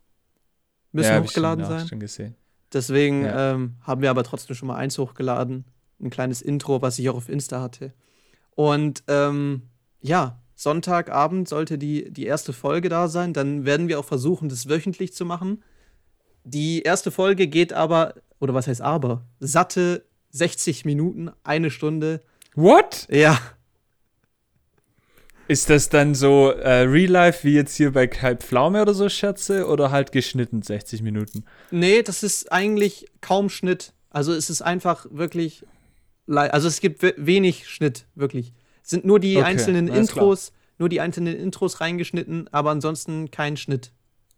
Müssen 0.92 1.10
ja, 1.10 1.24
hochgeladen 1.24 1.66
schon, 1.66 1.80
sein. 1.80 1.88
Schon 1.88 2.00
gesehen. 2.00 2.36
Deswegen 2.72 3.24
ja. 3.24 3.54
ähm, 3.54 3.76
haben 3.82 4.02
wir 4.02 4.12
aber 4.12 4.24
trotzdem 4.24 4.56
schon 4.56 4.68
mal 4.68 4.76
eins 4.76 4.98
hochgeladen 4.98 5.66
ein 6.02 6.10
kleines 6.10 6.42
Intro, 6.42 6.82
was 6.82 7.00
ich 7.00 7.10
auch 7.10 7.16
auf 7.16 7.30
Insta 7.30 7.62
hatte. 7.62 7.94
Und 8.56 9.04
ähm, 9.08 9.64
ja, 10.02 10.40
Sonntagabend 10.56 11.48
sollte 11.48 11.78
die, 11.78 12.12
die 12.12 12.26
erste 12.26 12.54
Folge 12.54 12.90
da 12.90 13.08
sein. 13.08 13.34
Dann 13.34 13.66
werden 13.66 13.88
wir 13.88 14.00
auch 14.00 14.06
versuchen, 14.06 14.50
das 14.50 14.68
wöchentlich 14.68 15.14
zu 15.14 15.26
machen. 15.26 15.64
Die 16.44 16.82
erste 16.82 17.12
Folge 17.12 17.48
geht 17.48 17.74
aber, 17.74 18.16
oder 18.40 18.54
was 18.54 18.68
heißt 18.68 18.82
aber, 18.82 19.26
satte 19.40 20.06
60 20.32 20.86
Minuten, 20.86 21.30
eine 21.44 21.70
Stunde. 21.70 22.22
What? 22.56 23.08
Ja. 23.12 23.40
Ist 25.48 25.70
das 25.70 25.90
dann 25.90 26.16
so 26.16 26.50
äh, 26.50 26.82
Real 26.82 27.12
Life 27.12 27.48
wie 27.48 27.54
jetzt 27.54 27.76
hier 27.76 27.92
bei 27.92 28.08
Kai 28.08 28.36
Pflaume 28.36 28.82
oder 28.82 28.94
so 28.94 29.08
Schätze 29.08 29.68
oder 29.68 29.92
halt 29.92 30.12
geschnitten 30.12 30.62
60 30.62 31.02
Minuten? 31.02 31.46
Nee, 31.72 32.02
das 32.02 32.24
ist 32.24 32.52
eigentlich 32.52 33.08
kaum 33.22 33.50
Schnitt. 33.50 33.94
Also 34.10 34.34
es 34.34 34.50
ist 34.50 34.62
einfach 34.62 35.06
wirklich 35.10 35.66
also 36.28 36.68
es 36.68 36.82
gibt 36.82 37.02
wenig 37.18 37.68
Schnitt, 37.68 38.06
wirklich. 38.16 38.54
Es 38.84 38.90
sind 38.90 39.06
nur 39.06 39.20
die 39.20 39.38
okay, 39.38 39.46
einzelnen 39.46 39.88
Intros, 39.88 40.48
klar. 40.48 40.60
nur 40.80 40.90
die 40.90 41.02
einzelnen 41.02 41.36
Intros 41.36 41.82
reingeschnitten, 41.82 42.48
aber 42.52 42.72
ansonsten 42.72 43.32
kein 43.32 43.58
Schnitt. 43.58 43.92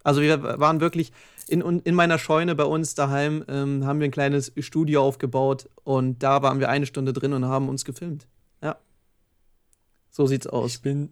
Also 0.04 0.21
wir 0.21 0.41
waren 0.41 0.80
wirklich 0.80 1.12
in, 1.47 1.62
in 1.62 1.95
meiner 1.95 2.17
Scheune 2.17 2.56
bei 2.56 2.63
uns 2.63 2.95
daheim, 2.95 3.43
ähm, 3.47 3.86
haben 3.86 3.99
wir 3.99 4.06
ein 4.06 4.12
kleines 4.12 4.52
Studio 4.60 5.04
aufgebaut 5.04 5.69
und 5.84 6.23
da 6.23 6.41
waren 6.41 6.60
wir 6.60 6.69
eine 6.69 6.86
Stunde 6.86 7.13
drin 7.13 7.34
und 7.34 7.45
haben 7.45 7.69
uns 7.69 7.86
gefilmt. 7.86 8.28
Ja. 8.62 8.78
So 10.10 10.25
sieht's 10.25 10.47
aus. 10.47 10.75
Ich 10.75 10.82
bin, 10.82 11.10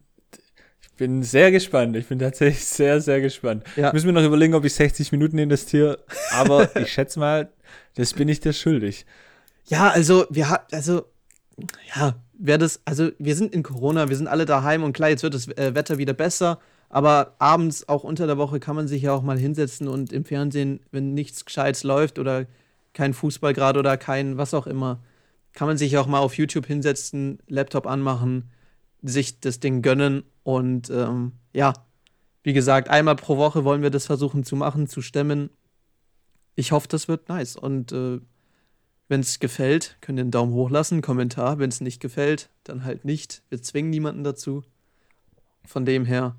ich 0.81 0.91
bin 0.95 1.21
sehr 1.23 1.51
gespannt. 1.51 1.95
Ich 1.95 2.07
bin 2.07 2.19
tatsächlich 2.19 2.65
sehr, 2.65 3.01
sehr 3.01 3.19
gespannt. 3.19 3.65
Ja. 3.75 3.87
Ich 3.87 3.93
muss 3.93 4.05
mir 4.05 4.13
noch 4.13 4.23
überlegen, 4.23 4.53
ob 4.53 4.63
ich 4.63 4.73
60 4.73 5.11
Minuten 5.11 5.37
investiere, 5.37 5.99
aber 6.31 6.75
ich 6.77 6.91
schätze 6.91 7.19
mal, 7.19 7.51
das 7.95 8.13
bin 8.13 8.29
ich 8.29 8.39
dir 8.39 8.53
schuldig. 8.53 9.05
Ja, 9.67 9.89
also 9.89 10.25
wir 10.29 10.49
haben, 10.49 10.63
also 10.71 11.05
ja, 11.95 12.15
wäre 12.37 12.59
das, 12.59 12.81
also 12.85 13.09
wir 13.19 13.35
sind 13.35 13.53
in 13.53 13.63
Corona, 13.63 14.09
wir 14.09 14.15
sind 14.15 14.27
alle 14.27 14.45
daheim 14.45 14.83
und 14.83 14.93
klar, 14.93 15.09
jetzt 15.09 15.23
wird 15.23 15.33
das 15.33 15.47
äh, 15.49 15.75
Wetter 15.75 15.97
wieder 15.97 16.13
besser, 16.13 16.59
aber 16.89 17.35
abends, 17.39 17.89
auch 17.89 18.03
unter 18.03 18.27
der 18.27 18.37
Woche, 18.37 18.59
kann 18.61 18.77
man 18.77 18.87
sich 18.87 19.01
ja 19.01 19.13
auch 19.13 19.21
mal 19.23 19.37
hinsetzen 19.37 19.89
und 19.89 20.13
im 20.13 20.23
Fernsehen, 20.23 20.79
wenn 20.91 21.13
nichts 21.13 21.43
Gescheites 21.43 21.83
läuft 21.83 22.17
oder 22.17 22.45
kein 22.93 23.13
Fußball 23.13 23.53
gerade 23.53 23.79
oder 23.79 23.97
kein 23.97 24.37
was 24.37 24.53
auch 24.53 24.67
immer, 24.67 25.03
kann 25.53 25.67
man 25.67 25.77
sich 25.77 25.97
auch 25.97 26.07
mal 26.07 26.19
auf 26.19 26.37
YouTube 26.37 26.65
hinsetzen, 26.65 27.39
Laptop 27.47 27.87
anmachen, 27.87 28.49
sich 29.01 29.41
das 29.41 29.59
Ding 29.59 29.81
gönnen 29.81 30.23
und 30.43 30.89
ähm, 30.89 31.33
ja, 31.53 31.73
wie 32.43 32.53
gesagt, 32.53 32.89
einmal 32.89 33.17
pro 33.17 33.35
Woche 33.37 33.65
wollen 33.65 33.81
wir 33.81 33.89
das 33.89 34.05
versuchen 34.05 34.45
zu 34.45 34.55
machen, 34.55 34.87
zu 34.87 35.01
stemmen. 35.01 35.49
Ich 36.55 36.71
hoffe, 36.71 36.87
das 36.87 37.09
wird 37.09 37.27
nice 37.27 37.57
und 37.57 37.91
äh, 37.91 38.19
wenn 39.07 39.21
es 39.21 39.39
gefällt, 39.39 39.97
könnt 40.01 40.19
ihr 40.19 40.21
einen 40.21 40.31
Daumen 40.31 40.53
hoch 40.53 40.69
lassen, 40.69 40.95
einen 40.95 41.01
Kommentar. 41.01 41.59
Wenn 41.59 41.69
es 41.69 41.81
nicht 41.81 42.01
gefällt, 42.01 42.49
dann 42.63 42.83
halt 42.83 43.05
nicht. 43.05 43.41
Wir 43.49 43.61
zwingen 43.61 43.89
niemanden 43.89 44.23
dazu. 44.23 44.63
Von 45.65 45.85
dem 45.85 46.05
her. 46.05 46.35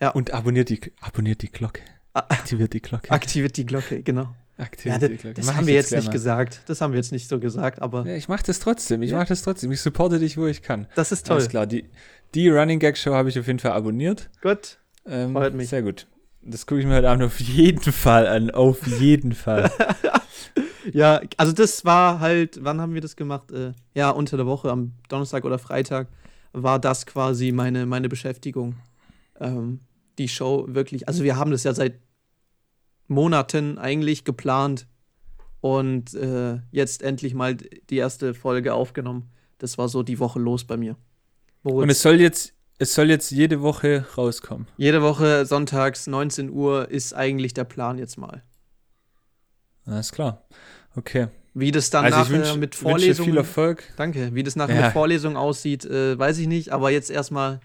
Ja. 0.00 0.10
Und 0.10 0.32
abonniert 0.32 0.68
die, 0.68 0.80
abonniert 1.00 1.42
die 1.42 1.50
Glocke. 1.50 1.82
Aktiviert 2.12 2.72
die 2.72 2.80
Glocke. 2.80 3.10
Aktiviert 3.10 3.56
die 3.56 3.66
Glocke, 3.66 4.02
genau. 4.02 4.34
Aktiviert 4.56 5.02
ja, 5.02 5.08
die 5.08 5.16
Glocke. 5.16 5.34
Das 5.34 5.46
mach 5.46 5.56
haben 5.56 5.66
wir 5.66 5.74
jetzt, 5.74 5.90
jetzt 5.90 6.04
nicht 6.04 6.12
gesagt. 6.12 6.62
Das 6.66 6.80
haben 6.80 6.92
wir 6.92 6.98
jetzt 6.98 7.10
nicht 7.10 7.28
so 7.28 7.40
gesagt, 7.40 7.82
aber. 7.82 8.06
Ja, 8.06 8.14
ich 8.14 8.28
mache 8.28 8.44
das 8.44 8.60
trotzdem. 8.60 9.02
Ich 9.02 9.10
ja. 9.10 9.18
mache 9.18 9.28
das 9.28 9.42
trotzdem. 9.42 9.72
Ich 9.72 9.80
supporte 9.80 10.18
dich, 10.18 10.36
wo 10.36 10.46
ich 10.46 10.62
kann. 10.62 10.86
Das 10.94 11.10
ist 11.10 11.26
toll. 11.26 11.38
Alles 11.38 11.48
klar. 11.48 11.66
Die, 11.66 11.86
die 12.34 12.48
Running 12.48 12.78
Gag 12.78 12.96
Show 12.96 13.14
habe 13.14 13.28
ich 13.28 13.38
auf 13.38 13.46
jeden 13.46 13.58
Fall 13.58 13.72
abonniert. 13.72 14.30
Gut. 14.42 14.78
Ähm, 15.06 15.32
Freut 15.32 15.54
mich. 15.54 15.70
Sehr 15.70 15.82
gut. 15.82 16.06
Das 16.42 16.66
gucke 16.66 16.80
ich 16.80 16.86
mir 16.86 16.96
heute 16.96 17.08
Abend 17.08 17.24
auf 17.24 17.40
jeden 17.40 17.92
Fall 17.92 18.26
an. 18.26 18.50
Auf 18.50 18.86
jeden 18.86 19.32
Fall. 19.32 19.70
ja, 20.92 21.20
also 21.36 21.52
das 21.52 21.84
war 21.84 22.20
halt, 22.20 22.58
wann 22.62 22.80
haben 22.80 22.94
wir 22.94 23.00
das 23.00 23.16
gemacht? 23.16 23.50
Äh, 23.52 23.72
ja, 23.94 24.10
unter 24.10 24.36
der 24.36 24.46
Woche, 24.46 24.70
am 24.70 24.92
Donnerstag 25.08 25.44
oder 25.44 25.58
Freitag 25.58 26.08
war 26.52 26.78
das 26.78 27.06
quasi 27.06 27.52
meine, 27.52 27.86
meine 27.86 28.08
Beschäftigung. 28.08 28.76
Ähm, 29.40 29.80
die 30.18 30.28
Show 30.28 30.66
wirklich, 30.68 31.08
also 31.08 31.24
wir 31.24 31.36
haben 31.36 31.50
das 31.50 31.64
ja 31.64 31.74
seit 31.74 31.98
Monaten 33.08 33.78
eigentlich 33.78 34.24
geplant 34.24 34.86
und 35.60 36.14
äh, 36.14 36.60
jetzt 36.70 37.02
endlich 37.02 37.34
mal 37.34 37.56
die 37.56 37.96
erste 37.96 38.34
Folge 38.34 38.74
aufgenommen. 38.74 39.30
Das 39.58 39.78
war 39.78 39.88
so 39.88 40.02
die 40.02 40.18
Woche 40.18 40.38
los 40.38 40.64
bei 40.64 40.76
mir. 40.76 40.96
Moritz. 41.62 41.82
Und 41.82 41.90
es 41.90 42.02
soll 42.02 42.20
jetzt, 42.20 42.54
es 42.78 42.94
soll 42.94 43.10
jetzt 43.10 43.30
jede 43.30 43.62
Woche 43.62 44.06
rauskommen. 44.16 44.66
Jede 44.76 45.02
Woche 45.02 45.46
sonntags 45.46 46.06
19 46.06 46.50
Uhr 46.50 46.90
ist 46.90 47.14
eigentlich 47.14 47.54
der 47.54 47.64
Plan 47.64 47.98
jetzt 47.98 48.18
mal. 48.18 48.42
Alles 49.86 50.12
klar. 50.12 50.44
Okay. 50.96 51.28
Wie 51.54 51.70
das 51.70 51.90
dann 51.90 52.04
also 52.04 52.18
nachher 52.18 52.32
wünsch, 52.32 52.56
mit 52.56 52.74
Vorlesungen. 52.74 53.30
viel 53.30 53.36
Erfolg. 53.38 53.84
Danke. 53.96 54.34
Wie 54.34 54.42
das 54.42 54.56
nachher 54.56 54.74
ja. 54.74 54.82
mit 54.86 54.92
Vorlesungen 54.92 55.36
aussieht, 55.36 55.84
äh, 55.84 56.18
weiß 56.18 56.38
ich 56.38 56.48
nicht. 56.48 56.70
Aber 56.70 56.90
jetzt 56.90 57.10
erstmal, 57.10 57.60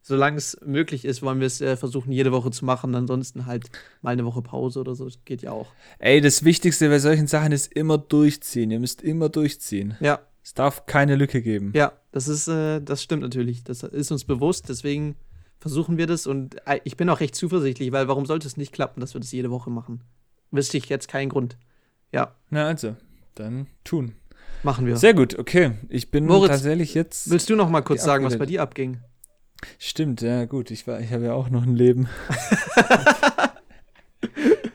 solange 0.00 0.36
es 0.36 0.56
möglich 0.64 1.04
ist, 1.04 1.22
wollen 1.22 1.40
wir 1.40 1.48
es 1.48 1.60
äh, 1.60 1.76
versuchen, 1.76 2.12
jede 2.12 2.30
Woche 2.30 2.52
zu 2.52 2.64
machen. 2.64 2.94
Ansonsten 2.94 3.46
halt 3.46 3.68
mal 4.00 4.10
eine 4.10 4.24
Woche 4.24 4.42
Pause 4.42 4.78
oder 4.78 4.94
so. 4.94 5.06
Das 5.06 5.18
geht 5.24 5.42
ja 5.42 5.50
auch. 5.50 5.72
Ey, 5.98 6.20
das 6.20 6.44
Wichtigste 6.44 6.88
bei 6.88 7.00
solchen 7.00 7.26
Sachen 7.26 7.50
ist 7.50 7.72
immer 7.72 7.98
durchziehen. 7.98 8.70
Ihr 8.70 8.78
müsst 8.78 9.02
immer 9.02 9.28
durchziehen. 9.28 9.96
Ja. 10.00 10.20
Es 10.44 10.54
darf 10.54 10.86
keine 10.86 11.16
Lücke 11.16 11.42
geben. 11.42 11.72
Ja, 11.74 11.92
das 12.12 12.28
ist, 12.28 12.46
äh, 12.46 12.80
das 12.80 13.02
stimmt 13.02 13.22
natürlich. 13.22 13.64
Das 13.64 13.82
ist 13.82 14.12
uns 14.12 14.24
bewusst. 14.24 14.68
Deswegen 14.68 15.16
versuchen 15.58 15.98
wir 15.98 16.06
das. 16.06 16.28
Und 16.28 16.64
äh, 16.64 16.80
ich 16.84 16.96
bin 16.96 17.08
auch 17.08 17.18
recht 17.18 17.34
zuversichtlich, 17.34 17.90
weil 17.90 18.06
warum 18.06 18.24
sollte 18.24 18.46
es 18.46 18.56
nicht 18.56 18.72
klappen, 18.72 19.00
dass 19.00 19.14
wir 19.14 19.20
das 19.20 19.32
jede 19.32 19.50
Woche 19.50 19.70
machen? 19.70 20.02
Wüsste 20.52 20.76
ich 20.76 20.88
jetzt 20.88 21.08
keinen 21.08 21.28
Grund. 21.28 21.56
Ja. 22.12 22.34
Na 22.50 22.66
also, 22.66 22.96
dann 23.34 23.66
tun. 23.84 24.14
Machen 24.62 24.86
wir. 24.86 24.96
Sehr 24.96 25.14
gut, 25.14 25.38
okay. 25.38 25.72
Ich 25.88 26.10
bin 26.10 26.26
Moritz, 26.26 26.50
tatsächlich 26.50 26.94
jetzt. 26.94 27.30
Willst 27.30 27.50
du 27.50 27.56
noch 27.56 27.68
mal 27.68 27.82
kurz 27.82 28.04
sagen, 28.04 28.24
was 28.24 28.38
bei 28.38 28.46
dir 28.46 28.62
abging? 28.62 29.00
Stimmt, 29.78 30.22
ja, 30.22 30.44
gut. 30.44 30.70
Ich, 30.70 30.86
ich 30.86 31.12
habe 31.12 31.24
ja 31.24 31.32
auch 31.32 31.50
noch 31.50 31.64
ein 31.64 31.74
Leben. 31.74 32.08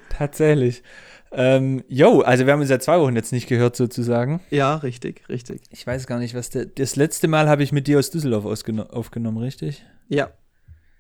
tatsächlich. 0.09 0.83
Ähm, 1.31 1.83
yo, 1.87 2.21
also 2.21 2.45
wir 2.45 2.53
haben 2.53 2.61
uns 2.61 2.69
ja 2.69 2.79
zwei 2.79 2.99
Wochen 2.99 3.15
jetzt 3.15 3.31
nicht 3.31 3.47
gehört 3.47 3.75
sozusagen. 3.75 4.41
Ja, 4.49 4.75
richtig, 4.75 5.27
richtig. 5.29 5.61
Ich 5.71 5.85
weiß 5.85 6.07
gar 6.07 6.19
nicht, 6.19 6.35
was 6.35 6.49
der. 6.49 6.65
Das 6.65 6.95
letzte 6.95 7.27
Mal 7.27 7.49
habe 7.49 7.63
ich 7.63 7.71
mit 7.71 7.87
dir 7.87 7.99
aus 7.99 8.09
Düsseldorf 8.09 8.45
aufgenommen, 8.45 9.37
richtig? 9.37 9.85
Ja. 10.07 10.31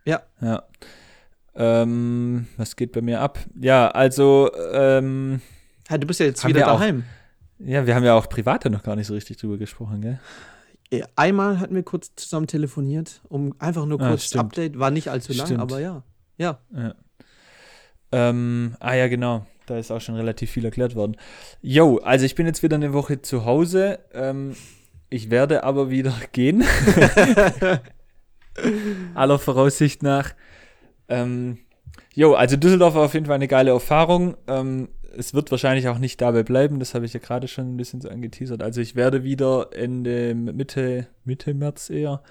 Ja. 0.05 0.21
Ja. 0.41 0.63
Ähm, 1.55 2.47
was 2.57 2.75
geht 2.75 2.91
bei 2.91 3.01
mir 3.01 3.21
ab? 3.21 3.39
Ja, 3.59 3.89
also. 3.89 4.51
Ähm, 4.71 5.41
ja, 5.89 5.97
du 5.97 6.07
bist 6.07 6.19
ja 6.19 6.25
jetzt 6.25 6.45
wieder 6.47 6.61
daheim. 6.61 7.03
Auch, 7.59 7.67
ja, 7.67 7.85
wir 7.85 7.95
haben 7.95 8.03
ja 8.03 8.15
auch 8.15 8.29
privat 8.29 8.65
noch 8.65 8.83
gar 8.83 8.95
nicht 8.95 9.07
so 9.07 9.13
richtig 9.13 9.37
drüber 9.37 9.57
gesprochen, 9.57 10.01
gell? 10.01 10.19
Einmal 11.15 11.59
hatten 11.59 11.75
wir 11.75 11.83
kurz 11.83 12.15
zusammen 12.15 12.47
telefoniert, 12.47 13.21
um 13.27 13.53
einfach 13.59 13.85
nur 13.85 13.99
ah, 13.99 14.09
kurz 14.09 14.33
ah, 14.35 14.39
Update, 14.39 14.79
war 14.79 14.89
nicht 14.89 15.09
allzu 15.09 15.33
lang, 15.33 15.57
aber 15.57 15.79
ja. 15.81 16.03
Ja. 16.37 16.59
ja. 16.73 16.95
Ähm, 18.11 18.75
ah 18.79 18.93
ja, 18.93 19.07
genau. 19.07 19.45
Da 19.65 19.77
ist 19.77 19.91
auch 19.91 19.99
schon 19.99 20.15
relativ 20.15 20.49
viel 20.49 20.63
erklärt 20.63 20.95
worden. 20.95 21.17
Jo, 21.61 21.97
also 21.97 22.25
ich 22.25 22.35
bin 22.35 22.45
jetzt 22.45 22.63
wieder 22.63 22.77
eine 22.77 22.93
Woche 22.93 23.21
zu 23.21 23.43
Hause. 23.43 23.99
Ähm, 24.13 24.55
ich 25.09 25.29
werde 25.29 25.65
aber 25.65 25.89
wieder 25.89 26.13
gehen. 26.31 26.63
Aller 29.13 29.39
Voraussicht 29.39 30.03
nach. 30.03 30.33
Ähm, 31.09 31.57
jo, 32.13 32.33
also 32.33 32.55
Düsseldorf 32.55 32.95
war 32.95 33.05
auf 33.05 33.13
jeden 33.13 33.25
Fall 33.25 33.35
eine 33.35 33.49
geile 33.49 33.71
Erfahrung. 33.71 34.37
Ähm, 34.47 34.87
es 35.17 35.33
wird 35.33 35.51
wahrscheinlich 35.51 35.87
auch 35.87 35.97
nicht 35.97 36.21
dabei 36.21 36.43
bleiben, 36.43 36.79
das 36.79 36.93
habe 36.93 37.05
ich 37.05 37.13
ja 37.13 37.19
gerade 37.19 37.47
schon 37.47 37.73
ein 37.73 37.77
bisschen 37.77 38.01
so 38.01 38.09
angeteasert. 38.09 38.61
Also 38.61 38.81
ich 38.81 38.95
werde 38.95 39.23
wieder 39.23 39.69
Ende, 39.73 40.35
Mitte, 40.35 41.07
Mitte 41.25 41.53
März 41.53 41.89
eher 41.89 42.21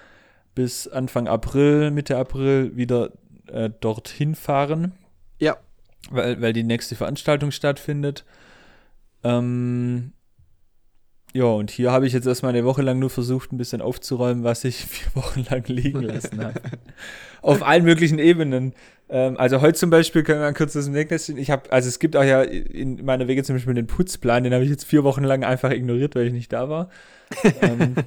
bis 0.54 0.88
Anfang 0.88 1.28
April, 1.28 1.90
Mitte 1.90 2.16
April 2.16 2.76
wieder 2.76 3.12
äh, 3.48 3.70
dorthin 3.80 4.34
fahren. 4.34 4.92
Ja 5.38 5.58
weil, 6.10 6.40
weil 6.40 6.52
die 6.52 6.62
nächste 6.62 6.94
Veranstaltung 6.94 7.50
stattfindet. 7.50 8.24
Ähm, 9.24 10.12
ja, 11.32 11.44
und 11.44 11.70
hier 11.70 11.92
habe 11.92 12.06
ich 12.06 12.12
jetzt 12.12 12.26
erstmal 12.26 12.50
eine 12.50 12.64
Woche 12.64 12.82
lang 12.82 12.98
nur 12.98 13.10
versucht, 13.10 13.52
ein 13.52 13.58
bisschen 13.58 13.82
aufzuräumen, 13.82 14.44
was 14.44 14.64
ich 14.64 14.76
vier 14.86 15.14
Wochen 15.14 15.44
lang 15.48 15.64
liegen 15.66 16.02
lassen 16.02 16.42
habe. 16.42 16.60
Auf 17.42 17.62
allen 17.62 17.84
möglichen 17.84 18.18
Ebenen. 18.18 18.74
Ähm, 19.08 19.36
also 19.38 19.60
heute 19.60 19.78
zum 19.78 19.90
Beispiel 19.90 20.22
können 20.22 20.40
wir 20.40 20.52
kurz 20.52 20.72
das 20.72 20.86
im 20.86 20.92
Nähkästchen. 20.92 21.36
Ich 21.38 21.50
habe, 21.50 21.70
also 21.72 21.88
es 21.88 21.98
gibt 21.98 22.16
auch 22.16 22.24
ja 22.24 22.42
in 22.42 23.04
meiner 23.04 23.28
Wege 23.28 23.44
zum 23.44 23.56
Beispiel 23.56 23.74
den 23.74 23.86
Putzplan, 23.86 24.44
den 24.44 24.52
habe 24.52 24.64
ich 24.64 24.70
jetzt 24.70 24.84
vier 24.84 25.04
Wochen 25.04 25.24
lang 25.24 25.44
einfach 25.44 25.70
ignoriert, 25.70 26.14
weil 26.14 26.26
ich 26.26 26.32
nicht 26.32 26.52
da 26.52 26.68
war. 26.68 26.90
ähm, 27.62 27.94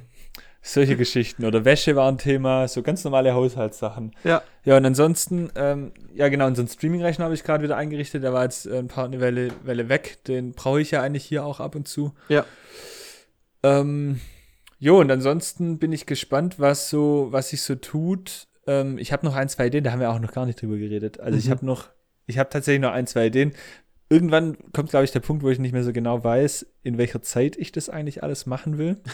solche 0.62 0.98
Geschichten. 0.98 1.46
Oder 1.46 1.66
Wäsche 1.66 1.96
war 1.96 2.12
ein 2.12 2.18
Thema, 2.18 2.68
so 2.68 2.82
ganz 2.82 3.04
normale 3.04 3.34
Haushaltssachen. 3.34 4.14
Ja. 4.24 4.42
Ja, 4.66 4.78
und 4.78 4.86
ansonsten, 4.86 5.50
ähm, 5.56 5.94
ja 6.14 6.28
genau, 6.28 6.48
unseren 6.48 6.68
Streaming-Rechner 6.68 7.26
habe 7.26 7.34
ich 7.34 7.44
gerade 7.44 7.64
wieder 7.64 7.78
eingerichtet. 7.78 8.24
Der 8.24 8.34
war 8.34 8.44
jetzt 8.44 8.68
ein 8.68 8.88
paar 8.88 9.06
eine 9.06 9.20
Welle, 9.20 9.50
Welle 9.64 9.90
weg. 9.90 10.24
Den 10.26 10.52
brauche 10.52 10.82
ich 10.82 10.92
ja 10.92 11.02
eigentlich 11.02 11.26
hier 11.26 11.46
auch 11.46 11.60
ab 11.60 11.76
und 11.76 11.88
zu. 11.88 12.14
Ja. 12.28 12.46
Ähm, 13.64 14.20
jo, 14.80 15.00
und 15.00 15.10
ansonsten 15.12 15.80
bin 15.80 15.94
ich 15.94 16.06
gespannt, 16.06 16.60
was 16.60 16.90
so, 16.90 17.28
was 17.32 17.50
sich 17.50 17.62
so 17.62 17.76
tut. 17.76 18.48
Ähm, 18.68 18.98
ich 18.98 19.12
habe 19.12 19.26
noch 19.26 19.36
ein, 19.36 19.50
zwei 19.50 19.68
Ideen, 19.68 19.84
da 19.84 19.92
haben 19.92 20.00
wir 20.00 20.12
auch 20.12 20.20
noch 20.20 20.32
gar 20.32 20.46
nicht 20.46 20.62
drüber 20.62 20.78
geredet. 20.78 21.20
Also 21.20 21.34
mhm. 21.36 21.40
ich 21.40 21.50
habe 21.50 21.66
noch, 21.66 21.90
ich 22.26 22.38
habe 22.38 22.50
tatsächlich 22.50 22.82
noch 22.82 22.92
ein, 22.92 23.08
zwei 23.08 23.28
Ideen. 23.28 23.54
Irgendwann 24.10 24.58
kommt, 24.74 24.90
glaube 24.90 25.06
ich, 25.06 25.12
der 25.12 25.20
Punkt, 25.20 25.44
wo 25.44 25.50
ich 25.50 25.60
nicht 25.60 25.72
mehr 25.72 25.84
so 25.84 25.94
genau 25.94 26.24
weiß, 26.24 26.66
in 26.82 26.98
welcher 26.98 27.22
Zeit 27.22 27.56
ich 27.58 27.72
das 27.72 27.90
eigentlich 27.90 28.24
alles 28.24 28.46
machen 28.46 28.78
will. 28.78 28.98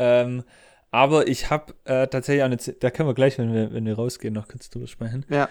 Ähm, 0.00 0.44
aber 0.90 1.28
ich 1.28 1.50
habe 1.50 1.74
äh, 1.84 2.08
tatsächlich 2.08 2.42
auch 2.42 2.46
eine, 2.46 2.56
Z 2.56 2.82
da 2.82 2.90
können 2.90 3.08
wir 3.08 3.14
gleich, 3.14 3.38
wenn 3.38 3.52
wir, 3.52 3.72
wenn 3.72 3.84
wir 3.84 3.94
rausgehen, 3.94 4.34
noch 4.34 4.48
kurz 4.48 4.70
drüber 4.70 4.86
sprechen. 4.86 5.24
Ja. 5.28 5.48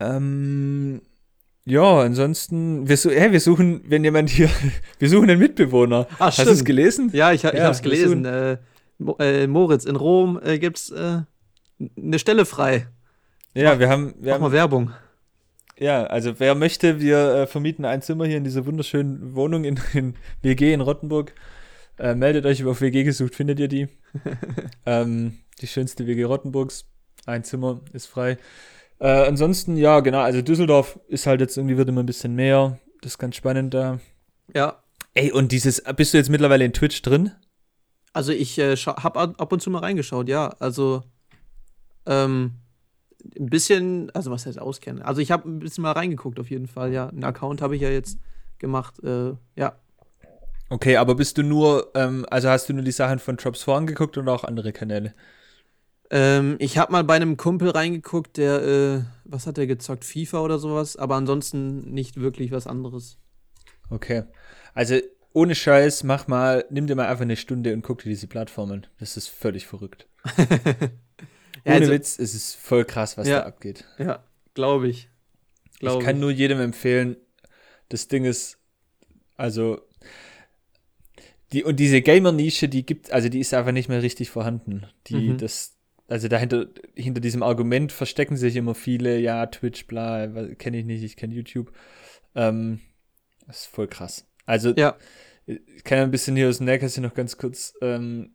Ähm, 0.00 1.02
ja, 1.64 2.00
ansonsten, 2.00 2.88
wir, 2.88 2.96
hey, 2.96 3.30
wir 3.30 3.40
suchen, 3.40 3.82
wenn 3.86 4.02
jemand 4.02 4.30
hier, 4.30 4.48
wir 4.98 5.08
suchen 5.08 5.28
einen 5.28 5.38
Mitbewohner. 5.38 6.08
Ach, 6.18 6.38
Hast 6.38 6.46
du 6.46 6.50
es 6.50 6.64
gelesen? 6.64 7.10
Ja, 7.12 7.30
ich, 7.32 7.44
ich 7.44 7.52
ja, 7.52 7.60
habe 7.60 7.72
es 7.72 7.82
gelesen. 7.82 8.24
Äh, 8.24 8.56
äh, 9.18 9.46
Moritz, 9.46 9.84
in 9.84 9.96
Rom 9.96 10.40
äh, 10.42 10.58
gibt 10.58 10.78
es 10.78 10.90
äh, 10.90 11.22
eine 11.96 12.18
Stelle 12.18 12.44
frei. 12.44 12.88
Ja, 13.54 13.72
Mach, 13.72 13.78
wir 13.78 13.88
haben. 13.88 14.14
Wir 14.18 14.26
mach 14.26 14.34
haben, 14.34 14.42
mal 14.42 14.52
Werbung. 14.52 14.92
Ja, 15.78 16.04
also 16.04 16.40
wer 16.40 16.54
möchte, 16.54 17.00
wir 17.00 17.34
äh, 17.34 17.46
vermieten 17.46 17.84
ein 17.84 18.02
Zimmer 18.02 18.26
hier 18.26 18.36
in 18.36 18.44
dieser 18.44 18.66
wunderschönen 18.66 19.34
Wohnung 19.34 19.64
in, 19.64 19.78
in 19.94 20.14
WG 20.42 20.72
in 20.72 20.80
Rottenburg. 20.80 21.34
Äh, 21.98 22.14
meldet 22.14 22.46
euch 22.46 22.64
auf 22.64 22.80
WG 22.80 23.04
gesucht, 23.04 23.34
findet 23.34 23.60
ihr 23.60 23.68
die. 23.68 23.88
ähm, 24.86 25.38
die 25.60 25.66
schönste 25.66 26.06
WG 26.06 26.24
Rottenburgs. 26.24 26.86
Ein 27.26 27.44
Zimmer 27.44 27.80
ist 27.92 28.06
frei. 28.06 28.38
Äh, 29.00 29.08
ansonsten, 29.08 29.76
ja, 29.76 30.00
genau, 30.00 30.20
also 30.20 30.42
Düsseldorf 30.42 30.98
ist 31.08 31.26
halt 31.26 31.40
jetzt 31.40 31.56
irgendwie, 31.56 31.76
wird 31.76 31.88
immer 31.88 32.02
ein 32.02 32.06
bisschen 32.06 32.34
mehr. 32.34 32.78
Das 33.00 33.12
ist 33.12 33.18
ganz 33.18 33.36
spannend 33.36 33.74
da. 33.74 34.00
Ja. 34.54 34.82
Ey, 35.14 35.30
und 35.32 35.52
dieses, 35.52 35.82
bist 35.96 36.14
du 36.14 36.18
jetzt 36.18 36.30
mittlerweile 36.30 36.64
in 36.64 36.72
Twitch 36.72 37.02
drin? 37.02 37.32
Also 38.18 38.32
ich 38.32 38.58
äh, 38.58 38.74
habe 38.74 39.20
ab 39.20 39.52
und 39.52 39.62
zu 39.62 39.70
mal 39.70 39.78
reingeschaut, 39.78 40.28
ja. 40.28 40.48
Also 40.58 41.04
ähm, 42.04 42.54
ein 43.38 43.46
bisschen, 43.48 44.10
also 44.10 44.32
was 44.32 44.44
heißt 44.44 44.58
auskennen? 44.58 45.02
Also 45.02 45.20
ich 45.20 45.30
habe 45.30 45.48
ein 45.48 45.60
bisschen 45.60 45.82
mal 45.82 45.92
reingeguckt 45.92 46.40
auf 46.40 46.50
jeden 46.50 46.66
Fall, 46.66 46.92
ja. 46.92 47.10
Einen 47.10 47.22
Account 47.22 47.62
habe 47.62 47.76
ich 47.76 47.82
ja 47.82 47.90
jetzt 47.90 48.18
gemacht, 48.58 48.98
äh, 49.04 49.34
ja. 49.54 49.78
Okay, 50.68 50.96
aber 50.96 51.14
bist 51.14 51.38
du 51.38 51.44
nur, 51.44 51.92
ähm, 51.94 52.26
also 52.28 52.48
hast 52.48 52.68
du 52.68 52.72
nur 52.72 52.82
die 52.82 52.90
Sachen 52.90 53.20
von 53.20 53.36
Drops 53.36 53.62
4 53.62 53.74
angeguckt 53.74 54.18
oder 54.18 54.32
auch 54.32 54.42
andere 54.42 54.72
Kanäle? 54.72 55.14
Ähm, 56.10 56.56
ich 56.58 56.76
habe 56.76 56.90
mal 56.90 57.04
bei 57.04 57.14
einem 57.14 57.36
Kumpel 57.36 57.70
reingeguckt, 57.70 58.36
der, 58.36 58.62
äh, 58.64 59.00
was 59.26 59.46
hat 59.46 59.58
der 59.58 59.68
gezockt? 59.68 60.04
FIFA 60.04 60.40
oder 60.40 60.58
sowas, 60.58 60.96
aber 60.96 61.14
ansonsten 61.14 61.92
nicht 61.94 62.16
wirklich 62.16 62.50
was 62.50 62.66
anderes. 62.66 63.16
Okay. 63.90 64.24
Also 64.74 64.96
ohne 65.32 65.54
Scheiß, 65.54 66.04
mach 66.04 66.26
mal, 66.26 66.64
nimm 66.70 66.86
dir 66.86 66.96
mal 66.96 67.08
einfach 67.08 67.22
eine 67.22 67.36
Stunde 67.36 67.72
und 67.72 67.82
guck 67.82 68.02
dir 68.02 68.08
diese 68.08 68.26
Plattformen. 68.26 68.86
Das 68.98 69.16
ist 69.16 69.28
völlig 69.28 69.66
verrückt. 69.66 70.06
ja, 70.36 70.44
ohne 71.64 71.74
also, 71.74 71.92
Witz, 71.92 72.18
es 72.18 72.34
ist 72.34 72.56
voll 72.56 72.84
krass, 72.84 73.16
was 73.18 73.28
ja, 73.28 73.40
da 73.40 73.46
abgeht. 73.46 73.84
Ja, 73.98 74.24
glaube 74.54 74.88
ich. 74.88 75.08
Glaub 75.78 76.00
ich 76.00 76.06
kann 76.06 76.16
ich. 76.16 76.20
nur 76.20 76.30
jedem 76.30 76.60
empfehlen, 76.60 77.16
das 77.88 78.08
Ding 78.08 78.24
ist, 78.24 78.58
also 79.36 79.80
die, 81.52 81.64
und 81.64 81.76
diese 81.80 82.02
Gamer-Nische, 82.02 82.68
die 82.68 82.84
gibt, 82.84 83.12
also 83.12 83.28
die 83.28 83.40
ist 83.40 83.54
einfach 83.54 83.72
nicht 83.72 83.88
mehr 83.88 84.02
richtig 84.02 84.30
vorhanden. 84.30 84.86
Die, 85.06 85.30
mhm. 85.30 85.38
das, 85.38 85.76
also 86.06 86.28
dahinter, 86.28 86.66
hinter 86.94 87.20
diesem 87.20 87.42
Argument 87.42 87.90
verstecken 87.92 88.36
sich 88.36 88.56
immer 88.56 88.74
viele, 88.74 89.18
ja, 89.18 89.46
Twitch, 89.46 89.86
bla, 89.86 90.26
kenne 90.54 90.78
ich 90.78 90.84
nicht, 90.84 91.02
ich 91.02 91.16
kenne 91.16 91.34
YouTube. 91.34 91.72
Ähm, 92.34 92.80
das 93.46 93.60
ist 93.60 93.66
voll 93.66 93.88
krass. 93.88 94.27
Also, 94.48 94.72
ja. 94.76 94.96
ich 95.46 95.84
kann 95.84 95.98
ein 95.98 96.10
bisschen 96.10 96.36
hier 96.36 96.48
aus 96.48 96.58
dem 96.58 96.66
Nähkästchen 96.66 97.02
noch 97.02 97.14
ganz 97.14 97.36
kurz, 97.36 97.74
ähm, 97.82 98.30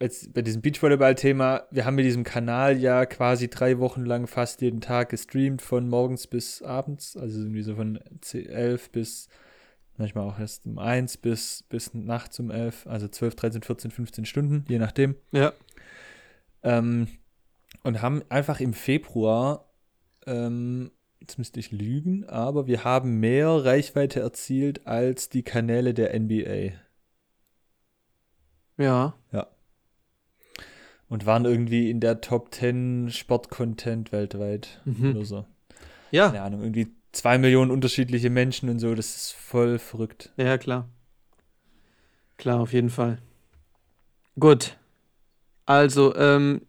jetzt 0.00 0.32
bei 0.32 0.42
diesem 0.42 0.62
Beachvolleyball-Thema, 0.62 1.66
wir 1.70 1.84
haben 1.84 1.96
mit 1.96 2.04
diesem 2.04 2.22
Kanal 2.22 2.78
ja 2.78 3.04
quasi 3.06 3.48
drei 3.48 3.78
Wochen 3.78 4.04
lang 4.04 4.26
fast 4.26 4.60
jeden 4.62 4.80
Tag 4.80 5.08
gestreamt, 5.08 5.62
von 5.62 5.88
morgens 5.88 6.26
bis 6.26 6.62
abends, 6.62 7.16
also 7.16 7.40
irgendwie 7.40 7.62
so 7.62 7.74
von 7.74 7.98
11 8.32 8.90
bis 8.90 9.28
manchmal 9.96 10.28
auch 10.28 10.38
erst 10.38 10.66
um 10.66 10.78
1 10.78 11.16
bis, 11.16 11.64
bis 11.68 11.94
nachts 11.94 12.38
um 12.38 12.50
11, 12.50 12.86
also 12.86 13.08
12, 13.08 13.34
13, 13.34 13.62
14, 13.62 13.90
15 13.90 14.24
Stunden, 14.24 14.64
je 14.68 14.78
nachdem. 14.78 15.16
Ja. 15.32 15.52
Ähm, 16.62 17.08
und 17.82 18.02
haben 18.02 18.22
einfach 18.28 18.60
im 18.60 18.72
Februar, 18.72 19.68
ähm, 20.26 20.90
jetzt 21.20 21.38
müsste 21.38 21.60
ich 21.60 21.72
lügen, 21.72 22.24
aber 22.28 22.66
wir 22.66 22.84
haben 22.84 23.20
mehr 23.20 23.48
Reichweite 23.48 24.20
erzielt 24.20 24.86
als 24.86 25.28
die 25.28 25.42
Kanäle 25.42 25.94
der 25.94 26.18
NBA. 26.18 26.72
Ja. 28.78 29.14
Ja. 29.32 29.46
Und 31.08 31.24
waren 31.24 31.44
irgendwie 31.44 31.90
in 31.90 32.00
der 32.00 32.20
Top 32.20 32.52
10 32.52 33.10
Sportcontent 33.10 34.12
weltweit 34.12 34.80
mhm. 34.84 35.10
oder 35.10 35.24
so. 35.24 35.46
Ja. 36.10 36.28
Keine 36.28 36.42
Ahnung, 36.42 36.60
irgendwie 36.62 36.88
zwei 37.12 37.38
Millionen 37.38 37.70
unterschiedliche 37.70 38.30
Menschen 38.30 38.68
und 38.68 38.78
so, 38.78 38.94
das 38.94 39.16
ist 39.16 39.32
voll 39.32 39.78
verrückt. 39.78 40.32
Ja, 40.36 40.58
klar. 40.58 40.88
Klar, 42.36 42.60
auf 42.60 42.72
jeden 42.72 42.90
Fall. 42.90 43.18
Gut. 44.38 44.76
Also, 45.64 46.14
ähm, 46.16 46.62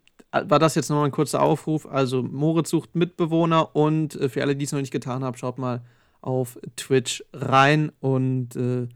war 0.47 0.59
das 0.59 0.75
jetzt 0.75 0.89
noch 0.89 1.03
ein 1.03 1.11
kurzer 1.11 1.41
Aufruf? 1.41 1.85
Also, 1.85 2.23
Moritz 2.23 2.69
sucht 2.69 2.95
Mitbewohner 2.95 3.75
und 3.75 4.15
äh, 4.15 4.29
für 4.29 4.41
alle, 4.41 4.55
die 4.55 4.65
es 4.65 4.71
noch 4.71 4.79
nicht 4.79 4.91
getan 4.91 5.23
haben, 5.23 5.37
schaut 5.37 5.57
mal 5.57 5.81
auf 6.21 6.57
Twitch 6.75 7.23
rein 7.33 7.91
und 7.99 8.55
äh, 8.55 8.87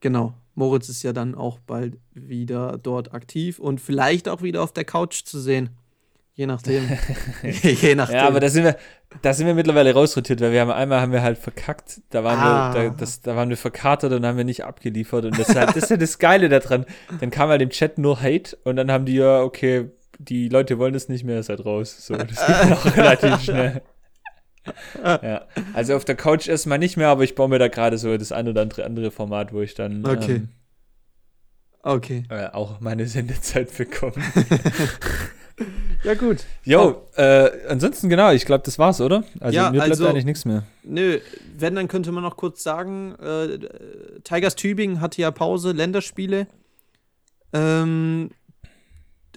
genau, 0.00 0.34
Moritz 0.54 0.88
ist 0.88 1.02
ja 1.02 1.12
dann 1.12 1.34
auch 1.34 1.58
bald 1.60 1.98
wieder 2.14 2.78
dort 2.82 3.14
aktiv 3.14 3.58
und 3.58 3.80
vielleicht 3.80 4.28
auch 4.28 4.42
wieder 4.42 4.62
auf 4.62 4.72
der 4.72 4.84
Couch 4.84 5.24
zu 5.24 5.38
sehen. 5.38 5.70
Je 6.34 6.46
nachdem. 6.46 6.88
Je 7.42 7.94
nachdem. 7.96 8.16
Ja, 8.16 8.28
aber 8.28 8.40
da 8.40 8.48
sind 8.48 8.64
wir, 8.64 8.76
da 9.22 9.34
sind 9.34 9.48
wir 9.48 9.54
mittlerweile 9.54 9.92
rausrotiert, 9.92 10.40
weil 10.40 10.52
wir 10.52 10.60
haben 10.60 10.70
einmal 10.70 11.00
haben 11.00 11.12
wir 11.12 11.22
halt 11.22 11.36
verkackt. 11.36 12.00
Da 12.10 12.22
waren 12.22 12.38
ah. 12.38 12.74
wir, 12.74 12.90
da, 12.90 12.96
das, 12.96 13.22
da 13.22 13.34
waren 13.34 13.48
wir 13.48 13.56
verkatert 13.56 14.12
und 14.12 14.24
haben 14.24 14.36
wir 14.36 14.44
nicht 14.44 14.64
abgeliefert. 14.64 15.24
Und 15.24 15.36
das 15.36 15.48
ist, 15.48 15.56
halt, 15.56 15.70
das 15.70 15.84
ist 15.84 15.90
ja 15.90 15.96
das 15.96 16.18
Geile 16.18 16.48
daran. 16.48 16.86
Dann 17.20 17.30
kam 17.30 17.48
halt 17.48 17.60
im 17.60 17.70
Chat 17.70 17.98
nur 17.98 18.20
Hate 18.20 18.56
und 18.62 18.76
dann 18.76 18.90
haben 18.90 19.04
die 19.04 19.16
ja, 19.16 19.42
okay, 19.42 19.90
die 20.18 20.48
Leute 20.48 20.78
wollen 20.78 20.92
das 20.92 21.08
nicht 21.08 21.24
mehr, 21.24 21.42
halt 21.42 21.64
raus. 21.64 22.06
So, 22.06 22.16
das 22.16 22.28
geht 22.46 22.72
auch 22.72 22.96
relativ 22.96 23.40
schnell. 23.42 23.82
ja, 25.02 25.46
also 25.72 25.96
auf 25.96 26.04
der 26.04 26.16
Couch 26.16 26.48
erstmal 26.48 26.78
nicht 26.78 26.96
mehr, 26.96 27.08
aber 27.08 27.24
ich 27.24 27.34
baue 27.34 27.48
mir 27.48 27.58
da 27.58 27.68
gerade 27.68 27.96
so 27.96 28.16
das 28.16 28.32
ein 28.32 28.48
oder 28.48 28.62
andere, 28.62 28.84
andere 28.84 29.10
Format, 29.10 29.52
wo 29.52 29.62
ich 29.62 29.74
dann 29.74 30.04
okay. 30.04 30.34
Ähm, 30.34 30.48
okay. 31.82 32.24
Äh, 32.28 32.48
auch 32.48 32.80
meine 32.80 33.06
Sendezeit 33.06 33.74
bekomme. 33.76 34.16
ja, 36.04 36.14
gut. 36.14 36.44
Jo, 36.64 37.02
äh, 37.16 37.50
ansonsten 37.68 38.08
genau, 38.08 38.32
ich 38.32 38.44
glaube, 38.44 38.64
das 38.64 38.78
war's, 38.78 39.00
oder? 39.00 39.24
Also 39.40 39.56
ja, 39.56 39.70
mir 39.70 39.78
bleibt 39.78 39.90
also, 39.92 40.06
eigentlich 40.06 40.26
nichts 40.26 40.44
mehr. 40.44 40.64
Nö, 40.82 41.20
wenn, 41.56 41.74
dann 41.74 41.88
könnte 41.88 42.12
man 42.12 42.22
noch 42.22 42.36
kurz 42.36 42.62
sagen, 42.62 43.14
äh, 43.14 43.58
Tigers 44.24 44.56
Tübingen 44.56 45.00
hatte 45.00 45.22
ja 45.22 45.30
Pause, 45.30 45.72
Länderspiele. 45.72 46.46
Ähm, 47.52 48.30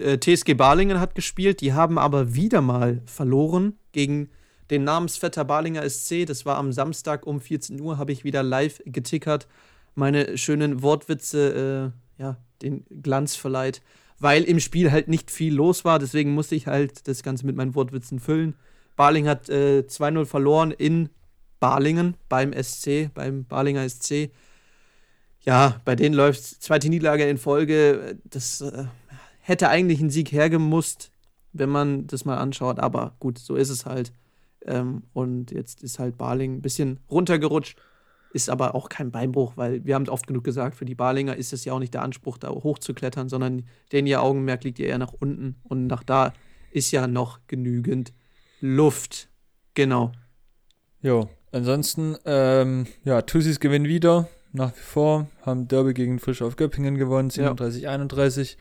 äh, 0.02 0.18
TSG 0.18 0.54
Balingen 0.54 1.00
hat 1.00 1.14
gespielt, 1.14 1.60
die 1.60 1.72
haben 1.72 1.98
aber 1.98 2.34
wieder 2.34 2.60
mal 2.60 3.02
verloren 3.06 3.78
gegen 3.92 4.28
den 4.70 4.84
Namensvetter 4.84 5.44
Balinger 5.44 5.88
SC. 5.88 6.26
Das 6.26 6.46
war 6.46 6.56
am 6.56 6.72
Samstag 6.72 7.26
um 7.26 7.40
14 7.40 7.80
Uhr, 7.80 7.98
habe 7.98 8.12
ich 8.12 8.24
wieder 8.24 8.42
live 8.42 8.82
getickert. 8.84 9.48
Meine 9.94 10.38
schönen 10.38 10.82
Wortwitze, 10.82 11.92
äh, 12.18 12.22
ja, 12.22 12.36
den 12.62 12.84
Glanz 13.02 13.36
verleiht 13.36 13.82
weil 14.22 14.44
im 14.44 14.60
Spiel 14.60 14.92
halt 14.92 15.08
nicht 15.08 15.30
viel 15.32 15.52
los 15.52 15.84
war. 15.84 15.98
Deswegen 15.98 16.32
musste 16.32 16.54
ich 16.54 16.68
halt 16.68 17.08
das 17.08 17.24
Ganze 17.24 17.44
mit 17.44 17.56
meinen 17.56 17.74
Wortwitzen 17.74 18.20
füllen. 18.20 18.54
Baling 18.94 19.26
hat 19.26 19.48
äh, 19.48 19.80
2-0 19.80 20.26
verloren 20.26 20.70
in 20.70 21.08
Balingen 21.58 22.16
beim 22.28 22.52
SC, 22.52 23.10
beim 23.12 23.44
Balinger 23.44 23.88
SC. 23.88 24.30
Ja, 25.40 25.80
bei 25.84 25.96
denen 25.96 26.14
läuft 26.14 26.40
zweite 26.62 26.88
Niederlage 26.88 27.28
in 27.28 27.36
Folge. 27.36 28.16
Das 28.24 28.60
äh, 28.60 28.84
hätte 29.42 29.68
eigentlich 29.68 30.00
ein 30.00 30.10
Sieg 30.10 30.32
hergemusst, 30.32 31.10
wenn 31.52 31.68
man 31.68 32.06
das 32.06 32.24
mal 32.24 32.38
anschaut. 32.38 32.78
Aber 32.78 33.14
gut, 33.18 33.38
so 33.38 33.56
ist 33.56 33.68
es 33.68 33.84
halt. 33.84 34.12
Ähm, 34.64 35.02
und 35.12 35.50
jetzt 35.50 35.82
ist 35.82 35.98
halt 35.98 36.16
Baling 36.16 36.54
ein 36.54 36.62
bisschen 36.62 37.00
runtergerutscht. 37.10 37.76
Ist 38.32 38.48
aber 38.48 38.74
auch 38.74 38.88
kein 38.88 39.10
Beinbruch, 39.10 39.52
weil 39.56 39.84
wir 39.84 39.94
haben 39.94 40.08
oft 40.08 40.26
genug 40.26 40.44
gesagt, 40.44 40.74
für 40.74 40.86
die 40.86 40.94
Barlinger 40.94 41.36
ist 41.36 41.52
es 41.52 41.66
ja 41.66 41.74
auch 41.74 41.78
nicht 41.78 41.92
der 41.92 42.00
Anspruch, 42.00 42.38
da 42.38 42.48
hochzuklettern, 42.48 43.28
sondern 43.28 43.64
denen 43.92 44.06
ihr 44.06 44.22
Augenmerk 44.22 44.64
liegt 44.64 44.78
ja 44.78 44.86
eher 44.86 44.96
nach 44.96 45.12
unten. 45.12 45.56
Und 45.64 45.86
nach 45.86 46.02
da 46.02 46.32
ist 46.70 46.90
ja 46.92 47.06
noch 47.06 47.40
genügend 47.46 48.14
Luft. 48.60 49.28
Genau. 49.74 50.12
Jo, 51.02 51.28
ansonsten, 51.50 52.16
ähm, 52.24 52.86
ja, 53.04 53.20
Tussis 53.22 53.60
gewinnen 53.60 53.86
wieder, 53.86 54.28
nach 54.52 54.74
wie 54.74 54.80
vor, 54.80 55.26
haben 55.42 55.68
Derby 55.68 55.92
gegen 55.92 56.18
Frisch 56.18 56.40
auf 56.40 56.56
Göppingen 56.56 56.96
gewonnen, 56.96 57.28
37, 57.28 57.82
ja. 57.82 58.58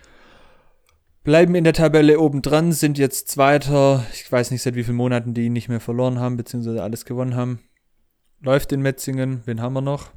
31. 1.22 1.24
Bleiben 1.24 1.56
in 1.56 1.64
der 1.64 1.74
Tabelle 1.74 2.20
oben 2.20 2.42
dran, 2.42 2.72
sind 2.72 2.98
jetzt 2.98 3.30
Zweiter. 3.30 4.06
Ich 4.14 4.32
weiß 4.32 4.52
nicht, 4.52 4.62
seit 4.62 4.76
wie 4.76 4.84
vielen 4.84 4.98
Monaten 4.98 5.34
die 5.34 5.50
nicht 5.50 5.70
mehr 5.70 5.80
verloren 5.80 6.20
haben, 6.20 6.38
beziehungsweise 6.38 6.84
alles 6.84 7.06
gewonnen 7.06 7.36
haben 7.36 7.60
läuft 8.42 8.72
in 8.72 8.82
Metzingen. 8.82 9.42
Wen 9.46 9.62
haben 9.62 9.74
wir 9.74 9.82
noch? 9.82 10.12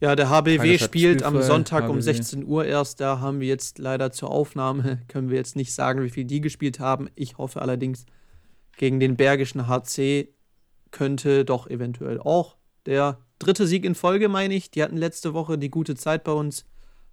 Ja, 0.00 0.14
der 0.14 0.28
HBW 0.28 0.78
spielt 0.78 1.22
am 1.22 1.40
Sonntag 1.42 1.84
HBW. 1.84 1.92
um 1.92 2.02
16 2.02 2.44
Uhr 2.44 2.64
erst. 2.66 3.00
Da 3.00 3.20
haben 3.20 3.40
wir 3.40 3.48
jetzt 3.48 3.78
leider 3.78 4.10
zur 4.12 4.30
Aufnahme, 4.30 5.00
können 5.08 5.30
wir 5.30 5.36
jetzt 5.36 5.56
nicht 5.56 5.72
sagen, 5.72 6.02
wie 6.02 6.10
viel 6.10 6.24
die 6.24 6.40
gespielt 6.40 6.80
haben. 6.80 7.08
Ich 7.14 7.38
hoffe 7.38 7.62
allerdings, 7.62 8.04
gegen 8.76 9.00
den 9.00 9.16
Bergischen 9.16 9.68
HC 9.68 10.34
könnte 10.90 11.44
doch 11.44 11.66
eventuell 11.66 12.20
auch 12.20 12.56
der 12.84 13.18
dritte 13.38 13.66
Sieg 13.66 13.84
in 13.84 13.94
Folge, 13.94 14.28
meine 14.28 14.54
ich. 14.54 14.70
Die 14.70 14.82
hatten 14.82 14.96
letzte 14.96 15.32
Woche 15.32 15.56
die 15.56 15.70
gute 15.70 15.94
Zeit 15.94 16.24
bei 16.24 16.32
uns. 16.32 16.66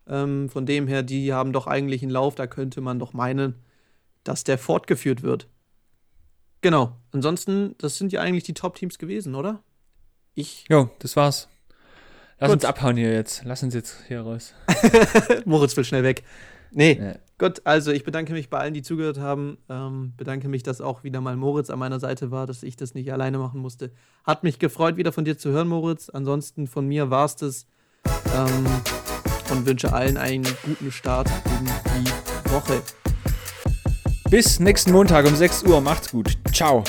Ähm, 0.07 0.49
von 0.49 0.65
dem 0.65 0.87
her, 0.87 1.03
die 1.03 1.33
haben 1.33 1.53
doch 1.53 1.67
eigentlich 1.67 2.01
einen 2.01 2.11
Lauf. 2.11 2.35
Da 2.35 2.47
könnte 2.47 2.81
man 2.81 2.99
doch 2.99 3.13
meinen, 3.13 3.55
dass 4.23 4.43
der 4.43 4.57
fortgeführt 4.57 5.23
wird. 5.23 5.47
Genau. 6.61 6.95
Ansonsten, 7.11 7.75
das 7.77 7.97
sind 7.97 8.11
ja 8.11 8.21
eigentlich 8.21 8.43
die 8.43 8.53
Top-Teams 8.53 8.97
gewesen, 8.97 9.35
oder? 9.35 9.61
Ich. 10.33 10.65
Jo, 10.69 10.89
das 10.99 11.15
war's. 11.15 11.49
Lass 12.39 12.49
gut. 12.49 12.55
uns 12.55 12.65
abhauen 12.65 12.97
hier 12.97 13.13
jetzt. 13.13 13.43
Lass 13.45 13.63
uns 13.63 13.73
jetzt 13.73 13.97
hier 14.07 14.21
raus. 14.21 14.53
Moritz 15.45 15.77
will 15.77 15.83
schnell 15.83 16.03
weg. 16.03 16.23
Nee, 16.71 16.99
ja. 16.99 17.15
gut, 17.37 17.61
also 17.65 17.91
ich 17.91 18.03
bedanke 18.03 18.33
mich 18.33 18.49
bei 18.49 18.57
allen, 18.57 18.73
die 18.73 18.81
zugehört 18.81 19.19
haben. 19.19 19.59
Ähm, 19.69 20.13
bedanke 20.17 20.47
mich, 20.47 20.63
dass 20.63 20.81
auch 20.81 21.03
wieder 21.03 21.21
mal 21.21 21.35
Moritz 21.35 21.69
an 21.69 21.79
meiner 21.79 21.99
Seite 21.99 22.31
war, 22.31 22.47
dass 22.47 22.63
ich 22.63 22.75
das 22.75 22.95
nicht 22.95 23.13
alleine 23.13 23.37
machen 23.37 23.61
musste. 23.61 23.91
Hat 24.23 24.43
mich 24.43 24.57
gefreut, 24.57 24.97
wieder 24.97 25.11
von 25.11 25.23
dir 25.23 25.37
zu 25.37 25.51
hören, 25.51 25.67
Moritz. 25.67 26.09
Ansonsten 26.09 26.67
von 26.67 26.87
mir 26.87 27.09
war 27.09 27.25
es 27.25 27.35
das. 27.35 27.67
Ähm, 28.35 28.65
und 29.53 29.65
wünsche 29.65 29.93
allen 29.93 30.17
einen 30.17 30.47
guten 30.65 30.91
Start 30.91 31.29
in 31.59 31.65
die 32.03 32.51
Woche. 32.51 32.81
Bis 34.29 34.59
nächsten 34.59 34.91
Montag 34.91 35.25
um 35.25 35.35
6 35.35 35.63
Uhr. 35.63 35.79
Macht's 35.79 36.09
gut. 36.09 36.37
Ciao. 36.51 36.83